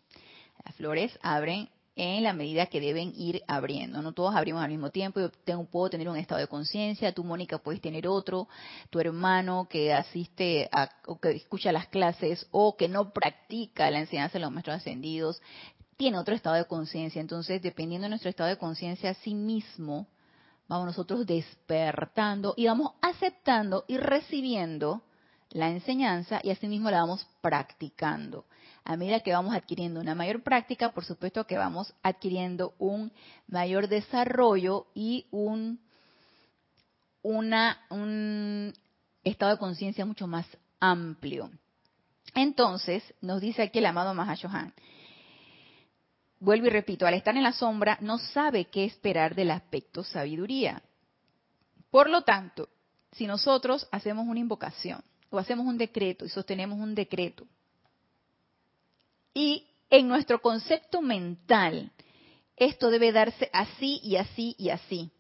Las 0.65 0.75
flores 0.77 1.19
abren 1.23 1.69
en 1.95 2.22
la 2.22 2.32
medida 2.32 2.66
que 2.66 2.80
deben 2.80 3.12
ir 3.16 3.43
abriendo. 3.47 4.01
No 4.01 4.12
todos 4.12 4.34
abrimos 4.34 4.62
al 4.62 4.70
mismo 4.70 4.90
tiempo. 4.90 5.20
Yo 5.20 5.30
tengo, 5.30 5.64
puedo 5.64 5.90
tener 5.90 6.09
un 6.09 6.16
estado 6.16 6.40
de 6.40 6.47
conciencia, 6.47 7.12
tú, 7.12 7.24
Mónica, 7.24 7.59
puedes 7.59 7.80
tener 7.80 8.09
otro, 8.09 8.49
tu 8.90 8.99
hermano 8.99 9.66
que 9.68 9.93
asiste 9.93 10.68
a, 10.72 10.88
o 11.07 11.18
que 11.18 11.30
escucha 11.32 11.72
las 11.72 11.88
clases 11.88 12.47
o 12.51 12.76
que 12.76 12.88
no 12.88 13.12
practica 13.12 13.90
la 13.90 14.01
enseñanza 14.01 14.34
de 14.34 14.40
los 14.40 14.53
maestros 14.53 14.76
ascendidos, 14.76 15.40
tiene 15.97 16.18
otro 16.18 16.34
estado 16.34 16.57
de 16.57 16.64
conciencia. 16.64 17.20
Entonces, 17.20 17.61
dependiendo 17.61 18.07
de 18.07 18.11
nuestro 18.11 18.30
estado 18.30 18.49
de 18.49 18.57
conciencia, 18.57 19.14
sí 19.14 19.34
mismo, 19.34 20.07
vamos 20.68 20.86
nosotros 20.86 21.26
despertando 21.26 22.55
y 22.57 22.66
vamos 22.66 22.93
aceptando 23.03 23.84
y 23.86 23.99
recibiendo 23.99 25.03
la 25.51 25.68
enseñanza 25.68 26.40
y 26.43 26.51
asimismo 26.51 26.90
la 26.90 27.01
vamos 27.01 27.26
practicando. 27.43 28.47
A 28.85 28.97
medida 28.97 29.20
que 29.20 29.33
vamos 29.33 29.55
adquiriendo 29.55 30.01
una 30.01 30.14
mayor 30.14 30.43
práctica, 30.43 30.93
por 30.93 31.05
supuesto 31.05 31.47
que 31.47 31.57
vamos 31.57 31.95
adquiriendo 32.03 32.74
un 32.78 33.12
mayor 33.47 33.89
desarrollo 33.89 34.87
y 34.95 35.26
un, 35.30 35.80
un 37.22 38.74
estado 39.22 39.53
de 39.53 39.59
conciencia 39.59 40.05
mucho 40.05 40.26
más 40.26 40.47
amplio. 40.80 41.51
Entonces, 42.35 43.03
nos 43.20 43.41
dice 43.41 43.62
aquí 43.62 43.78
el 43.78 43.87
amado 43.87 44.14
Mahashohan, 44.14 44.72
vuelvo 46.41 46.66
y 46.66 46.70
repito, 46.70 47.07
al 47.07 47.14
estar 47.14 47.37
en 47.37 47.45
la 47.45 47.53
sombra 47.53 47.99
no 48.01 48.18
sabe 48.18 48.64
qué 48.64 48.85
esperar 48.85 49.37
del 49.37 49.53
aspecto 49.53 50.03
sabiduría. 50.03 50.83
Por 51.91 52.11
lo 52.11 52.22
tanto, 52.22 52.68
si 53.12 53.26
nosotros 53.26 53.87
hacemos 53.93 54.26
una 54.26 54.41
invocación 54.41 55.05
o 55.30 55.39
hacemos 55.39 55.66
un 55.66 55.78
decreto 55.78 56.24
y 56.24 56.30
sostenemos 56.30 56.80
un 56.80 56.95
decreto, 56.95 57.47
y 59.35 59.66
en 59.91 60.09
nuestro 60.09 60.41
concepto 60.41 61.03
mental, 61.03 61.93
esto 62.57 62.91
debe 62.91 63.12
darse 63.12 63.51
así 63.53 64.01
y 64.03 64.16
así 64.16 64.55
y 64.59 64.70
así, 64.70 65.11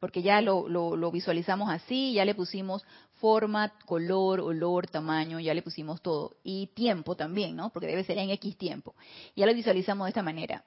porque 0.00 0.22
ya 0.22 0.40
lo, 0.40 0.68
lo, 0.68 1.10
visualizamos 1.10 1.68
así, 1.70 2.14
ya 2.14 2.24
le 2.24 2.34
pusimos 2.34 2.84
forma, 3.14 3.68
color, 3.84 4.40
olor, 4.40 4.86
tamaño, 4.86 5.40
ya 5.40 5.52
le 5.52 5.60
pusimos 5.60 6.00
todo. 6.00 6.36
Y 6.42 6.68
tiempo 6.68 7.16
también, 7.16 7.54
¿no? 7.54 7.68
Porque 7.70 7.86
debe 7.86 8.02
ser 8.04 8.16
en 8.16 8.30
X 8.30 8.56
tiempo. 8.56 8.94
Ya 9.36 9.44
lo 9.44 9.54
visualizamos 9.54 10.06
de 10.06 10.10
esta 10.10 10.22
manera. 10.22 10.64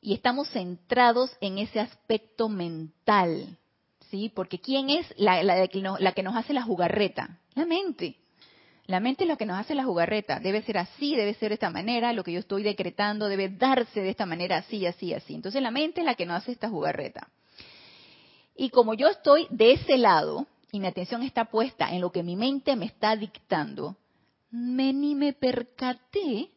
Y 0.00 0.12
estamos 0.12 0.48
centrados 0.50 1.30
en 1.40 1.58
ese 1.58 1.78
aspecto 1.78 2.48
mental, 2.48 3.58
¿sí? 4.10 4.30
Porque 4.34 4.58
¿quién 4.58 4.90
es 4.90 5.06
la, 5.16 5.42
la, 5.44 5.56
la 5.56 6.12
que 6.12 6.22
nos 6.22 6.36
hace 6.36 6.52
la 6.52 6.62
jugarreta? 6.62 7.38
La 7.54 7.64
mente. 7.64 8.16
La 8.86 9.00
mente 9.00 9.24
es 9.24 9.30
lo 9.30 9.38
que 9.38 9.46
nos 9.46 9.58
hace 9.58 9.74
la 9.74 9.84
jugarreta. 9.84 10.40
Debe 10.40 10.62
ser 10.62 10.78
así, 10.78 11.16
debe 11.16 11.34
ser 11.34 11.48
de 11.48 11.54
esta 11.54 11.70
manera. 11.70 12.12
Lo 12.12 12.22
que 12.22 12.32
yo 12.32 12.40
estoy 12.40 12.62
decretando 12.62 13.28
debe 13.28 13.48
darse 13.48 14.00
de 14.00 14.10
esta 14.10 14.26
manera, 14.26 14.58
así, 14.58 14.84
así, 14.86 15.14
así. 15.14 15.34
Entonces 15.34 15.62
la 15.62 15.70
mente 15.70 16.00
es 16.00 16.06
la 16.06 16.14
que 16.14 16.26
nos 16.26 16.36
hace 16.36 16.52
esta 16.52 16.68
jugarreta. 16.68 17.28
Y 18.56 18.70
como 18.70 18.94
yo 18.94 19.08
estoy 19.08 19.46
de 19.50 19.72
ese 19.72 19.96
lado 19.96 20.46
y 20.70 20.80
mi 20.80 20.86
atención 20.86 21.22
está 21.22 21.46
puesta 21.46 21.94
en 21.94 22.00
lo 22.00 22.12
que 22.12 22.22
mi 22.22 22.36
mente 22.36 22.76
me 22.76 22.84
está 22.86 23.16
dictando, 23.16 23.96
me, 24.50 24.92
ni 24.92 25.14
me 25.14 25.32
percaté 25.32 26.50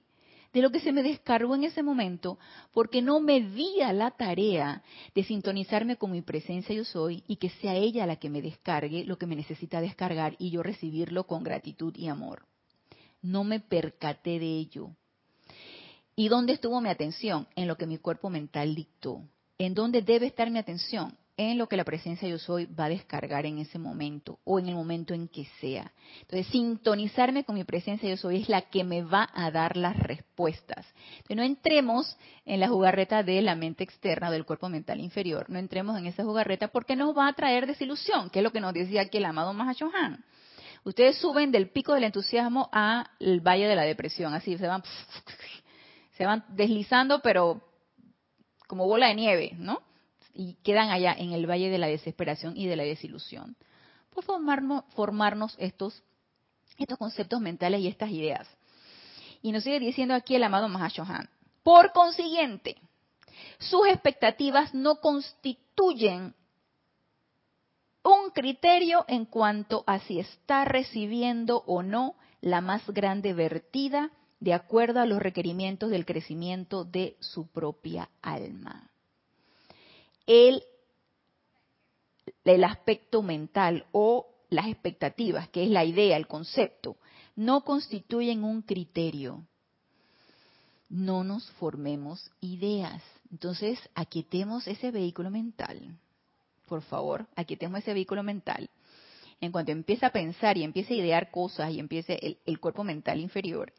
de 0.53 0.61
lo 0.61 0.71
que 0.71 0.79
se 0.79 0.91
me 0.91 1.03
descargó 1.03 1.55
en 1.55 1.63
ese 1.63 1.83
momento, 1.83 2.39
porque 2.73 3.01
no 3.01 3.19
me 3.19 3.41
di 3.41 3.81
a 3.81 3.93
la 3.93 4.11
tarea 4.11 4.83
de 5.13 5.23
sintonizarme 5.23 5.97
con 5.97 6.11
mi 6.11 6.21
presencia 6.21 6.75
yo 6.75 6.85
soy 6.85 7.23
y 7.27 7.37
que 7.37 7.49
sea 7.49 7.75
ella 7.75 8.05
la 8.05 8.17
que 8.17 8.29
me 8.29 8.41
descargue 8.41 9.03
lo 9.05 9.17
que 9.17 9.25
me 9.25 9.35
necesita 9.35 9.81
descargar 9.81 10.35
y 10.39 10.49
yo 10.51 10.63
recibirlo 10.63 11.25
con 11.25 11.43
gratitud 11.43 11.95
y 11.95 12.07
amor. 12.07 12.45
No 13.21 13.43
me 13.43 13.59
percaté 13.59 14.39
de 14.39 14.57
ello. 14.57 14.91
¿Y 16.15 16.29
dónde 16.29 16.53
estuvo 16.53 16.81
mi 16.81 16.89
atención? 16.89 17.47
En 17.55 17.67
lo 17.67 17.77
que 17.77 17.85
mi 17.85 17.97
cuerpo 17.97 18.29
mental 18.29 18.73
dictó. 18.73 19.21
¿En 19.57 19.73
dónde 19.73 20.01
debe 20.01 20.27
estar 20.27 20.49
mi 20.49 20.59
atención? 20.59 21.17
En 21.37 21.59
lo 21.59 21.67
que 21.67 21.77
la 21.77 21.83
presencia 21.83 22.27
yo 22.27 22.39
soy 22.39 22.65
va 22.65 22.85
a 22.85 22.89
descargar 22.89 23.45
en 23.45 23.59
ese 23.59 23.77
momento 23.77 24.39
o 24.43 24.57
en 24.57 24.67
el 24.67 24.75
momento 24.75 25.13
en 25.13 25.27
que 25.27 25.45
sea. 25.61 25.93
Entonces, 26.21 26.47
sintonizarme 26.47 27.43
con 27.43 27.55
mi 27.55 27.63
presencia 27.63 28.09
yo 28.09 28.17
soy 28.17 28.41
es 28.41 28.49
la 28.49 28.63
que 28.63 28.83
me 28.83 29.03
va 29.03 29.29
a 29.33 29.51
dar 29.51 29.77
las 29.77 29.95
respuestas. 29.97 30.85
Entonces, 31.17 31.37
no 31.37 31.43
entremos 31.43 32.17
en 32.43 32.59
la 32.59 32.67
jugarreta 32.67 33.21
de 33.21 33.43
la 33.43 33.55
mente 33.55 33.83
externa 33.83 34.31
del 34.31 34.45
cuerpo 34.45 34.67
mental 34.67 34.99
inferior, 34.99 35.47
no 35.49 35.59
entremos 35.59 35.95
en 35.97 36.07
esa 36.07 36.23
jugarreta 36.23 36.69
porque 36.69 36.95
nos 36.95 37.15
va 37.15 37.27
a 37.27 37.33
traer 37.33 37.67
desilusión, 37.67 38.31
que 38.31 38.39
es 38.39 38.43
lo 38.43 38.51
que 38.51 38.59
nos 38.59 38.73
decía 38.73 39.01
aquí 39.01 39.17
el 39.17 39.25
amado 39.25 39.53
Mahashohan. 39.53 40.25
Ustedes 40.83 41.17
suben 41.17 41.51
del 41.51 41.69
pico 41.69 41.93
del 41.93 42.05
entusiasmo 42.05 42.69
al 42.71 43.41
valle 43.41 43.67
de 43.67 43.75
la 43.75 43.83
depresión, 43.83 44.33
así 44.33 44.57
se 44.57 44.67
van 44.67 44.81
se 46.17 46.25
van 46.25 46.43
deslizando 46.49 47.19
pero 47.21 47.61
como 48.67 48.87
bola 48.87 49.07
de 49.07 49.15
nieve, 49.15 49.51
¿no? 49.57 49.86
Y 50.37 50.53
quedan 50.63 50.91
allá 50.91 51.15
en 51.17 51.31
el 51.31 51.49
valle 51.49 51.69
de 51.69 51.79
la 51.79 51.87
desesperación 51.87 52.55
y 52.55 52.67
de 52.67 52.75
la 52.75 52.83
desilusión. 52.83 53.57
Por 54.11 54.23
formarnos, 54.23 54.83
formarnos 54.93 55.55
estos, 55.57 56.03
estos 56.77 56.97
conceptos 56.99 57.41
mentales 57.41 57.81
y 57.81 57.87
estas 57.87 58.11
ideas. 58.11 58.47
Y 59.41 59.51
nos 59.51 59.63
sigue 59.63 59.79
diciendo 59.79 60.13
aquí 60.13 60.35
el 60.35 60.43
amado 60.43 60.69
Mahashohan. 60.69 61.27
Por 61.63 61.91
consiguiente, 61.91 62.77
sus 63.57 63.87
expectativas 63.87 64.75
no 64.75 64.97
constituyen 64.97 66.35
un 68.03 68.29
criterio 68.29 69.05
en 69.07 69.25
cuanto 69.25 69.83
a 69.87 69.99
si 69.99 70.19
está 70.19 70.65
recibiendo 70.65 71.63
o 71.65 71.81
no 71.81 72.15
la 72.41 72.61
más 72.61 72.87
grande 72.87 73.33
vertida 73.33 74.11
de 74.39 74.53
acuerdo 74.53 74.99
a 74.99 75.07
los 75.07 75.19
requerimientos 75.19 75.89
del 75.89 76.05
crecimiento 76.05 76.85
de 76.85 77.17
su 77.19 77.47
propia 77.47 78.09
alma 78.21 78.86
el, 80.27 80.63
el 82.43 82.63
aspecto 82.63 83.23
mental 83.23 83.85
o 83.91 84.27
las 84.49 84.67
expectativas, 84.67 85.49
que 85.49 85.63
es 85.63 85.69
la 85.69 85.83
idea, 85.83 86.15
el 86.17 86.27
concepto, 86.27 86.97
no 87.35 87.61
constituyen 87.63 88.43
un 88.43 88.61
criterio. 88.61 89.45
No 90.89 91.23
nos 91.23 91.49
formemos 91.51 92.31
ideas. 92.39 93.01
Entonces, 93.31 93.79
aquietemos 93.93 94.67
ese 94.67 94.91
vehículo 94.91 95.29
mental. 95.29 95.97
Por 96.65 96.81
favor, 96.81 97.27
aquietemos 97.35 97.79
ese 97.79 97.93
vehículo 97.93 98.23
mental. 98.23 98.69
En 99.39 99.51
cuanto 99.51 99.71
empieza 99.71 100.07
a 100.07 100.11
pensar 100.11 100.57
y 100.57 100.63
empiece 100.63 100.93
a 100.93 100.97
idear 100.97 101.29
cosas 101.29 101.71
y 101.71 101.79
empiece 101.79 102.19
el, 102.21 102.37
el 102.45 102.59
cuerpo 102.59 102.83
mental 102.83 103.19
inferior, 103.19 103.71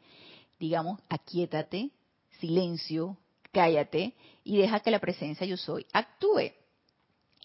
digamos, 0.59 0.99
aquietate, 1.09 1.89
silencio, 2.39 3.17
cállate 3.51 4.15
y 4.43 4.57
deja 4.57 4.79
que 4.79 4.91
la 4.91 4.99
presencia 4.99 5.45
yo 5.45 5.57
soy 5.57 5.85
actúe. 5.93 6.51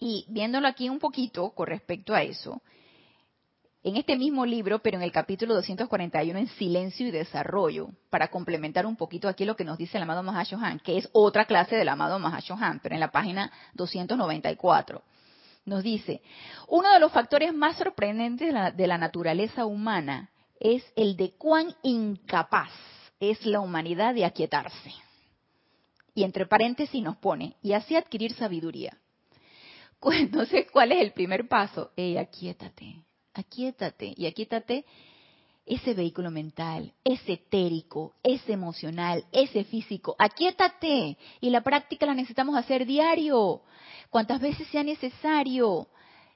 Y 0.01 0.27
viéndolo 0.29 0.67
aquí 0.67 0.89
un 0.89 0.99
poquito 0.99 1.51
con 1.51 1.67
respecto 1.67 2.15
a 2.15 2.23
eso, 2.23 2.61
en 3.85 3.97
este 3.99 4.17
mismo 4.17 4.47
libro, 4.47 4.79
pero 4.79 4.97
en 4.97 5.03
el 5.03 5.13
capítulo 5.13 5.55
241, 5.55 6.39
en 6.39 6.49
Silencio 6.49 7.07
y 7.07 7.11
Desarrollo, 7.11 7.91
para 8.09 8.29
complementar 8.29 8.87
un 8.87 8.97
poquito 8.97 9.29
aquí 9.29 9.45
lo 9.45 9.57
que 9.57 9.65
nos 9.65 9.77
dice 9.77 9.99
el 9.99 10.05
amado 10.05 10.23
Mahashohan, 10.23 10.81
que 10.81 10.97
es 10.97 11.09
otra 11.13 11.45
clase 11.45 11.77
del 11.77 11.91
amado 11.91 12.19
Mahashohan, 12.19 12.81
pero 12.83 12.95
en 12.95 13.01
la 13.01 13.11
página 13.11 13.53
294, 13.75 15.03
nos 15.67 15.83
dice, 15.83 16.23
uno 16.69 16.91
de 16.93 16.99
los 16.99 17.13
factores 17.13 17.53
más 17.53 17.77
sorprendentes 17.77 18.47
de 18.49 18.53
la, 18.55 18.71
de 18.71 18.87
la 18.87 18.97
naturaleza 18.97 19.67
humana 19.67 20.31
es 20.59 20.83
el 20.97 21.17
de 21.17 21.33
cuán 21.33 21.75
incapaz 21.83 22.71
es 23.21 23.45
la 23.45 23.61
humanidad 23.61 24.15
de 24.15 24.25
aquietarse 24.25 25.04
y 26.15 26.23
entre 26.23 26.47
paréntesis 26.47 27.03
nos 27.03 27.17
pone, 27.17 27.57
y 27.63 27.73
así 27.73 27.97
adquirir 27.97 28.33
sabiduría. 28.35 28.97
Entonces, 30.13 30.67
¿cuál 30.73 30.93
es 30.93 31.01
el 31.01 31.13
primer 31.13 31.49
paso? 31.49 31.91
Ey, 31.97 32.17
aquíétate, 32.17 33.03
aquíétate, 33.33 34.15
y 34.17 34.27
aquíétate 34.27 34.85
ese 35.67 35.95
vehículo 35.95 36.31
mental, 36.31 36.93
ese 37.05 37.35
etérico, 37.35 38.13
ese 38.23 38.53
emocional, 38.53 39.25
ese 39.33 39.65
físico, 39.65 40.15
aquíétate. 40.19 41.17
Y 41.41 41.51
la 41.51 41.63
práctica 41.63 42.07
la 42.07 42.15
necesitamos 42.15 42.57
hacer 42.57 42.85
diario, 42.87 43.63
cuantas 44.11 44.41
veces 44.41 44.69
sea 44.69 44.83
necesario. 44.83 45.89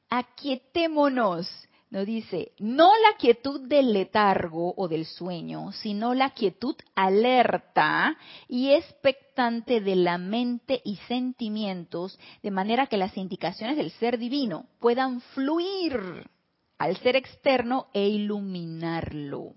Aquietémonos 0.09 1.47
nos 1.91 2.05
dice, 2.05 2.53
no 2.59 2.91
la 3.03 3.17
quietud 3.19 3.67
del 3.67 3.93
letargo 3.93 4.75
o 4.77 4.89
del 4.89 5.07
sueño, 5.07 5.73
sino 5.73 6.13
la 6.13 6.31
quietud 6.31 6.77
alerta 6.95 8.17
y 8.47 8.73
expectante 8.73 9.81
de 9.81 9.97
la 9.97 10.19
mente 10.19 10.83
y 10.85 10.97
sentimientos, 11.09 12.19
de 12.43 12.51
manera 12.51 12.89
que 12.89 12.99
las 12.99 13.17
indicaciones 13.17 13.77
del 13.77 13.91
ser 13.93 14.19
divino 14.19 14.67
puedan 14.81 15.21
fluir 15.21 16.29
al 16.77 16.97
ser 16.99 17.17
externo 17.17 17.87
e 17.95 18.07
iluminarlo. 18.09 19.55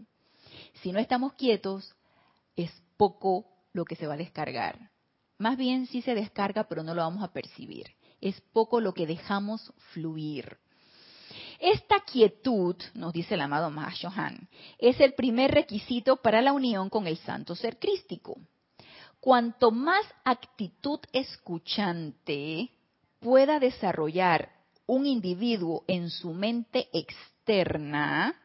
Si 0.82 0.91
no 0.91 0.99
estamos 0.99 1.34
quietos, 1.34 1.95
es 2.55 2.71
poco 2.95 3.45
lo 3.73 3.84
que 3.84 3.95
se 3.95 4.07
va 4.07 4.13
a 4.13 4.17
descargar. 4.17 4.91
Más 5.38 5.57
bien 5.57 5.86
sí 5.88 6.01
se 6.01 6.15
descarga, 6.15 6.65
pero 6.65 6.84
no 6.84 6.95
lo 6.95 7.01
vamos 7.01 7.23
a 7.23 7.34
percibir. 7.34 7.88
es 8.21 8.39
poco 8.53 8.79
lo 8.79 8.93
que 8.93 9.07
dejamos 9.07 9.73
fluir. 9.93 10.59
Esta 11.62 11.99
quietud, 11.99 12.76
nos 12.95 13.14
dice 13.14 13.36
el 13.36 13.41
amado 13.41 13.70
Mahashohan, 13.70 14.49
es 14.80 14.99
el 14.99 15.14
primer 15.14 15.51
requisito 15.51 16.16
para 16.16 16.41
la 16.41 16.53
unión 16.53 16.89
con 16.89 17.05
el 17.05 17.18
santo 17.18 17.55
ser 17.55 17.78
crístico. 17.78 18.36
Cuanto 19.20 19.70
más 19.70 20.03
actitud 20.26 20.99
escuchante 21.14 22.72
pueda 23.20 23.59
desarrollar 23.59 24.49
un 24.88 25.05
individuo 25.05 25.84
en 25.88 26.09
su 26.09 26.34
mente 26.34 26.89
externa, 26.93 28.41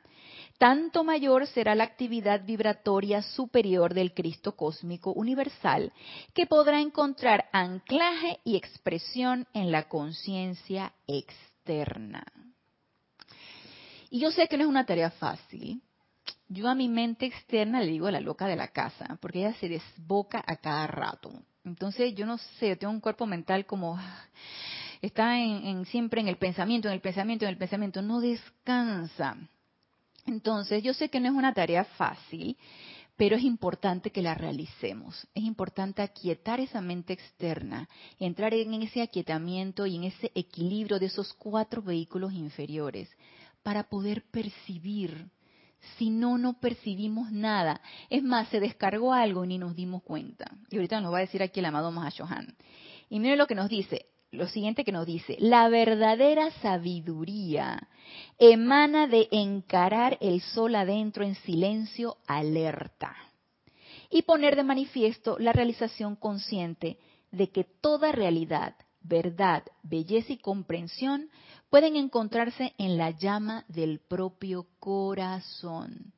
tanto 0.59 1.03
mayor 1.03 1.47
será 1.47 1.75
la 1.75 1.85
actividad 1.85 2.45
vibratoria 2.45 3.23
superior 3.23 3.95
del 3.95 4.13
Cristo 4.13 4.57
cósmico 4.57 5.15
universal, 5.15 5.91
que 6.35 6.45
podrá 6.45 6.83
encontrar 6.83 7.49
anclaje 7.51 8.41
y 8.45 8.57
expresión 8.57 9.47
en 9.55 9.73
la 9.73 9.89
conciencia 9.89 10.93
externa. 11.07 12.46
Y 14.11 14.21
yo 14.21 14.31
sé 14.31 14.49
que 14.49 14.57
no 14.57 14.65
es 14.65 14.69
una 14.69 14.87
tarea 14.87 15.11
fácil. 15.11 15.83
Yo 16.49 16.69
a 16.69 16.75
mi 16.75 16.89
mente 16.89 17.27
externa 17.27 17.81
le 17.81 17.91
digo 17.91 18.11
la 18.11 18.21
loca 18.21 18.47
de 18.47 18.57
la 18.57 18.69
casa, 18.69 19.19
porque 19.21 19.41
ella 19.41 19.55
se 19.55 19.69
desboca 19.69 20.43
a 20.47 20.57
cada 20.57 20.87
rato. 20.87 21.33
Entonces, 21.65 22.15
yo 22.15 22.27
no 22.27 22.39
sé, 22.39 22.77
tengo 22.77 22.93
un 22.93 23.01
cuerpo 23.01 23.27
mental 23.27 23.67
como 23.67 23.99
está 25.03 25.39
en, 25.39 25.85
siempre 25.87 26.21
en 26.21 26.29
el 26.29 26.37
pensamiento, 26.37 26.89
en 26.89 26.95
el 26.95 27.01
pensamiento, 27.01 27.45
en 27.45 27.51
el 27.51 27.59
pensamiento, 27.59 28.03
no 28.03 28.21
descansa. 28.21 29.37
Entonces, 30.27 30.83
yo 30.83 30.95
sé 30.95 31.09
que 31.09 31.21
no 31.21 31.29
es 31.29 31.35
una 31.35 31.53
tarea 31.53 31.85
fácil, 31.85 32.57
pero 33.17 33.37
es 33.37 33.43
importante 33.43 34.11
que 34.11 34.23
la 34.23 34.35
realicemos. 34.35 35.27
Es 35.35 35.43
importante 35.43 36.03
aquietar 36.03 36.61
esa 36.61 36.81
mente 36.81 37.13
externa, 37.13 37.89
entrar 38.21 38.55
en 38.55 38.75
ese 38.75 39.03
aquietamiento 39.03 39.87
y 39.87 39.97
en 39.97 40.05
ese 40.05 40.31
equilibrio 40.35 40.99
de 40.99 41.07
esos 41.07 41.33
cuatro 41.35 41.83
vehículos 41.83 42.33
inferiores 42.33 43.09
para 43.67 43.83
poder 43.83 44.23
percibir. 44.31 45.27
Si 45.99 46.09
no, 46.09 46.39
no 46.39 46.61
percibimos 46.61 47.33
nada. 47.33 47.81
Es 48.09 48.23
más, 48.23 48.47
se 48.47 48.61
descargó 48.61 49.13
algo 49.13 49.45
y 49.45 49.49
ni 49.49 49.59
nos 49.59 49.75
dimos 49.75 50.05
cuenta. 50.05 50.53
Y 50.71 50.77
ahorita 50.77 51.01
nos 51.01 51.13
va 51.13 51.19
a 51.19 51.23
decir 51.23 51.43
aquí 51.43 51.59
el 51.59 51.67
amado 51.67 51.91
Mahashohan. 51.91 52.55
Y 53.11 53.19
miren 53.19 53.39
lo 53.39 53.49
que 53.49 53.57
nos 53.57 53.69
dice 53.69 54.07
lo 54.31 54.47
siguiente 54.49 54.85
que 54.85 54.93
nos 54.93 55.07
dice, 55.07 55.37
la 55.41 55.69
verdadera 55.69 56.51
sabiduría 56.61 57.89
emana 58.39 59.07
de 59.07 59.29
encarar 59.31 60.19
el 60.21 60.43
sol 60.43 60.75
adentro 60.75 61.25
en 61.25 61.37
silencio 61.37 62.19
alerta 62.27 63.17
y 64.11 64.23
poner 64.23 64.55
de 64.55 64.65
manifiesto 64.65 65.39
la 65.39 65.53
realización 65.53 66.17
consciente 66.17 66.99
de 67.31 67.49
que 67.51 67.65
toda 67.65 68.13
realidad, 68.13 68.75
verdad, 69.01 69.63
belleza 69.83 70.33
y 70.33 70.39
comprensión 70.39 71.31
pueden 71.71 71.97
encontrarse 71.97 72.75
en 72.79 72.97
la 72.97 73.11
llama 73.11 73.65
del 73.69 74.01
propio 74.01 74.67
corazón. 74.79 76.13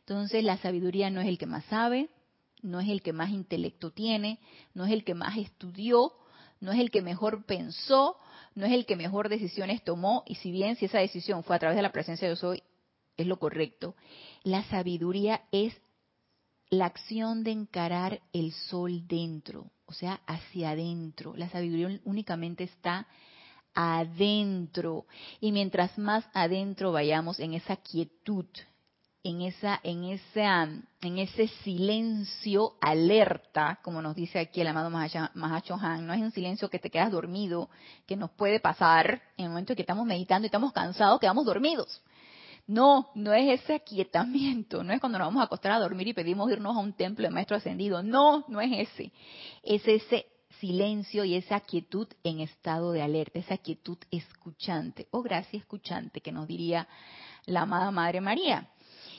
Entonces 0.00 0.44
la 0.44 0.58
sabiduría 0.58 1.10
no 1.10 1.20
es 1.20 1.28
el 1.28 1.38
que 1.38 1.46
más 1.46 1.64
sabe, 1.64 2.08
no 2.62 2.80
es 2.80 2.88
el 2.88 3.02
que 3.02 3.12
más 3.12 3.30
intelecto 3.30 3.90
tiene, 3.90 4.38
no 4.72 4.84
es 4.86 4.92
el 4.92 5.04
que 5.04 5.14
más 5.14 5.36
estudió, 5.36 6.12
no 6.60 6.72
es 6.72 6.78
el 6.78 6.90
que 6.90 7.02
mejor 7.02 7.44
pensó, 7.44 8.16
no 8.54 8.66
es 8.66 8.72
el 8.72 8.86
que 8.86 8.96
mejor 8.96 9.28
decisiones 9.28 9.82
tomó, 9.84 10.22
y 10.26 10.36
si 10.36 10.50
bien 10.50 10.76
si 10.76 10.86
esa 10.86 10.98
decisión 10.98 11.44
fue 11.44 11.56
a 11.56 11.58
través 11.58 11.76
de 11.76 11.82
la 11.82 11.92
presencia 11.92 12.28
de 12.28 12.34
yo 12.34 12.36
soy, 12.36 12.62
es 13.16 13.26
lo 13.26 13.38
correcto, 13.38 13.94
la 14.42 14.64
sabiduría 14.64 15.42
es 15.52 15.74
la 16.70 16.86
acción 16.86 17.44
de 17.44 17.52
encarar 17.52 18.22
el 18.32 18.52
sol 18.52 19.06
dentro, 19.06 19.70
o 19.86 19.92
sea, 19.92 20.20
hacia 20.26 20.70
adentro. 20.70 21.34
La 21.36 21.48
sabiduría 21.48 22.00
únicamente 22.04 22.64
está 22.64 23.06
adentro. 23.74 25.06
Y 25.40 25.52
mientras 25.52 25.96
más 25.98 26.24
adentro 26.32 26.92
vayamos 26.92 27.40
en 27.40 27.54
esa 27.54 27.76
quietud, 27.76 28.46
en 29.24 29.40
esa, 29.40 29.80
en 29.82 30.04
esa, 30.04 30.68
en 31.00 31.18
ese 31.18 31.48
silencio 31.64 32.74
alerta, 32.80 33.80
como 33.82 34.02
nos 34.02 34.14
dice 34.14 34.38
aquí 34.38 34.60
el 34.60 34.66
amado 34.66 34.90
Mahacho 34.90 35.74
Han, 35.80 36.06
no 36.06 36.12
es 36.12 36.20
un 36.20 36.30
silencio 36.30 36.68
que 36.68 36.78
te 36.78 36.90
quedas 36.90 37.10
dormido, 37.10 37.70
que 38.06 38.16
nos 38.16 38.30
puede 38.32 38.60
pasar 38.60 39.22
en 39.38 39.46
el 39.46 39.50
momento 39.50 39.72
en 39.72 39.76
que 39.76 39.82
estamos 39.82 40.06
meditando 40.06 40.44
y 40.44 40.48
estamos 40.48 40.72
cansados, 40.72 41.18
quedamos 41.20 41.46
dormidos. 41.46 42.02
No, 42.66 43.10
no 43.14 43.32
es 43.32 43.60
ese 43.60 43.74
aquietamiento, 43.74 44.82
no 44.82 44.92
es 44.92 45.00
cuando 45.00 45.18
nos 45.18 45.28
vamos 45.28 45.40
a 45.40 45.44
acostar 45.44 45.72
a 45.72 45.78
dormir 45.78 46.08
y 46.08 46.14
pedimos 46.14 46.50
irnos 46.50 46.76
a 46.76 46.80
un 46.80 46.92
templo 46.92 47.26
de 47.26 47.30
maestro 47.30 47.56
ascendido, 47.56 48.02
no, 48.02 48.44
no 48.48 48.60
es 48.60 48.88
ese, 48.88 49.12
es 49.62 49.86
ese 49.86 50.26
silencio 50.64 51.26
y 51.26 51.34
esa 51.34 51.60
quietud 51.60 52.08
en 52.22 52.40
estado 52.40 52.92
de 52.92 53.02
alerta, 53.02 53.38
esa 53.38 53.58
quietud 53.58 53.98
escuchante, 54.10 55.06
o 55.10 55.20
gracia 55.20 55.58
escuchante 55.58 56.22
que 56.22 56.32
nos 56.32 56.48
diría 56.48 56.88
la 57.44 57.62
amada 57.62 57.90
Madre 57.90 58.22
María. 58.22 58.70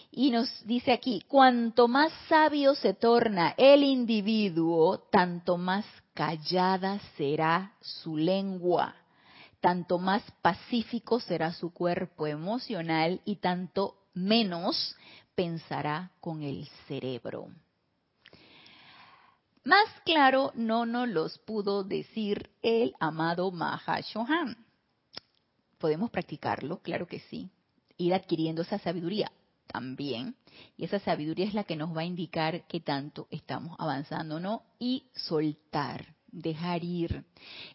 Y 0.09 0.31
nos 0.31 0.49
dice 0.65 0.91
aquí, 0.91 1.23
cuanto 1.27 1.87
más 1.87 2.11
sabio 2.27 2.73
se 2.73 2.95
torna 2.95 3.53
el 3.57 3.83
individuo, 3.83 5.07
tanto 5.11 5.57
más 5.57 5.85
callada 6.15 6.99
será 7.15 7.73
su 7.79 8.17
lengua, 8.17 8.95
tanto 9.61 9.99
más 9.99 10.23
pacífico 10.41 11.19
será 11.19 11.53
su 11.53 11.71
cuerpo 11.71 12.25
emocional 12.25 13.21
y 13.23 13.35
tanto 13.35 13.97
menos 14.15 14.95
pensará 15.35 16.09
con 16.21 16.41
el 16.41 16.67
cerebro. 16.87 17.49
Más 19.65 19.89
claro 20.05 20.51
no 20.53 20.85
nos 20.85 21.09
los 21.09 21.39
pudo 21.39 21.83
decir 21.83 22.51
el 22.61 22.93
amado 22.99 23.49
Mahashohan. 23.49 24.55
¿Podemos 25.79 26.11
practicarlo? 26.11 26.77
Claro 26.83 27.07
que 27.07 27.19
sí. 27.19 27.49
Ir 27.97 28.13
adquiriendo 28.13 28.61
esa 28.61 28.77
sabiduría 28.77 29.31
también. 29.65 30.35
Y 30.77 30.85
esa 30.85 30.99
sabiduría 30.99 31.47
es 31.47 31.55
la 31.55 31.63
que 31.63 31.75
nos 31.75 31.97
va 31.97 32.01
a 32.01 32.05
indicar 32.05 32.67
qué 32.67 32.79
tanto 32.79 33.27
estamos 33.31 33.75
avanzando, 33.79 34.39
¿no? 34.39 34.61
Y 34.77 35.07
soltar, 35.15 36.13
dejar 36.27 36.83
ir. 36.83 37.25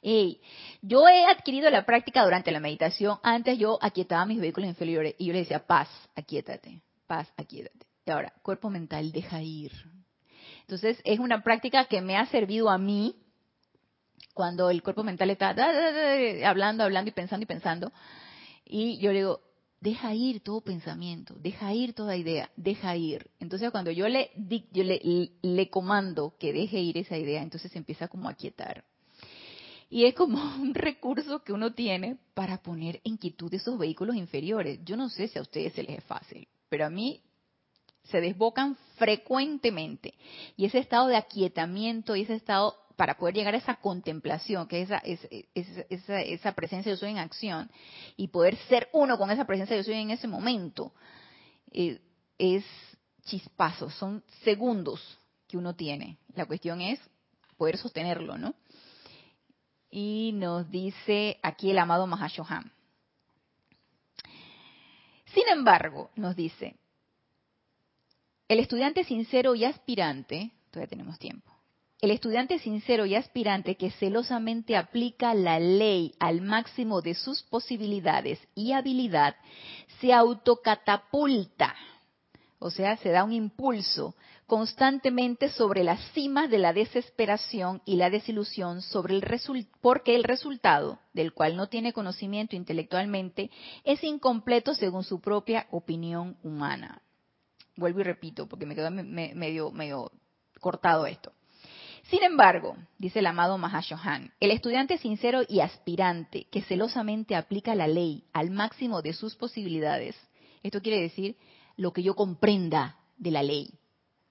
Hey, 0.00 0.40
yo 0.82 1.08
he 1.08 1.26
adquirido 1.26 1.70
la 1.70 1.84
práctica 1.84 2.22
durante 2.22 2.52
la 2.52 2.60
meditación. 2.60 3.18
Antes 3.24 3.58
yo 3.58 3.80
aquietaba 3.82 4.26
mis 4.26 4.40
vehículos 4.40 4.70
inferiores 4.70 5.16
y 5.18 5.26
yo 5.26 5.32
le 5.32 5.40
decía, 5.40 5.66
paz, 5.66 5.88
aquietate, 6.14 6.82
paz, 7.08 7.26
aquietate. 7.36 7.84
Y 8.06 8.12
ahora, 8.12 8.32
cuerpo 8.42 8.70
mental, 8.70 9.10
deja 9.10 9.42
ir. 9.42 9.72
Entonces, 10.70 11.00
es 11.02 11.18
una 11.18 11.42
práctica 11.42 11.86
que 11.86 12.00
me 12.00 12.16
ha 12.16 12.26
servido 12.26 12.70
a 12.70 12.78
mí 12.78 13.16
cuando 14.34 14.70
el 14.70 14.84
cuerpo 14.84 15.02
mental 15.02 15.30
está 15.30 15.48
hablando, 16.48 16.84
hablando 16.84 17.08
y 17.08 17.12
pensando 17.12 17.42
y 17.42 17.46
pensando. 17.46 17.92
Y 18.64 18.96
yo 18.98 19.10
le 19.10 19.18
digo, 19.18 19.40
deja 19.80 20.14
ir 20.14 20.44
todo 20.44 20.60
pensamiento, 20.60 21.34
deja 21.34 21.74
ir 21.74 21.92
toda 21.92 22.16
idea, 22.16 22.52
deja 22.54 22.94
ir. 22.94 23.32
Entonces 23.40 23.72
cuando 23.72 23.90
yo 23.90 24.08
le, 24.08 24.30
yo 24.70 24.84
le, 24.84 25.00
le 25.42 25.70
comando 25.70 26.36
que 26.38 26.52
deje 26.52 26.78
ir 26.78 26.98
esa 26.98 27.18
idea, 27.18 27.42
entonces 27.42 27.74
empieza 27.74 28.06
como 28.06 28.28
a 28.28 28.34
quietar. 28.34 28.84
Y 29.88 30.04
es 30.04 30.14
como 30.14 30.40
un 30.62 30.72
recurso 30.72 31.42
que 31.42 31.52
uno 31.52 31.72
tiene 31.74 32.16
para 32.32 32.62
poner 32.62 33.00
en 33.02 33.16
quietud 33.16 33.52
esos 33.52 33.76
vehículos 33.76 34.14
inferiores. 34.14 34.78
Yo 34.84 34.96
no 34.96 35.08
sé 35.08 35.26
si 35.26 35.36
a 35.36 35.42
ustedes 35.42 35.72
se 35.72 35.82
les 35.82 35.98
es 35.98 36.04
fácil, 36.04 36.46
pero 36.68 36.86
a 36.86 36.90
mí 36.90 37.24
se 38.04 38.20
desbocan 38.20 38.76
frecuentemente. 38.96 40.14
Y 40.56 40.64
ese 40.66 40.78
estado 40.78 41.08
de 41.08 41.16
aquietamiento 41.16 42.16
y 42.16 42.22
ese 42.22 42.34
estado 42.34 42.76
para 42.96 43.16
poder 43.16 43.34
llegar 43.34 43.54
a 43.54 43.58
esa 43.58 43.76
contemplación, 43.76 44.68
que 44.68 44.82
es 44.82 44.90
esa, 45.54 46.20
esa, 46.20 46.52
presencia 46.52 46.90
de 46.90 46.96
yo 46.96 47.00
soy 47.00 47.10
en 47.12 47.18
acción, 47.18 47.70
y 48.16 48.28
poder 48.28 48.56
ser 48.68 48.90
uno 48.92 49.16
con 49.16 49.30
esa 49.30 49.46
presencia 49.46 49.74
de 49.74 49.82
yo 49.82 49.86
soy 49.86 49.94
en 49.94 50.10
ese 50.10 50.28
momento, 50.28 50.92
eh, 51.72 51.98
es 52.36 52.62
chispazo, 53.24 53.88
son 53.88 54.22
segundos 54.44 55.18
que 55.48 55.56
uno 55.56 55.74
tiene. 55.74 56.18
La 56.34 56.44
cuestión 56.44 56.82
es 56.82 57.00
poder 57.56 57.78
sostenerlo, 57.78 58.36
¿no? 58.36 58.54
Y 59.90 60.32
nos 60.34 60.70
dice 60.70 61.38
aquí 61.42 61.70
el 61.70 61.78
amado 61.78 62.06
Mahashohan. 62.06 62.70
Sin 65.32 65.48
embargo, 65.48 66.10
nos 66.16 66.36
dice, 66.36 66.76
el 68.50 68.58
estudiante 68.58 69.04
sincero 69.04 69.54
y 69.54 69.64
aspirante, 69.64 70.50
todavía 70.72 70.90
tenemos 70.90 71.20
tiempo, 71.20 71.52
el 72.00 72.10
estudiante 72.10 72.58
sincero 72.58 73.06
y 73.06 73.14
aspirante 73.14 73.76
que 73.76 73.92
celosamente 73.92 74.76
aplica 74.76 75.34
la 75.34 75.60
ley 75.60 76.16
al 76.18 76.40
máximo 76.40 77.00
de 77.00 77.14
sus 77.14 77.44
posibilidades 77.44 78.40
y 78.56 78.72
habilidad 78.72 79.36
se 80.00 80.12
autocatapulta, 80.12 81.76
o 82.58 82.72
sea, 82.72 82.96
se 82.96 83.10
da 83.10 83.22
un 83.22 83.32
impulso 83.32 84.16
constantemente 84.48 85.50
sobre 85.50 85.84
la 85.84 85.98
cima 86.12 86.48
de 86.48 86.58
la 86.58 86.72
desesperación 86.72 87.82
y 87.84 87.94
la 87.94 88.10
desilusión 88.10 88.82
sobre 88.82 89.14
el 89.14 89.22
porque 89.80 90.16
el 90.16 90.24
resultado, 90.24 90.98
del 91.12 91.34
cual 91.34 91.56
no 91.56 91.68
tiene 91.68 91.92
conocimiento 91.92 92.56
intelectualmente, 92.56 93.48
es 93.84 94.02
incompleto 94.02 94.74
según 94.74 95.04
su 95.04 95.20
propia 95.20 95.68
opinión 95.70 96.36
humana. 96.42 97.00
Vuelvo 97.80 98.00
y 98.00 98.02
repito, 98.02 98.46
porque 98.46 98.66
me 98.66 98.74
quedó 98.74 98.90
medio, 98.90 99.70
medio 99.70 100.12
cortado 100.60 101.06
esto. 101.06 101.32
Sin 102.10 102.22
embargo, 102.22 102.76
dice 102.98 103.20
el 103.20 103.26
amado 103.26 103.56
Mahashohan, 103.56 104.34
el 104.38 104.50
estudiante 104.50 104.98
sincero 104.98 105.40
y 105.48 105.60
aspirante 105.60 106.44
que 106.50 106.60
celosamente 106.60 107.34
aplica 107.34 107.74
la 107.74 107.88
ley 107.88 108.24
al 108.34 108.50
máximo 108.50 109.00
de 109.00 109.14
sus 109.14 109.34
posibilidades, 109.34 110.14
esto 110.62 110.82
quiere 110.82 111.00
decir 111.00 111.36
lo 111.78 111.94
que 111.94 112.02
yo 112.02 112.14
comprenda 112.14 112.98
de 113.16 113.30
la 113.30 113.42
ley, 113.42 113.70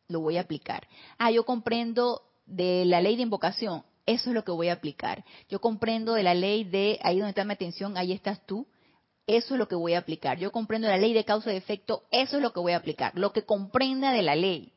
lo 0.08 0.20
voy 0.20 0.38
a 0.38 0.42
aplicar. 0.42 0.88
Ah, 1.18 1.32
yo 1.32 1.44
comprendo 1.44 2.22
de 2.46 2.86
la 2.86 3.02
ley 3.02 3.16
de 3.16 3.24
invocación, 3.24 3.84
eso 4.06 4.30
es 4.30 4.36
lo 4.36 4.44
que 4.44 4.52
voy 4.52 4.70
a 4.70 4.74
aplicar. 4.74 5.26
Yo 5.50 5.60
comprendo 5.60 6.14
de 6.14 6.22
la 6.22 6.36
ley 6.36 6.66
de 6.66 7.00
ahí 7.02 7.18
donde 7.18 7.30
está 7.30 7.46
mi 7.46 7.54
atención, 7.54 7.98
ahí 7.98 8.12
estás 8.12 8.46
tú, 8.46 8.68
eso 9.28 9.54
es 9.54 9.60
lo 9.60 9.68
que 9.68 9.76
voy 9.76 9.94
a 9.94 10.00
aplicar. 10.00 10.40
Yo 10.40 10.52
comprendo 10.52 10.88
la 10.88 10.98
ley 10.98 11.14
de 11.14 11.26
causa 11.26 11.54
y 11.54 11.58
efecto, 11.58 12.04
eso 12.12 12.38
es 12.38 12.44
lo 12.44 12.54
que 12.54 12.60
voy 12.60 12.74
a 12.74 12.78
aplicar. 12.78 13.12
Lo 13.16 13.32
que 13.32 13.46
comprenda 13.46 14.12
de 14.12 14.22
la 14.22 14.36
ley. 14.36 14.74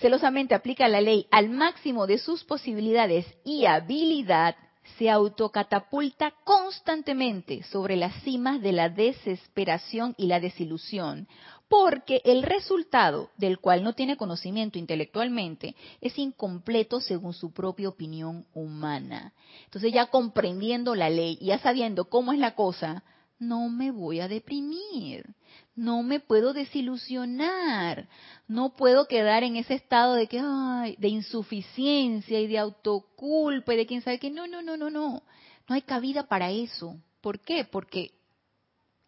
Celosamente 0.00 0.54
aplica 0.54 0.86
la 0.86 1.00
ley 1.00 1.26
al 1.30 1.50
máximo 1.50 2.06
de 2.06 2.18
sus 2.18 2.44
posibilidades 2.44 3.26
y 3.44 3.66
habilidad, 3.66 4.54
se 4.96 5.10
autocatapulta 5.10 6.32
constantemente 6.44 7.62
sobre 7.64 7.96
las 7.96 8.14
cimas 8.22 8.60
de 8.60 8.72
la 8.72 8.88
desesperación 8.88 10.14
y 10.16 10.26
la 10.26 10.40
desilusión, 10.40 11.28
porque 11.68 12.22
el 12.24 12.42
resultado 12.42 13.30
del 13.36 13.58
cual 13.58 13.84
no 13.84 13.92
tiene 13.92 14.16
conocimiento 14.16 14.78
intelectualmente 14.78 15.76
es 16.00 16.18
incompleto 16.18 17.00
según 17.00 17.34
su 17.34 17.52
propia 17.52 17.88
opinión 17.88 18.46
humana. 18.54 19.32
Entonces 19.64 19.92
ya 19.92 20.06
comprendiendo 20.06 20.94
la 20.94 21.10
ley 21.10 21.38
ya 21.40 21.58
sabiendo 21.58 22.06
cómo 22.06 22.32
es 22.32 22.38
la 22.38 22.54
cosa, 22.54 23.02
no 23.38 23.68
me 23.68 23.90
voy 23.90 24.20
a 24.20 24.28
deprimir, 24.28 25.34
no 25.74 26.02
me 26.02 26.20
puedo 26.20 26.52
desilusionar, 26.52 28.08
no 28.48 28.74
puedo 28.76 29.06
quedar 29.06 29.44
en 29.44 29.56
ese 29.56 29.74
estado 29.74 30.14
de 30.14 30.26
que 30.26 30.40
ay, 30.42 30.96
de 30.98 31.08
insuficiencia 31.08 32.40
y 32.40 32.46
de 32.46 32.58
autoculpa 32.58 33.74
y 33.74 33.76
de 33.76 33.86
quién 33.86 34.02
sabe 34.02 34.18
que 34.18 34.30
no, 34.30 34.46
no, 34.46 34.62
no, 34.62 34.76
no, 34.76 34.90
no. 34.90 35.22
No 35.68 35.74
hay 35.74 35.82
cabida 35.82 36.26
para 36.26 36.50
eso. 36.50 36.96
¿Por 37.20 37.40
qué? 37.40 37.64
Porque 37.64 38.12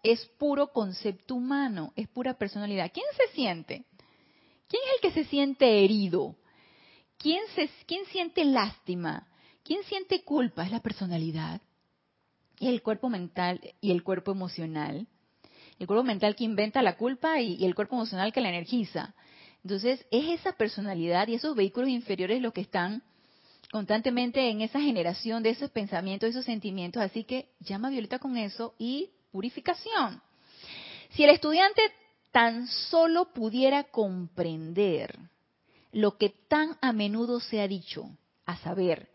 es 0.02 0.24
puro 0.38 0.72
concepto 0.72 1.34
humano, 1.34 1.92
es 1.96 2.08
pura 2.08 2.34
personalidad. 2.34 2.90
¿Quién 2.92 3.06
se 3.16 3.34
siente? 3.34 3.86
¿Quién 4.68 4.82
es 4.86 4.94
el 4.94 5.00
que 5.00 5.22
se 5.22 5.28
siente 5.28 5.84
herido? 5.84 6.36
¿Quién, 7.18 7.42
se, 7.54 7.68
quién 7.86 8.04
siente 8.06 8.44
lástima? 8.44 9.26
¿Quién 9.64 9.82
siente 9.84 10.22
culpa? 10.22 10.64
Es 10.64 10.70
la 10.70 10.80
personalidad. 10.80 11.60
Y 12.61 12.68
el 12.68 12.82
cuerpo 12.82 13.08
mental 13.08 13.61
y 13.80 13.90
el 13.90 14.04
cuerpo 14.04 14.30
emocional. 14.30 15.08
El 15.78 15.86
cuerpo 15.86 16.04
mental 16.04 16.36
que 16.36 16.44
inventa 16.44 16.82
la 16.82 16.98
culpa 16.98 17.40
y, 17.40 17.64
el 17.64 17.74
cuerpo 17.74 17.96
emocional 17.96 18.34
que 18.34 18.42
la 18.42 18.50
energiza. 18.50 19.14
Entonces, 19.64 20.06
es 20.11 20.40
esa 20.40 20.52
personalidad 20.52 21.26
y 21.26 21.34
esos 21.34 21.56
vehículos 21.56 21.88
inferiores 21.88 22.42
los 22.42 22.52
que 22.52 22.61
están 22.61 23.02
constantemente 23.72 24.50
en 24.50 24.61
esa 24.61 24.78
generación 24.78 25.42
de 25.42 25.50
esos 25.50 25.70
pensamientos, 25.70 26.26
de 26.26 26.30
esos 26.32 26.44
sentimientos. 26.44 27.02
Así 27.02 27.24
que 27.24 27.48
llama 27.61 27.88
a 27.88 27.92
Violeta 27.92 28.18
con 28.18 28.36
eso 28.36 28.74
y 28.78 29.08
purificación. 29.32 30.20
Si 31.12 31.24
el 31.24 31.30
estudiante 31.30 31.80
tan 32.30 32.68
solo 32.68 33.32
pudiera 33.32 33.84
comprender 33.84 35.18
lo 35.92 36.18
que 36.18 36.28
tan 36.28 36.76
a 36.82 36.92
menudo 36.92 37.40
se 37.40 37.62
ha 37.62 37.66
dicho, 37.66 38.11
a 38.44 38.58
saber, 38.58 39.08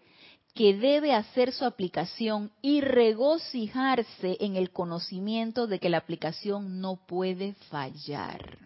que 0.56 0.74
debe 0.74 1.14
hacer 1.14 1.51
su 1.51 1.66
aplicación 1.66 2.49
y 2.62 2.80
regocijarse 2.80 4.38
en 4.39 4.56
el 4.56 4.72
conocimiento 4.72 5.68
de 5.68 5.80
que 5.80 5.89
la 5.89 5.97
aplicación 5.97 6.80
no 6.80 6.95
puede 6.95 7.53
fallar. 7.70 8.58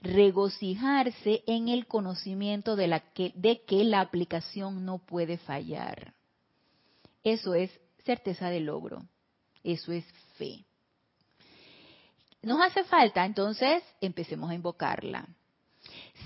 Regocijarse 0.00 1.42
en 1.48 1.68
el 1.68 1.86
conocimiento 1.88 2.76
de, 2.76 3.02
que, 3.12 3.32
que 3.66 3.84
la 3.84 4.00
aplicación 4.00 4.86
no 4.86 4.98
puede 4.98 5.36
fallar. 5.36 6.14
Eso 7.24 7.54
es 7.54 7.70
certeza 8.04 8.48
de 8.48 8.60
logro. 8.60 9.02
Eso 9.64 9.90
es 9.90 10.04
fe. 10.36 10.64
Nos 12.40 12.60
hace 12.60 12.84
falta, 12.84 13.24
entonces, 13.24 13.82
empecemos 14.00 14.50
a 14.50 14.54
invocarla. 14.54 15.28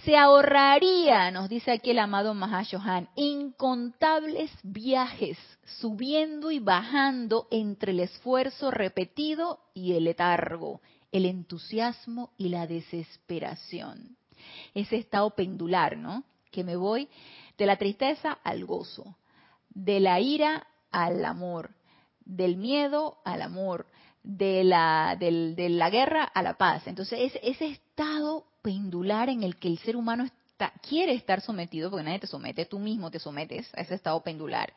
Se 0.04 0.16
ahorraría, 0.16 1.30
nos 1.30 1.48
dice 1.48 1.72
aquí 1.72 1.90
el 1.90 1.98
amado 1.98 2.34
Mahashohan, 2.34 3.08
incontables 3.16 4.50
viajes 4.62 5.38
subiendo 5.80 6.50
y 6.50 6.60
bajando 6.60 7.48
entre 7.50 7.92
el 7.92 8.00
esfuerzo 8.00 8.70
repetido 8.70 9.60
y 9.74 9.94
el 9.94 10.04
letargo, 10.04 10.80
el 11.10 11.24
entusiasmo 11.26 12.30
y 12.36 12.50
la 12.50 12.66
desesperación. 12.66 14.16
Ese 14.74 14.96
estado 14.96 15.30
pendular, 15.30 15.96
¿no? 15.96 16.22
Que 16.52 16.62
me 16.62 16.76
voy 16.76 17.08
de 17.58 17.66
la 17.66 17.76
tristeza 17.76 18.38
al 18.44 18.64
gozo, 18.64 19.16
de 19.70 19.98
la 19.98 20.20
ira 20.20 20.66
al 20.92 21.24
amor, 21.24 21.70
del 22.24 22.56
miedo 22.56 23.18
al 23.24 23.42
amor, 23.42 23.86
de 24.22 24.64
la, 24.64 25.16
de 25.18 25.68
la 25.70 25.90
guerra 25.90 26.24
a 26.24 26.42
la 26.42 26.54
paz. 26.54 26.86
Entonces, 26.86 27.32
es, 27.34 27.40
ese 27.42 27.80
estado 27.96 28.44
pendular 28.60 29.30
en 29.30 29.42
el 29.42 29.56
que 29.56 29.68
el 29.68 29.78
ser 29.78 29.96
humano 29.96 30.24
está, 30.24 30.70
quiere 30.86 31.14
estar 31.14 31.40
sometido, 31.40 31.88
porque 31.88 32.04
nadie 32.04 32.18
te 32.18 32.26
somete, 32.26 32.66
tú 32.66 32.78
mismo 32.78 33.10
te 33.10 33.18
sometes 33.18 33.66
a 33.74 33.80
ese 33.80 33.94
estado 33.94 34.20
pendular. 34.22 34.70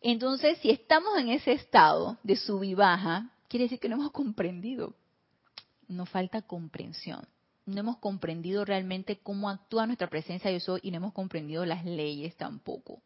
Entonces, 0.00 0.56
si 0.62 0.70
estamos 0.70 1.18
en 1.18 1.28
ese 1.28 1.52
estado 1.52 2.16
de 2.22 2.36
sub 2.36 2.62
y 2.62 2.72
baja, 2.72 3.30
quiere 3.46 3.64
decir 3.64 3.78
que 3.78 3.90
no 3.90 3.96
hemos 3.96 4.10
comprendido. 4.10 4.94
Nos 5.86 6.08
falta 6.08 6.40
comprensión. 6.40 7.28
No 7.66 7.80
hemos 7.80 7.98
comprendido 7.98 8.64
realmente 8.64 9.18
cómo 9.22 9.50
actúa 9.50 9.86
nuestra 9.86 10.08
presencia 10.08 10.50
yo 10.50 10.60
soy 10.60 10.80
y 10.82 10.90
no 10.90 10.96
hemos 10.96 11.12
comprendido 11.12 11.66
las 11.66 11.84
leyes 11.84 12.34
tampoco 12.36 13.02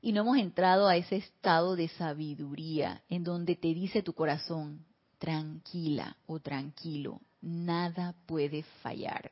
y 0.00 0.12
no 0.12 0.20
hemos 0.20 0.36
entrado 0.36 0.86
a 0.86 0.96
ese 0.96 1.16
estado 1.16 1.76
de 1.76 1.88
sabiduría 1.88 3.02
en 3.08 3.24
donde 3.24 3.56
te 3.56 3.74
dice 3.74 4.02
tu 4.02 4.12
corazón, 4.12 4.84
tranquila 5.18 6.16
o 6.26 6.40
tranquilo, 6.40 7.20
nada 7.44 8.14
puede 8.26 8.62
fallar. 8.82 9.30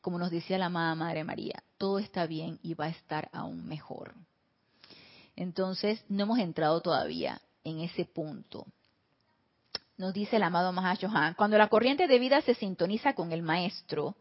Como 0.00 0.18
nos 0.18 0.30
decía 0.30 0.58
la 0.58 0.66
amada 0.66 0.94
Madre 0.94 1.24
María, 1.24 1.62
todo 1.78 1.98
está 1.98 2.26
bien 2.26 2.58
y 2.62 2.74
va 2.74 2.86
a 2.86 2.90
estar 2.90 3.28
aún 3.32 3.66
mejor. 3.66 4.14
Entonces, 5.36 6.04
no 6.08 6.24
hemos 6.24 6.38
entrado 6.38 6.80
todavía 6.80 7.40
en 7.64 7.80
ese 7.80 8.04
punto. 8.04 8.66
Nos 9.96 10.14
dice 10.14 10.36
el 10.36 10.42
amado 10.42 10.72
Mahashohan, 10.72 11.34
cuando 11.34 11.58
la 11.58 11.68
corriente 11.68 12.06
de 12.06 12.18
vida 12.18 12.40
se 12.40 12.54
sintoniza 12.54 13.14
con 13.14 13.32
el 13.32 13.42
maestro, 13.42 14.16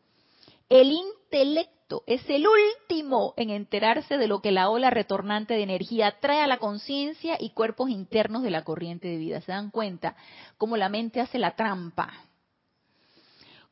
el 0.68 0.92
intelecto 0.92 2.04
es 2.06 2.22
el 2.30 2.46
último 2.46 3.34
en 3.38 3.50
enterarse 3.50 4.18
de 4.18 4.28
lo 4.28 4.42
que 4.42 4.52
la 4.52 4.70
ola 4.70 4.90
retornante 4.90 5.56
de 5.56 5.64
energía 5.64 6.20
trae 6.20 6.42
a 6.42 6.48
la 6.48 6.58
conciencia 6.58 7.38
y 7.40 7.52
cuerpos 7.52 7.90
internos 7.90 8.44
de 8.44 8.52
la 8.52 8.64
corriente 8.64 9.08
de 9.08 9.18
vida. 9.18 9.42
¿Se 9.42 9.52
dan 9.52 9.72
cuenta 9.72 10.16
cómo 10.58 10.78
la 10.78 10.90
mente 10.90 11.22
hace 11.22 11.40
la 11.40 11.56
trampa? 11.56 12.14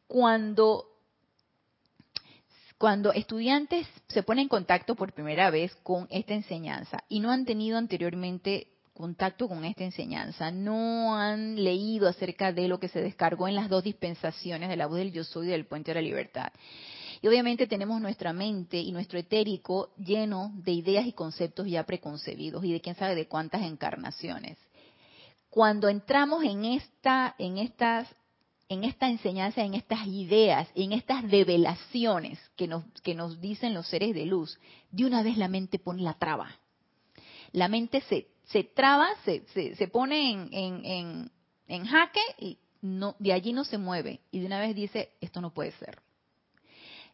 Cuando, 0.07 0.85
cuando 2.77 3.11
estudiantes 3.13 3.87
se 4.07 4.23
ponen 4.23 4.43
en 4.43 4.49
contacto 4.49 4.95
por 4.95 5.13
primera 5.13 5.49
vez 5.49 5.75
con 5.83 6.07
esta 6.09 6.33
enseñanza 6.33 7.03
y 7.09 7.19
no 7.19 7.31
han 7.31 7.45
tenido 7.45 7.77
anteriormente 7.77 8.67
contacto 8.93 9.47
con 9.47 9.63
esta 9.63 9.83
enseñanza, 9.83 10.49
no 10.49 11.15
han 11.15 11.63
leído 11.63 12.07
acerca 12.07 12.51
de 12.51 12.67
lo 12.67 12.79
que 12.79 12.87
se 12.87 12.99
descargó 12.99 13.47
en 13.47 13.53
las 13.53 13.69
dos 13.69 13.83
dispensaciones 13.83 14.69
de 14.69 14.75
la 14.75 14.87
voz 14.87 14.97
del 14.97 15.11
yo 15.11 15.23
soy 15.23 15.47
y 15.47 15.51
del 15.51 15.67
puente 15.67 15.91
de 15.91 15.95
la 15.95 16.01
libertad. 16.01 16.51
Y 17.21 17.27
obviamente 17.27 17.67
tenemos 17.67 18.01
nuestra 18.01 18.33
mente 18.33 18.77
y 18.77 18.91
nuestro 18.91 19.19
etérico 19.19 19.93
lleno 19.97 20.51
de 20.55 20.71
ideas 20.71 21.05
y 21.05 21.13
conceptos 21.13 21.67
ya 21.67 21.83
preconcebidos 21.83 22.63
y 22.63 22.73
de 22.73 22.81
quién 22.81 22.95
sabe 22.95 23.15
de 23.15 23.27
cuántas 23.27 23.61
encarnaciones. 23.61 24.57
Cuando 25.49 25.89
entramos 25.89 26.43
en 26.43 26.65
esta, 26.65 27.35
en 27.37 27.57
estas, 27.57 28.07
en 28.69 28.83
esta 28.83 29.09
enseñanza, 29.09 29.63
en 29.63 29.73
estas 29.73 30.05
ideas, 30.07 30.67
en 30.75 30.91
estas 30.93 31.29
revelaciones 31.29 32.39
que 32.55 32.67
nos, 32.67 32.83
que 33.03 33.15
nos 33.15 33.39
dicen 33.39 33.73
los 33.73 33.87
seres 33.87 34.13
de 34.13 34.25
luz, 34.25 34.59
de 34.91 35.05
una 35.05 35.23
vez 35.23 35.37
la 35.37 35.47
mente 35.47 35.79
pone 35.79 36.01
la 36.01 36.13
traba. 36.15 36.49
La 37.53 37.67
mente 37.69 38.01
se 38.01 38.27
se 38.47 38.63
traba, 38.63 39.09
se, 39.25 39.43
se, 39.75 39.87
pone 39.87 40.31
en, 40.31 40.49
en, 40.51 41.31
en, 41.67 41.85
jaque 41.85 42.21
y 42.39 42.57
no, 42.81 43.15
de 43.19 43.33
allí 43.33 43.53
no 43.53 43.65
se 43.65 43.77
mueve. 43.77 44.21
Y 44.31 44.39
de 44.39 44.45
una 44.45 44.59
vez 44.59 44.75
dice, 44.75 45.11
esto 45.19 45.41
no 45.41 45.53
puede 45.53 45.71
ser. 45.73 45.99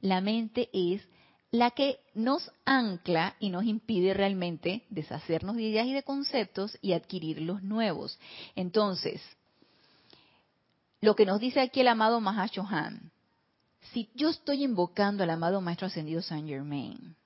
La 0.01 0.21
mente 0.21 0.69
es 0.73 1.01
la 1.49 1.71
que 1.71 1.99
nos 2.13 2.51
ancla 2.65 3.35
y 3.39 3.49
nos 3.49 3.63
impide 3.63 4.13
realmente 4.13 4.83
deshacernos 4.89 5.55
de 5.55 5.63
ideas 5.63 5.87
y 5.87 5.93
de 5.93 6.03
conceptos 6.03 6.77
y 6.81 6.93
adquirir 6.93 7.41
los 7.41 7.63
nuevos. 7.63 8.19
Entonces, 8.55 9.21
lo 11.03 11.15
que 11.15 11.25
nos 11.25 11.41
dice 11.41 11.59
aquí 11.59 11.81
el 11.81 11.89
amado 11.89 12.21
Mahashohan, 12.21 13.11
si 13.91 14.09
yo 14.15 14.29
estoy 14.29 14.63
invocando 14.63 15.23
al 15.23 15.29
amado 15.31 15.59
Maestro 15.59 15.87
Ascendido 15.87 16.21
Saint 16.21 16.47
Germain, 16.47 17.17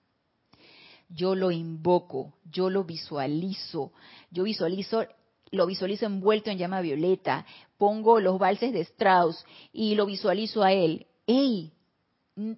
yo 1.09 1.35
lo 1.35 1.51
invoco, 1.51 2.33
yo 2.51 2.71
lo 2.71 2.83
visualizo, 2.85 3.93
yo 4.31 4.43
visualizo, 4.43 5.05
lo 5.51 5.67
visualizo 5.67 6.07
envuelto 6.07 6.49
en 6.49 6.57
llama 6.57 6.81
violeta, 6.81 7.45
pongo 7.77 8.19
los 8.19 8.39
valses 8.39 8.73
de 8.73 8.81
Strauss 8.81 9.45
y 9.71 9.93
lo 9.93 10.07
visualizo 10.07 10.63
a 10.63 10.73
él. 10.73 11.05
¡Ey! 11.27 11.71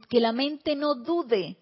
que 0.09 0.19
la 0.21 0.31
mente 0.31 0.75
no 0.75 0.95
dude 0.95 1.57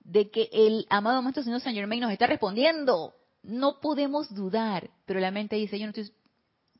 de 0.00 0.30
que 0.30 0.50
el 0.52 0.86
amado 0.90 1.22
Maestro 1.22 1.44
Señor 1.44 1.60
San 1.60 1.74
Germain 1.74 2.00
nos 2.00 2.12
está 2.12 2.26
respondiendo. 2.26 3.14
No 3.42 3.80
podemos 3.80 4.34
dudar, 4.34 4.90
pero 5.06 5.18
la 5.18 5.30
mente 5.30 5.56
dice, 5.56 5.78
yo 5.78 5.86
no 5.86 5.90
estoy, 5.90 6.14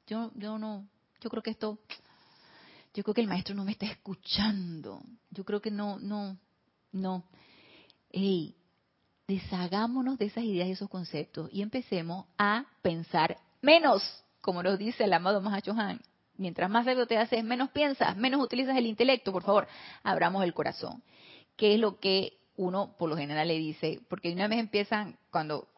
yo, 0.06 0.30
yo 0.34 0.58
no, 0.58 0.86
yo 1.22 1.30
creo 1.30 1.42
que 1.42 1.50
esto, 1.50 1.78
yo 2.94 3.02
creo 3.02 3.14
que 3.14 3.20
el 3.20 3.28
maestro 3.28 3.54
no 3.54 3.64
me 3.64 3.72
está 3.72 3.86
escuchando. 3.86 5.00
Yo 5.30 5.44
creo 5.44 5.60
que 5.60 5.70
no, 5.70 5.98
no, 5.98 6.36
no. 6.90 7.24
Hey, 8.10 8.56
deshagámonos 9.28 10.18
de 10.18 10.26
esas 10.26 10.44
ideas 10.44 10.68
y 10.68 10.72
esos 10.72 10.90
conceptos 10.90 11.48
y 11.52 11.62
empecemos 11.62 12.26
a 12.36 12.66
pensar 12.82 13.38
menos, 13.60 14.02
como 14.40 14.62
nos 14.62 14.78
dice 14.78 15.04
el 15.04 15.12
amado 15.12 15.40
Mahacho 15.40 15.72
Han. 15.72 16.00
Mientras 16.36 16.68
más 16.68 16.86
sabio 16.86 17.06
te 17.06 17.18
haces, 17.18 17.44
menos 17.44 17.70
piensas, 17.70 18.16
menos 18.16 18.42
utilizas 18.42 18.76
el 18.76 18.86
intelecto. 18.86 19.32
Por 19.32 19.44
favor, 19.44 19.68
abramos 20.02 20.42
el 20.42 20.54
corazón. 20.54 21.02
¿Qué 21.56 21.74
es 21.74 21.80
lo 21.80 22.00
que 22.00 22.38
uno 22.56 22.96
por 22.98 23.08
lo 23.08 23.16
general 23.16 23.46
le 23.46 23.58
dice? 23.58 24.00
Porque 24.08 24.32
una 24.32 24.48
vez 24.48 24.58
empiezan, 24.58 25.18
cuando 25.30 25.68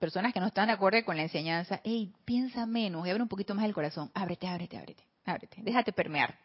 personas 0.00 0.32
que 0.32 0.40
no 0.40 0.46
están 0.46 0.66
de 0.66 0.72
acuerdo 0.72 1.04
con 1.04 1.16
la 1.16 1.22
enseñanza, 1.22 1.80
hey, 1.84 2.12
piensa 2.24 2.66
menos 2.66 3.06
y 3.06 3.10
abre 3.10 3.22
un 3.22 3.28
poquito 3.28 3.54
más 3.54 3.66
el 3.66 3.74
corazón. 3.74 4.10
Ábrete, 4.14 4.48
ábrete, 4.48 4.76
ábrete, 4.78 5.04
ábrete. 5.24 5.62
Déjate 5.62 5.92
permear. 5.92 6.36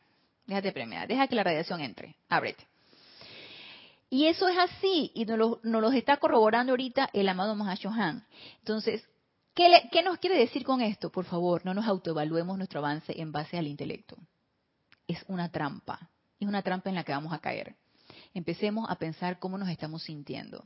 Déjate 0.46 0.72
permear. 0.72 1.08
Deja 1.08 1.28
que 1.28 1.36
la 1.36 1.44
radiación 1.44 1.82
entre. 1.82 2.16
Ábrete. 2.30 2.68
Y 4.10 4.28
eso 4.28 4.48
es 4.48 4.58
así, 4.58 5.12
y 5.16 5.26
nos 5.26 5.38
lo, 5.38 5.60
nos 5.64 5.94
está 5.96 6.18
corroborando 6.18 6.74
ahorita 6.74 7.10
el 7.14 7.28
amado 7.28 7.56
Mahashohan. 7.56 8.24
Entonces, 8.60 9.04
¿qué, 9.56 9.90
¿qué 9.92 10.04
nos 10.04 10.20
quiere 10.20 10.38
decir 10.38 10.64
con 10.64 10.82
esto? 10.82 11.10
Por 11.10 11.26
favor, 11.26 11.66
no 11.66 11.74
nos 11.74 11.88
autoevaluemos 11.88 12.58
nuestro 12.58 12.82
avance 12.82 13.20
en 13.20 13.32
base 13.32 13.58
al 13.58 13.68
intelecto. 13.68 14.18
Es 15.08 15.24
una 15.28 15.50
trampa, 15.50 16.10
es 16.40 16.48
una 16.48 16.62
trampa 16.62 16.90
en 16.90 16.96
la 16.96 17.04
que 17.04 17.14
vamos 17.14 17.34
a 17.34 17.40
caer. 17.40 17.76
Empecemos 18.34 18.88
a 18.90 18.96
pensar 18.96 19.40
cómo 19.40 19.58
nos 19.58 19.70
estamos 19.70 20.04
sintiendo. 20.04 20.66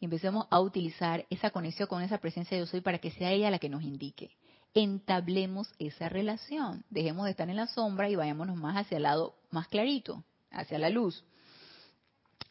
Y 0.00 0.06
empecemos 0.06 0.46
a 0.50 0.60
utilizar 0.60 1.26
esa 1.28 1.50
conexión 1.50 1.86
con 1.86 2.02
esa 2.02 2.18
presencia 2.18 2.56
de 2.56 2.64
yo 2.64 2.66
soy 2.66 2.80
para 2.80 2.98
que 2.98 3.10
sea 3.10 3.32
ella 3.32 3.50
la 3.50 3.58
que 3.58 3.68
nos 3.68 3.82
indique. 3.82 4.30
Entablemos 4.72 5.70
esa 5.78 6.08
relación. 6.08 6.84
Dejemos 6.88 7.26
de 7.26 7.32
estar 7.32 7.50
en 7.50 7.56
la 7.56 7.66
sombra 7.66 8.08
y 8.08 8.16
vayámonos 8.16 8.56
más 8.56 8.78
hacia 8.78 8.96
el 8.96 9.02
lado 9.02 9.34
más 9.50 9.68
clarito, 9.68 10.24
hacia 10.50 10.78
la 10.78 10.88
luz. 10.88 11.22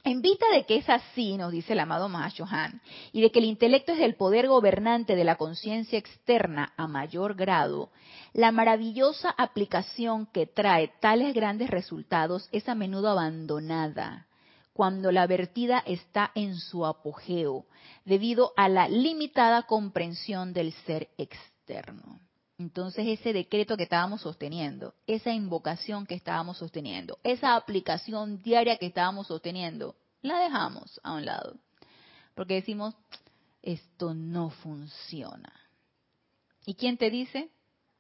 En 0.03 0.21
vista 0.21 0.45
de 0.53 0.65
que 0.65 0.77
es 0.77 0.89
así, 0.89 1.37
nos 1.37 1.51
dice 1.51 1.73
el 1.73 1.79
amado 1.79 2.07
Mahashohan, 2.07 2.81
y 3.11 3.21
de 3.21 3.31
que 3.31 3.39
el 3.39 3.45
intelecto 3.45 3.91
es 3.91 3.99
el 3.99 4.15
poder 4.15 4.47
gobernante 4.47 5.15
de 5.15 5.23
la 5.25 5.35
conciencia 5.35 5.99
externa 5.99 6.73
a 6.77 6.87
mayor 6.87 7.35
grado, 7.35 7.91
la 8.33 8.51
maravillosa 8.51 9.29
aplicación 9.37 10.25
que 10.27 10.45
trae 10.45 10.93
tales 11.01 11.33
grandes 11.33 11.69
resultados 11.69 12.47
es 12.51 12.69
a 12.69 12.75
menudo 12.75 13.09
abandonada 13.09 14.28
cuando 14.79 15.11
la 15.11 15.27
vertida 15.27 15.83
está 15.85 16.31
en 16.35 16.55
su 16.55 16.85
apogeo, 16.85 17.65
debido 18.05 18.53
a 18.55 18.69
la 18.69 18.87
limitada 18.87 19.63
comprensión 19.63 20.53
del 20.53 20.71
ser 20.85 21.09
externo. 21.17 22.21
Entonces 22.57 23.05
ese 23.05 23.33
decreto 23.33 23.75
que 23.75 23.83
estábamos 23.83 24.21
sosteniendo, 24.21 24.93
esa 25.05 25.33
invocación 25.33 26.05
que 26.05 26.15
estábamos 26.15 26.59
sosteniendo, 26.59 27.19
esa 27.23 27.57
aplicación 27.57 28.41
diaria 28.41 28.77
que 28.77 28.85
estábamos 28.85 29.27
sosteniendo, 29.27 29.97
la 30.21 30.39
dejamos 30.39 31.01
a 31.03 31.11
un 31.11 31.25
lado. 31.25 31.57
Porque 32.33 32.53
decimos, 32.53 32.95
esto 33.61 34.13
no 34.13 34.49
funciona. 34.49 35.51
¿Y 36.65 36.75
quién 36.75 36.95
te 36.97 37.09
dice? 37.09 37.49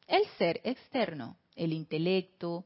El 0.07 0.25
ser 0.37 0.61
externo, 0.63 1.35
el 1.57 1.73
intelecto, 1.73 2.63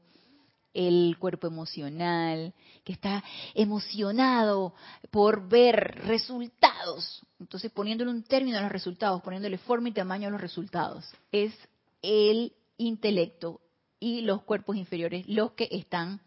el 0.74 1.16
cuerpo 1.18 1.46
emocional, 1.46 2.52
que 2.84 2.92
está 2.92 3.24
emocionado 3.54 4.74
por 5.10 5.48
ver 5.48 6.02
resultados. 6.04 7.22
Entonces, 7.40 7.70
poniéndole 7.70 8.10
un 8.10 8.24
término 8.24 8.58
a 8.58 8.62
los 8.62 8.72
resultados, 8.72 9.22
poniéndole 9.22 9.58
forma 9.58 9.88
y 9.88 9.92
tamaño 9.92 10.28
a 10.28 10.32
los 10.32 10.40
resultados, 10.40 11.04
es 11.32 11.54
el 12.02 12.52
intelecto 12.76 13.60
y 14.00 14.20
los 14.20 14.42
cuerpos 14.42 14.76
inferiores 14.76 15.26
los 15.28 15.52
que 15.52 15.68
están 15.70 16.20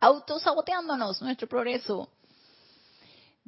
autosaboteándonos 0.00 1.22
nuestro 1.22 1.48
progreso. 1.48 2.10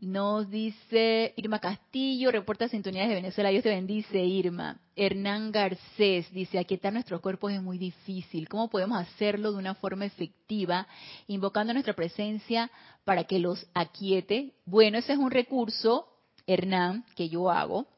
Nos 0.00 0.48
dice 0.48 1.34
Irma 1.36 1.58
Castillo, 1.58 2.30
reporta 2.30 2.68
sintonías 2.68 3.08
de 3.08 3.16
Venezuela. 3.16 3.50
Dios 3.50 3.64
te 3.64 3.70
bendice, 3.70 4.24
Irma. 4.24 4.78
Hernán 4.94 5.50
Garcés 5.50 6.30
dice, 6.32 6.60
aquietar 6.60 6.92
nuestros 6.92 7.20
cuerpos 7.20 7.52
es 7.52 7.60
muy 7.60 7.78
difícil. 7.78 8.48
¿Cómo 8.48 8.70
podemos 8.70 8.96
hacerlo 8.96 9.50
de 9.50 9.58
una 9.58 9.74
forma 9.74 10.04
efectiva, 10.04 10.86
invocando 11.26 11.72
nuestra 11.72 11.94
presencia 11.94 12.70
para 13.04 13.24
que 13.24 13.40
los 13.40 13.66
aquiete? 13.74 14.54
Bueno, 14.66 14.98
ese 14.98 15.14
es 15.14 15.18
un 15.18 15.32
recurso, 15.32 16.06
Hernán, 16.46 17.04
que 17.16 17.28
yo 17.28 17.50
hago. 17.50 17.88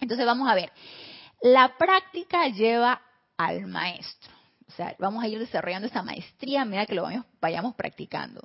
Entonces 0.00 0.26
vamos 0.26 0.48
a 0.50 0.56
ver. 0.56 0.72
La 1.40 1.76
práctica 1.78 2.48
lleva 2.48 3.00
al 3.36 3.64
maestro. 3.68 4.34
O 4.66 4.72
sea, 4.72 4.96
vamos 4.98 5.22
a 5.22 5.28
ir 5.28 5.38
desarrollando 5.38 5.86
esa 5.86 6.02
maestría 6.02 6.62
a 6.62 6.64
medida 6.64 6.84
que 6.84 6.96
lo 6.96 7.04
vayamos, 7.04 7.26
vayamos 7.40 7.76
practicando. 7.76 8.42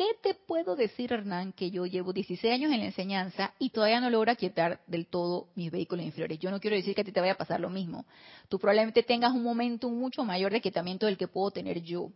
¿Qué 0.00 0.16
te 0.22 0.32
puedo 0.32 0.76
decir, 0.76 1.12
Hernán, 1.12 1.52
que 1.52 1.70
yo 1.70 1.84
llevo 1.84 2.14
16 2.14 2.54
años 2.54 2.72
en 2.72 2.78
la 2.78 2.86
enseñanza 2.86 3.52
y 3.58 3.68
todavía 3.68 4.00
no 4.00 4.08
logro 4.08 4.32
aquietar 4.32 4.80
del 4.86 5.06
todo 5.06 5.48
mis 5.54 5.70
vehículos 5.70 6.06
inferiores? 6.06 6.38
Yo 6.38 6.50
no 6.50 6.58
quiero 6.58 6.74
decir 6.74 6.94
que 6.94 7.02
a 7.02 7.04
ti 7.04 7.12
te 7.12 7.20
vaya 7.20 7.34
a 7.34 7.36
pasar 7.36 7.60
lo 7.60 7.68
mismo. 7.68 8.06
Tú 8.48 8.58
probablemente 8.58 9.02
tengas 9.02 9.34
un 9.34 9.42
momento 9.42 9.90
mucho 9.90 10.24
mayor 10.24 10.52
de 10.52 10.56
aquietamiento 10.56 11.04
del 11.04 11.18
que 11.18 11.28
puedo 11.28 11.50
tener 11.50 11.82
yo. 11.82 12.08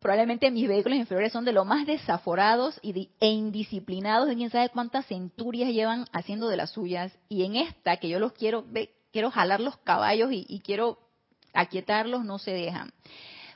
Probablemente 0.00 0.50
mis 0.50 0.66
vehículos 0.66 0.98
inferiores 0.98 1.30
son 1.30 1.44
de 1.44 1.52
lo 1.52 1.66
más 1.66 1.86
desaforados 1.86 2.80
e 2.82 3.28
indisciplinados 3.28 4.26
de 4.26 4.36
quién 4.36 4.48
sabe 4.48 4.70
cuántas 4.70 5.04
centurias 5.04 5.68
llevan 5.74 6.06
haciendo 6.12 6.48
de 6.48 6.56
las 6.56 6.70
suyas. 6.70 7.12
Y 7.28 7.44
en 7.44 7.56
esta, 7.56 7.98
que 7.98 8.08
yo 8.08 8.18
los 8.18 8.32
quiero, 8.32 8.64
quiero 9.12 9.30
jalar 9.30 9.60
los 9.60 9.76
caballos 9.76 10.32
y, 10.32 10.46
y 10.48 10.60
quiero 10.60 10.98
aquietarlos, 11.52 12.24
no 12.24 12.38
se 12.38 12.52
dejan. 12.52 12.94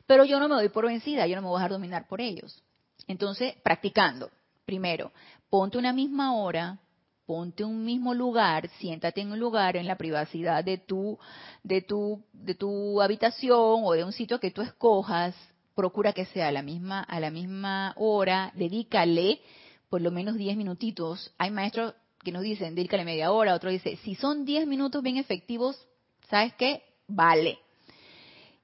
Pero 0.07 0.27
yo 0.27 0.39
no 0.39 0.51
me 0.51 0.57
doy 0.57 0.69
por 0.69 0.85
vencida, 0.85 1.27
yo 1.27 1.37
no 1.37 1.41
me 1.41 1.49
voy 1.49 1.57
a 1.57 1.61
dejar 1.61 1.71
dominar 1.71 2.07
por 2.07 2.21
ellos. 2.21 2.63
Entonces, 3.11 3.55
practicando. 3.65 4.31
Primero, 4.65 5.11
ponte 5.49 5.77
una 5.77 5.93
misma 5.93 6.37
hora, 6.37 6.79
ponte 7.27 7.65
un 7.65 7.85
mismo 7.85 8.15
lugar, 8.15 8.69
siéntate 8.79 9.21
en 9.21 9.33
un 9.33 9.41
lugar 9.41 9.77
en 9.77 9.89
la 9.89 9.99
privacidad 9.99 10.63
de 10.63 10.79
tu, 10.79 11.19
de 11.65 11.83
tu, 11.83 12.23
de 12.33 12.55
tu 12.55 13.03
habitación 13.03 13.81
o 13.83 13.93
de 13.95 14.05
un 14.05 14.13
sitio 14.13 14.39
que 14.39 14.53
tú 14.53 14.63
escojas, 14.63 15.35
procura 15.75 16.13
que 16.13 16.25
sea 16.27 16.49
a 16.49 16.53
la 16.53 16.63
misma, 16.63 17.01
a 17.01 17.19
la 17.19 17.33
misma 17.33 17.95
hora, 17.97 18.53
dedícale 18.55 19.41
por 19.89 20.01
lo 20.01 20.13
menos 20.13 20.37
10 20.37 20.57
minutitos. 20.57 21.35
Hay 21.37 21.51
maestros 21.51 21.95
que 22.23 22.31
nos 22.31 22.43
dicen, 22.43 22.77
dedícale 22.77 23.05
media 23.05 23.33
hora, 23.33 23.57
otro 23.57 23.71
dice, 23.71 23.97
si 24.05 24.15
son 24.15 24.45
10 24.45 24.69
minutos 24.69 25.03
bien 25.03 25.17
efectivos, 25.17 25.85
¿sabes 26.29 26.55
qué? 26.55 26.85
Vale. 27.09 27.59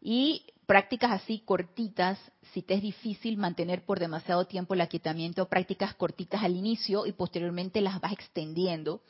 Y 0.01 0.47
prácticas 0.66 1.12
así 1.12 1.40
cortitas, 1.44 2.18
si 2.52 2.62
te 2.62 2.74
es 2.74 2.82
difícil 2.82 3.36
mantener 3.36 3.84
por 3.84 4.00
demasiado 4.00 4.46
tiempo 4.46 4.74
el 4.74 4.80
aquietamiento, 4.80 5.48
prácticas 5.48 5.94
cortitas 5.94 6.42
al 6.42 6.56
inicio 6.56 7.06
y 7.06 7.12
posteriormente 7.12 7.80
las 7.80 8.00
vas 8.00 8.12
extendiendo. 8.12 9.00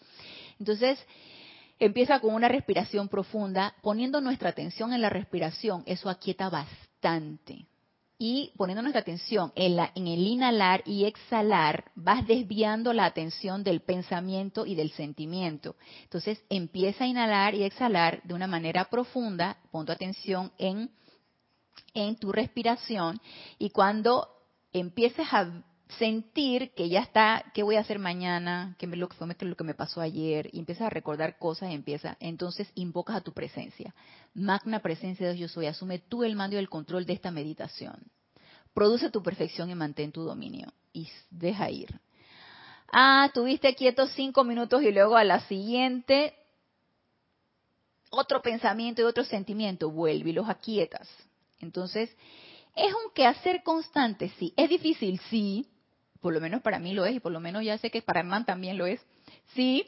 Entonces, 0.59 0.99
empieza 1.79 2.21
con 2.21 2.35
una 2.35 2.49
respiración 2.49 3.09
profunda, 3.09 3.75
poniendo 3.83 4.21
nuestra 4.21 4.51
atención 4.51 4.93
en 4.93 5.03
la 5.03 5.11
respiración, 5.11 5.83
eso 5.87 6.11
aquieta 6.11 6.51
bastante 6.51 7.67
y 8.19 8.53
poniendo 8.57 8.83
nuestra 8.83 9.03
atención 9.03 9.53
en, 9.55 9.79
en 9.95 10.07
el 10.07 10.27
inhalar 10.27 10.83
y 10.87 11.05
exhalar, 11.05 11.91
vas 11.95 12.27
desviando 12.27 12.93
la 12.93 13.05
atención 13.05 13.63
del 13.63 13.81
pensamiento 13.81 14.65
y 14.65 14.75
del 14.75 14.91
sentimiento. 14.93 15.77
Entonces 16.05 16.43
empieza 16.49 17.05
a 17.05 17.07
inhalar 17.07 17.55
y 17.55 17.65
exhalar 17.65 18.23
de 18.25 18.35
una 18.35 18.47
manera 18.47 18.87
profunda, 18.87 19.59
pon 19.71 19.85
tu 19.85 19.93
atención 19.93 20.51
en, 20.57 20.91
en 21.97 22.17
tu 22.17 22.31
respiración 22.31 23.21
y 23.59 23.71
cuando 23.71 24.29
empieces 24.73 25.27
a 25.33 25.65
sentir 25.99 26.73
que 26.75 26.89
ya 26.89 27.01
está, 27.01 27.45
¿qué 27.55 27.63
voy 27.63 27.77
a 27.77 27.81
hacer 27.81 27.99
mañana? 27.99 28.77
¿Qué 28.79 28.87
lo 28.87 29.09
que 29.09 29.17
fue 29.17 29.35
lo 29.41 29.57
que 29.57 29.65
me 29.65 29.75
pasó 29.75 30.01
ayer? 30.01 30.51
Y 30.53 30.59
empiezas 30.59 30.89
a 30.89 30.91
recordar 30.91 31.39
cosas 31.39 31.71
y 31.71 31.75
empieza, 31.75 32.17
entonces 32.21 32.71
invocas 32.75 33.17
a 33.17 33.21
tu 33.23 33.33
presencia. 33.33 33.95
Magna 34.35 34.81
presencia 34.81 35.27
de 35.27 35.35
Dios 35.35 35.51
yo 35.51 35.55
soy, 35.55 35.67
asume 35.67 35.99
tú 35.99 36.23
el 36.23 36.37
mando 36.37 36.57
y 36.57 36.59
el 36.59 36.69
control 36.69 37.07
de 37.07 37.15
esta 37.15 37.31
meditación. 37.31 37.97
Produce 38.75 39.11
tu 39.11 39.23
perfección 39.23 39.71
y 39.71 39.75
mantén 39.75 40.13
tu 40.13 40.23
dominio. 40.23 40.73
Y 40.93 41.09
deja 41.31 41.71
ir. 41.71 41.99
Ah, 42.93 43.31
tuviste 43.33 43.75
quieto 43.75 44.07
cinco 44.09 44.45
minutos 44.45 44.83
y 44.83 44.93
luego 44.93 45.17
a 45.17 45.25
la 45.25 45.41
siguiente 45.41 46.35
otro 48.11 48.43
pensamiento 48.43 49.03
y 49.03 49.05
otro 49.05 49.25
sentimiento, 49.25 49.91
vuelve 49.91 50.31
y 50.31 50.33
los 50.33 50.49
aquietas. 50.49 51.09
Entonces, 51.61 52.15
es 52.75 52.93
un 52.93 53.13
quehacer 53.15 53.63
constante, 53.63 54.31
sí. 54.39 54.53
Es 54.57 54.69
difícil, 54.69 55.21
sí, 55.31 55.67
por 56.21 56.33
lo 56.33 56.41
menos 56.41 56.63
para 56.63 56.79
mí 56.79 56.93
lo 56.93 57.07
es 57.07 57.17
y 57.17 57.21
por 57.21 57.33
lo 57.33 57.41
menos 57.41 57.65
ya 57.65 57.79
sé 57.79 57.91
que 57.91 58.03
para 58.03 58.21
Hernán 58.21 58.45
también 58.45 58.79
lo 58.79 58.87
es, 58.87 59.01
sí, 59.55 59.87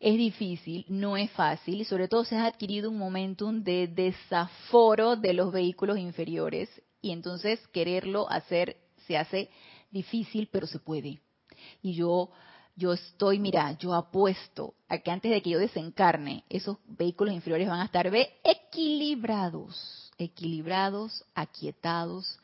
es 0.00 0.16
difícil, 0.16 0.84
no 0.88 1.16
es 1.16 1.30
fácil 1.32 1.80
y 1.80 1.84
sobre 1.84 2.08
todo 2.08 2.24
se 2.24 2.36
ha 2.36 2.46
adquirido 2.46 2.90
un 2.90 2.98
momentum 2.98 3.62
de 3.62 3.88
desaforo 3.88 5.16
de 5.16 5.32
los 5.32 5.52
vehículos 5.52 5.98
inferiores 5.98 6.68
y 7.00 7.10
entonces 7.10 7.66
quererlo 7.68 8.30
hacer 8.30 8.76
se 9.06 9.16
hace 9.16 9.50
difícil, 9.90 10.48
pero 10.52 10.66
se 10.66 10.78
puede. 10.78 11.20
Y 11.82 11.94
yo, 11.94 12.30
yo 12.76 12.92
estoy, 12.92 13.38
mira, 13.38 13.76
yo 13.78 13.94
apuesto 13.94 14.74
a 14.88 14.98
que 14.98 15.10
antes 15.10 15.30
de 15.30 15.42
que 15.42 15.50
yo 15.50 15.58
desencarne, 15.58 16.44
esos 16.48 16.76
vehículos 16.86 17.34
inferiores 17.34 17.68
van 17.68 17.80
a 17.80 17.86
estar 17.86 18.10
equilibrados, 18.44 20.07
equilibrados, 20.18 21.24
aquietados, 21.34 22.38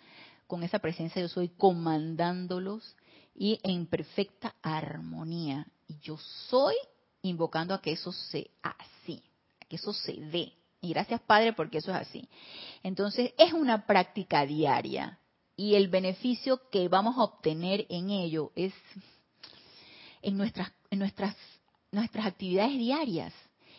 con 0.46 0.62
esa 0.62 0.78
presencia 0.78 1.20
yo 1.20 1.28
soy 1.28 1.48
comandándolos 1.48 2.96
y 3.34 3.60
en 3.62 3.86
perfecta 3.86 4.54
armonía. 4.62 5.66
Y 5.88 5.98
yo 5.98 6.16
soy 6.48 6.74
invocando 7.22 7.74
a 7.74 7.80
que 7.80 7.92
eso 7.92 8.12
sea 8.12 8.44
así, 8.62 9.22
a 9.60 9.66
que 9.66 9.76
eso 9.76 9.92
se 9.92 10.12
dé. 10.12 10.52
Y 10.80 10.90
gracias 10.90 11.20
Padre 11.22 11.52
porque 11.52 11.78
eso 11.78 11.90
es 11.90 11.96
así. 11.96 12.28
Entonces 12.82 13.32
es 13.38 13.52
una 13.52 13.86
práctica 13.86 14.46
diaria 14.46 15.18
y 15.56 15.74
el 15.74 15.88
beneficio 15.88 16.68
que 16.70 16.88
vamos 16.88 17.16
a 17.16 17.24
obtener 17.24 17.86
en 17.88 18.10
ello 18.10 18.52
es 18.54 18.74
en 20.22 20.36
nuestras, 20.36 20.72
en 20.90 20.98
nuestras, 20.98 21.36
nuestras 21.90 22.26
actividades 22.26 22.76
diarias 22.78 23.32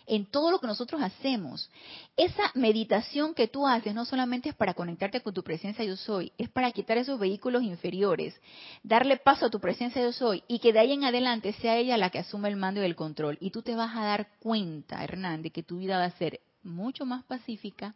en 0.07 0.25
todo 0.25 0.51
lo 0.51 0.59
que 0.59 0.67
nosotros 0.67 1.01
hacemos. 1.01 1.69
Esa 2.17 2.51
meditación 2.53 3.33
que 3.33 3.47
tú 3.47 3.67
haces 3.67 3.93
no 3.93 4.05
solamente 4.05 4.49
es 4.49 4.55
para 4.55 4.73
conectarte 4.73 5.21
con 5.21 5.33
tu 5.33 5.43
presencia 5.43 5.83
yo 5.85 5.95
soy, 5.95 6.31
es 6.37 6.49
para 6.49 6.71
quitar 6.71 6.97
esos 6.97 7.19
vehículos 7.19 7.63
inferiores, 7.63 8.39
darle 8.83 9.17
paso 9.17 9.47
a 9.47 9.49
tu 9.49 9.59
presencia 9.59 10.01
yo 10.01 10.11
soy 10.11 10.43
y 10.47 10.59
que 10.59 10.73
de 10.73 10.79
ahí 10.79 10.93
en 10.93 11.03
adelante 11.03 11.53
sea 11.53 11.77
ella 11.77 11.97
la 11.97 12.09
que 12.09 12.19
asume 12.19 12.49
el 12.49 12.55
mando 12.55 12.81
y 12.81 12.85
el 12.85 12.95
control. 12.95 13.37
Y 13.39 13.51
tú 13.51 13.61
te 13.61 13.75
vas 13.75 13.95
a 13.95 14.03
dar 14.03 14.29
cuenta, 14.39 15.03
Hernán, 15.03 15.41
de 15.41 15.51
que 15.51 15.63
tu 15.63 15.77
vida 15.77 15.97
va 15.97 16.05
a 16.05 16.11
ser 16.11 16.41
mucho 16.63 17.05
más 17.05 17.23
pacífica, 17.23 17.95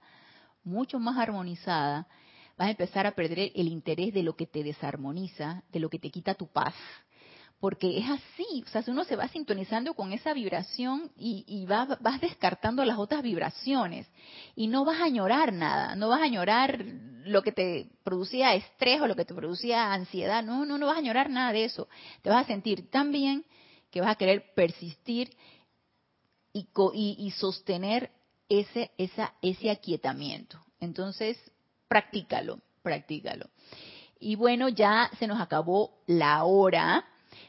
mucho 0.63 0.99
más 0.99 1.17
armonizada. 1.17 2.07
Vas 2.57 2.67
a 2.67 2.71
empezar 2.71 3.07
a 3.07 3.11
perder 3.11 3.51
el 3.55 3.67
interés 3.67 4.13
de 4.13 4.23
lo 4.23 4.35
que 4.35 4.45
te 4.45 4.63
desarmoniza, 4.63 5.63
de 5.71 5.79
lo 5.79 5.89
que 5.89 5.99
te 5.99 6.11
quita 6.11 6.35
tu 6.35 6.47
paz, 6.47 6.73
porque 7.59 7.97
es 7.97 8.05
así, 8.09 8.63
o 8.65 8.69
sea, 8.69 8.81
si 8.81 8.91
uno 8.91 9.03
se 9.03 9.17
va 9.17 9.27
sintonizando 9.27 9.93
con 9.93 10.13
esa 10.13 10.33
vibración 10.33 11.11
y, 11.17 11.65
vas 11.67 12.21
descartando 12.21 12.85
las 12.85 12.97
otras 12.97 13.21
vibraciones 13.21 14.07
y 14.55 14.67
no 14.67 14.85
vas 14.85 15.01
a 15.01 15.05
añorar 15.05 15.51
nada, 15.51 15.95
no 15.95 16.07
vas 16.07 16.21
a 16.21 16.25
añorar 16.25 16.83
lo 17.25 17.41
que 17.41 17.51
te 17.51 17.89
producía 18.03 18.55
estrés 18.55 19.01
o 19.01 19.07
lo 19.07 19.15
que 19.15 19.25
te 19.25 19.33
producía 19.33 19.91
ansiedad, 19.91 20.41
no, 20.41 20.65
no, 20.65 20.77
no 20.77 20.85
vas 20.85 20.95
a 20.95 20.99
añorar 20.99 21.29
nada 21.29 21.51
de 21.51 21.65
eso, 21.65 21.89
te 22.21 22.29
vas 22.29 22.45
a 22.45 22.47
sentir 22.47 22.89
tan 22.89 23.11
bien 23.11 23.45
que 23.91 23.99
vas 23.99 24.11
a 24.11 24.15
querer 24.15 24.53
persistir 24.55 25.35
y, 26.53 26.67
y, 26.93 27.31
sostener 27.31 28.09
ese, 28.47 28.91
esa, 28.97 29.33
ese 29.41 29.69
aquietamiento. 29.69 30.59
Entonces, 30.79 31.37
practícalo, 31.87 32.59
practícalo. 32.81 33.49
Y 34.19 34.35
bueno, 34.35 34.69
ya 34.69 35.11
se 35.19 35.27
nos 35.27 35.39
acabó 35.39 35.91
la 36.07 36.43
hora 36.43 37.05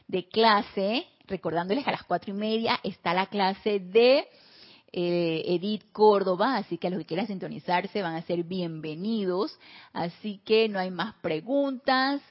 de 0.07 0.27
clase, 0.27 1.07
recordándoles 1.27 1.87
a 1.87 1.91
las 1.91 2.03
cuatro 2.03 2.31
y 2.31 2.37
media 2.37 2.79
está 2.83 3.13
la 3.13 3.27
clase 3.27 3.79
de 3.79 4.27
eh, 4.93 5.43
Edith 5.45 5.91
Córdoba, 5.91 6.57
así 6.57 6.77
que 6.77 6.87
a 6.87 6.89
los 6.89 6.99
que 6.99 7.05
quieran 7.05 7.27
sintonizarse 7.27 8.01
van 8.01 8.15
a 8.15 8.21
ser 8.23 8.43
bienvenidos. 8.43 9.57
Así 9.93 10.41
que 10.43 10.67
no 10.67 10.79
hay 10.79 10.91
más 10.91 11.15
preguntas. 11.15 12.21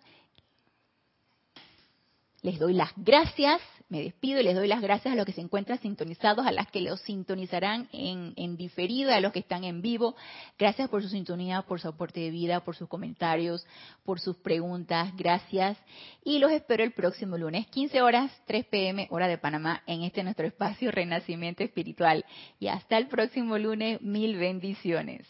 Les 2.43 2.59
doy 2.59 2.75
las 2.75 2.93
gracias 2.97 3.61
me 3.91 4.01
despido 4.01 4.41
y 4.41 4.45
les 4.45 4.55
doy 4.55 4.69
las 4.69 4.81
gracias 4.81 5.13
a 5.13 5.17
los 5.17 5.27
que 5.27 5.33
se 5.33 5.41
encuentran 5.41 5.79
sintonizados, 5.81 6.47
a 6.47 6.53
las 6.53 6.69
que 6.71 6.81
los 6.81 7.01
sintonizarán 7.01 7.89
en, 7.93 8.33
en 8.37 8.57
diferido, 8.57 9.13
a 9.13 9.21
los 9.21 9.33
que 9.33 9.41
están 9.41 9.65
en 9.65 9.83
vivo. 9.83 10.15
Gracias 10.59 10.89
por 10.89 11.03
su 11.03 11.09
sintonía, 11.09 11.63
por 11.63 11.81
su 11.81 11.89
aporte 11.89 12.21
de 12.21 12.31
vida, 12.31 12.65
por 12.65 12.77
sus 12.77 12.89
comentarios, 12.89 13.67
por 14.05 14.21
sus 14.21 14.37
preguntas. 14.37 15.13
Gracias. 15.17 15.77
Y 16.25 16.39
los 16.39 16.53
espero 16.53 16.85
el 16.85 16.93
próximo 16.93 17.37
lunes, 17.37 17.67
15 17.67 18.01
horas, 18.01 18.31
3 18.47 18.65
pm, 18.67 19.09
hora 19.11 19.27
de 19.27 19.39
Panamá, 19.39 19.83
en 19.87 20.03
este 20.03 20.23
nuestro 20.23 20.47
espacio 20.47 20.91
Renacimiento 20.93 21.65
Espiritual. 21.65 22.25
Y 22.61 22.69
hasta 22.69 22.97
el 22.97 23.09
próximo 23.09 23.59
lunes, 23.59 24.01
mil 24.01 24.37
bendiciones. 24.37 25.27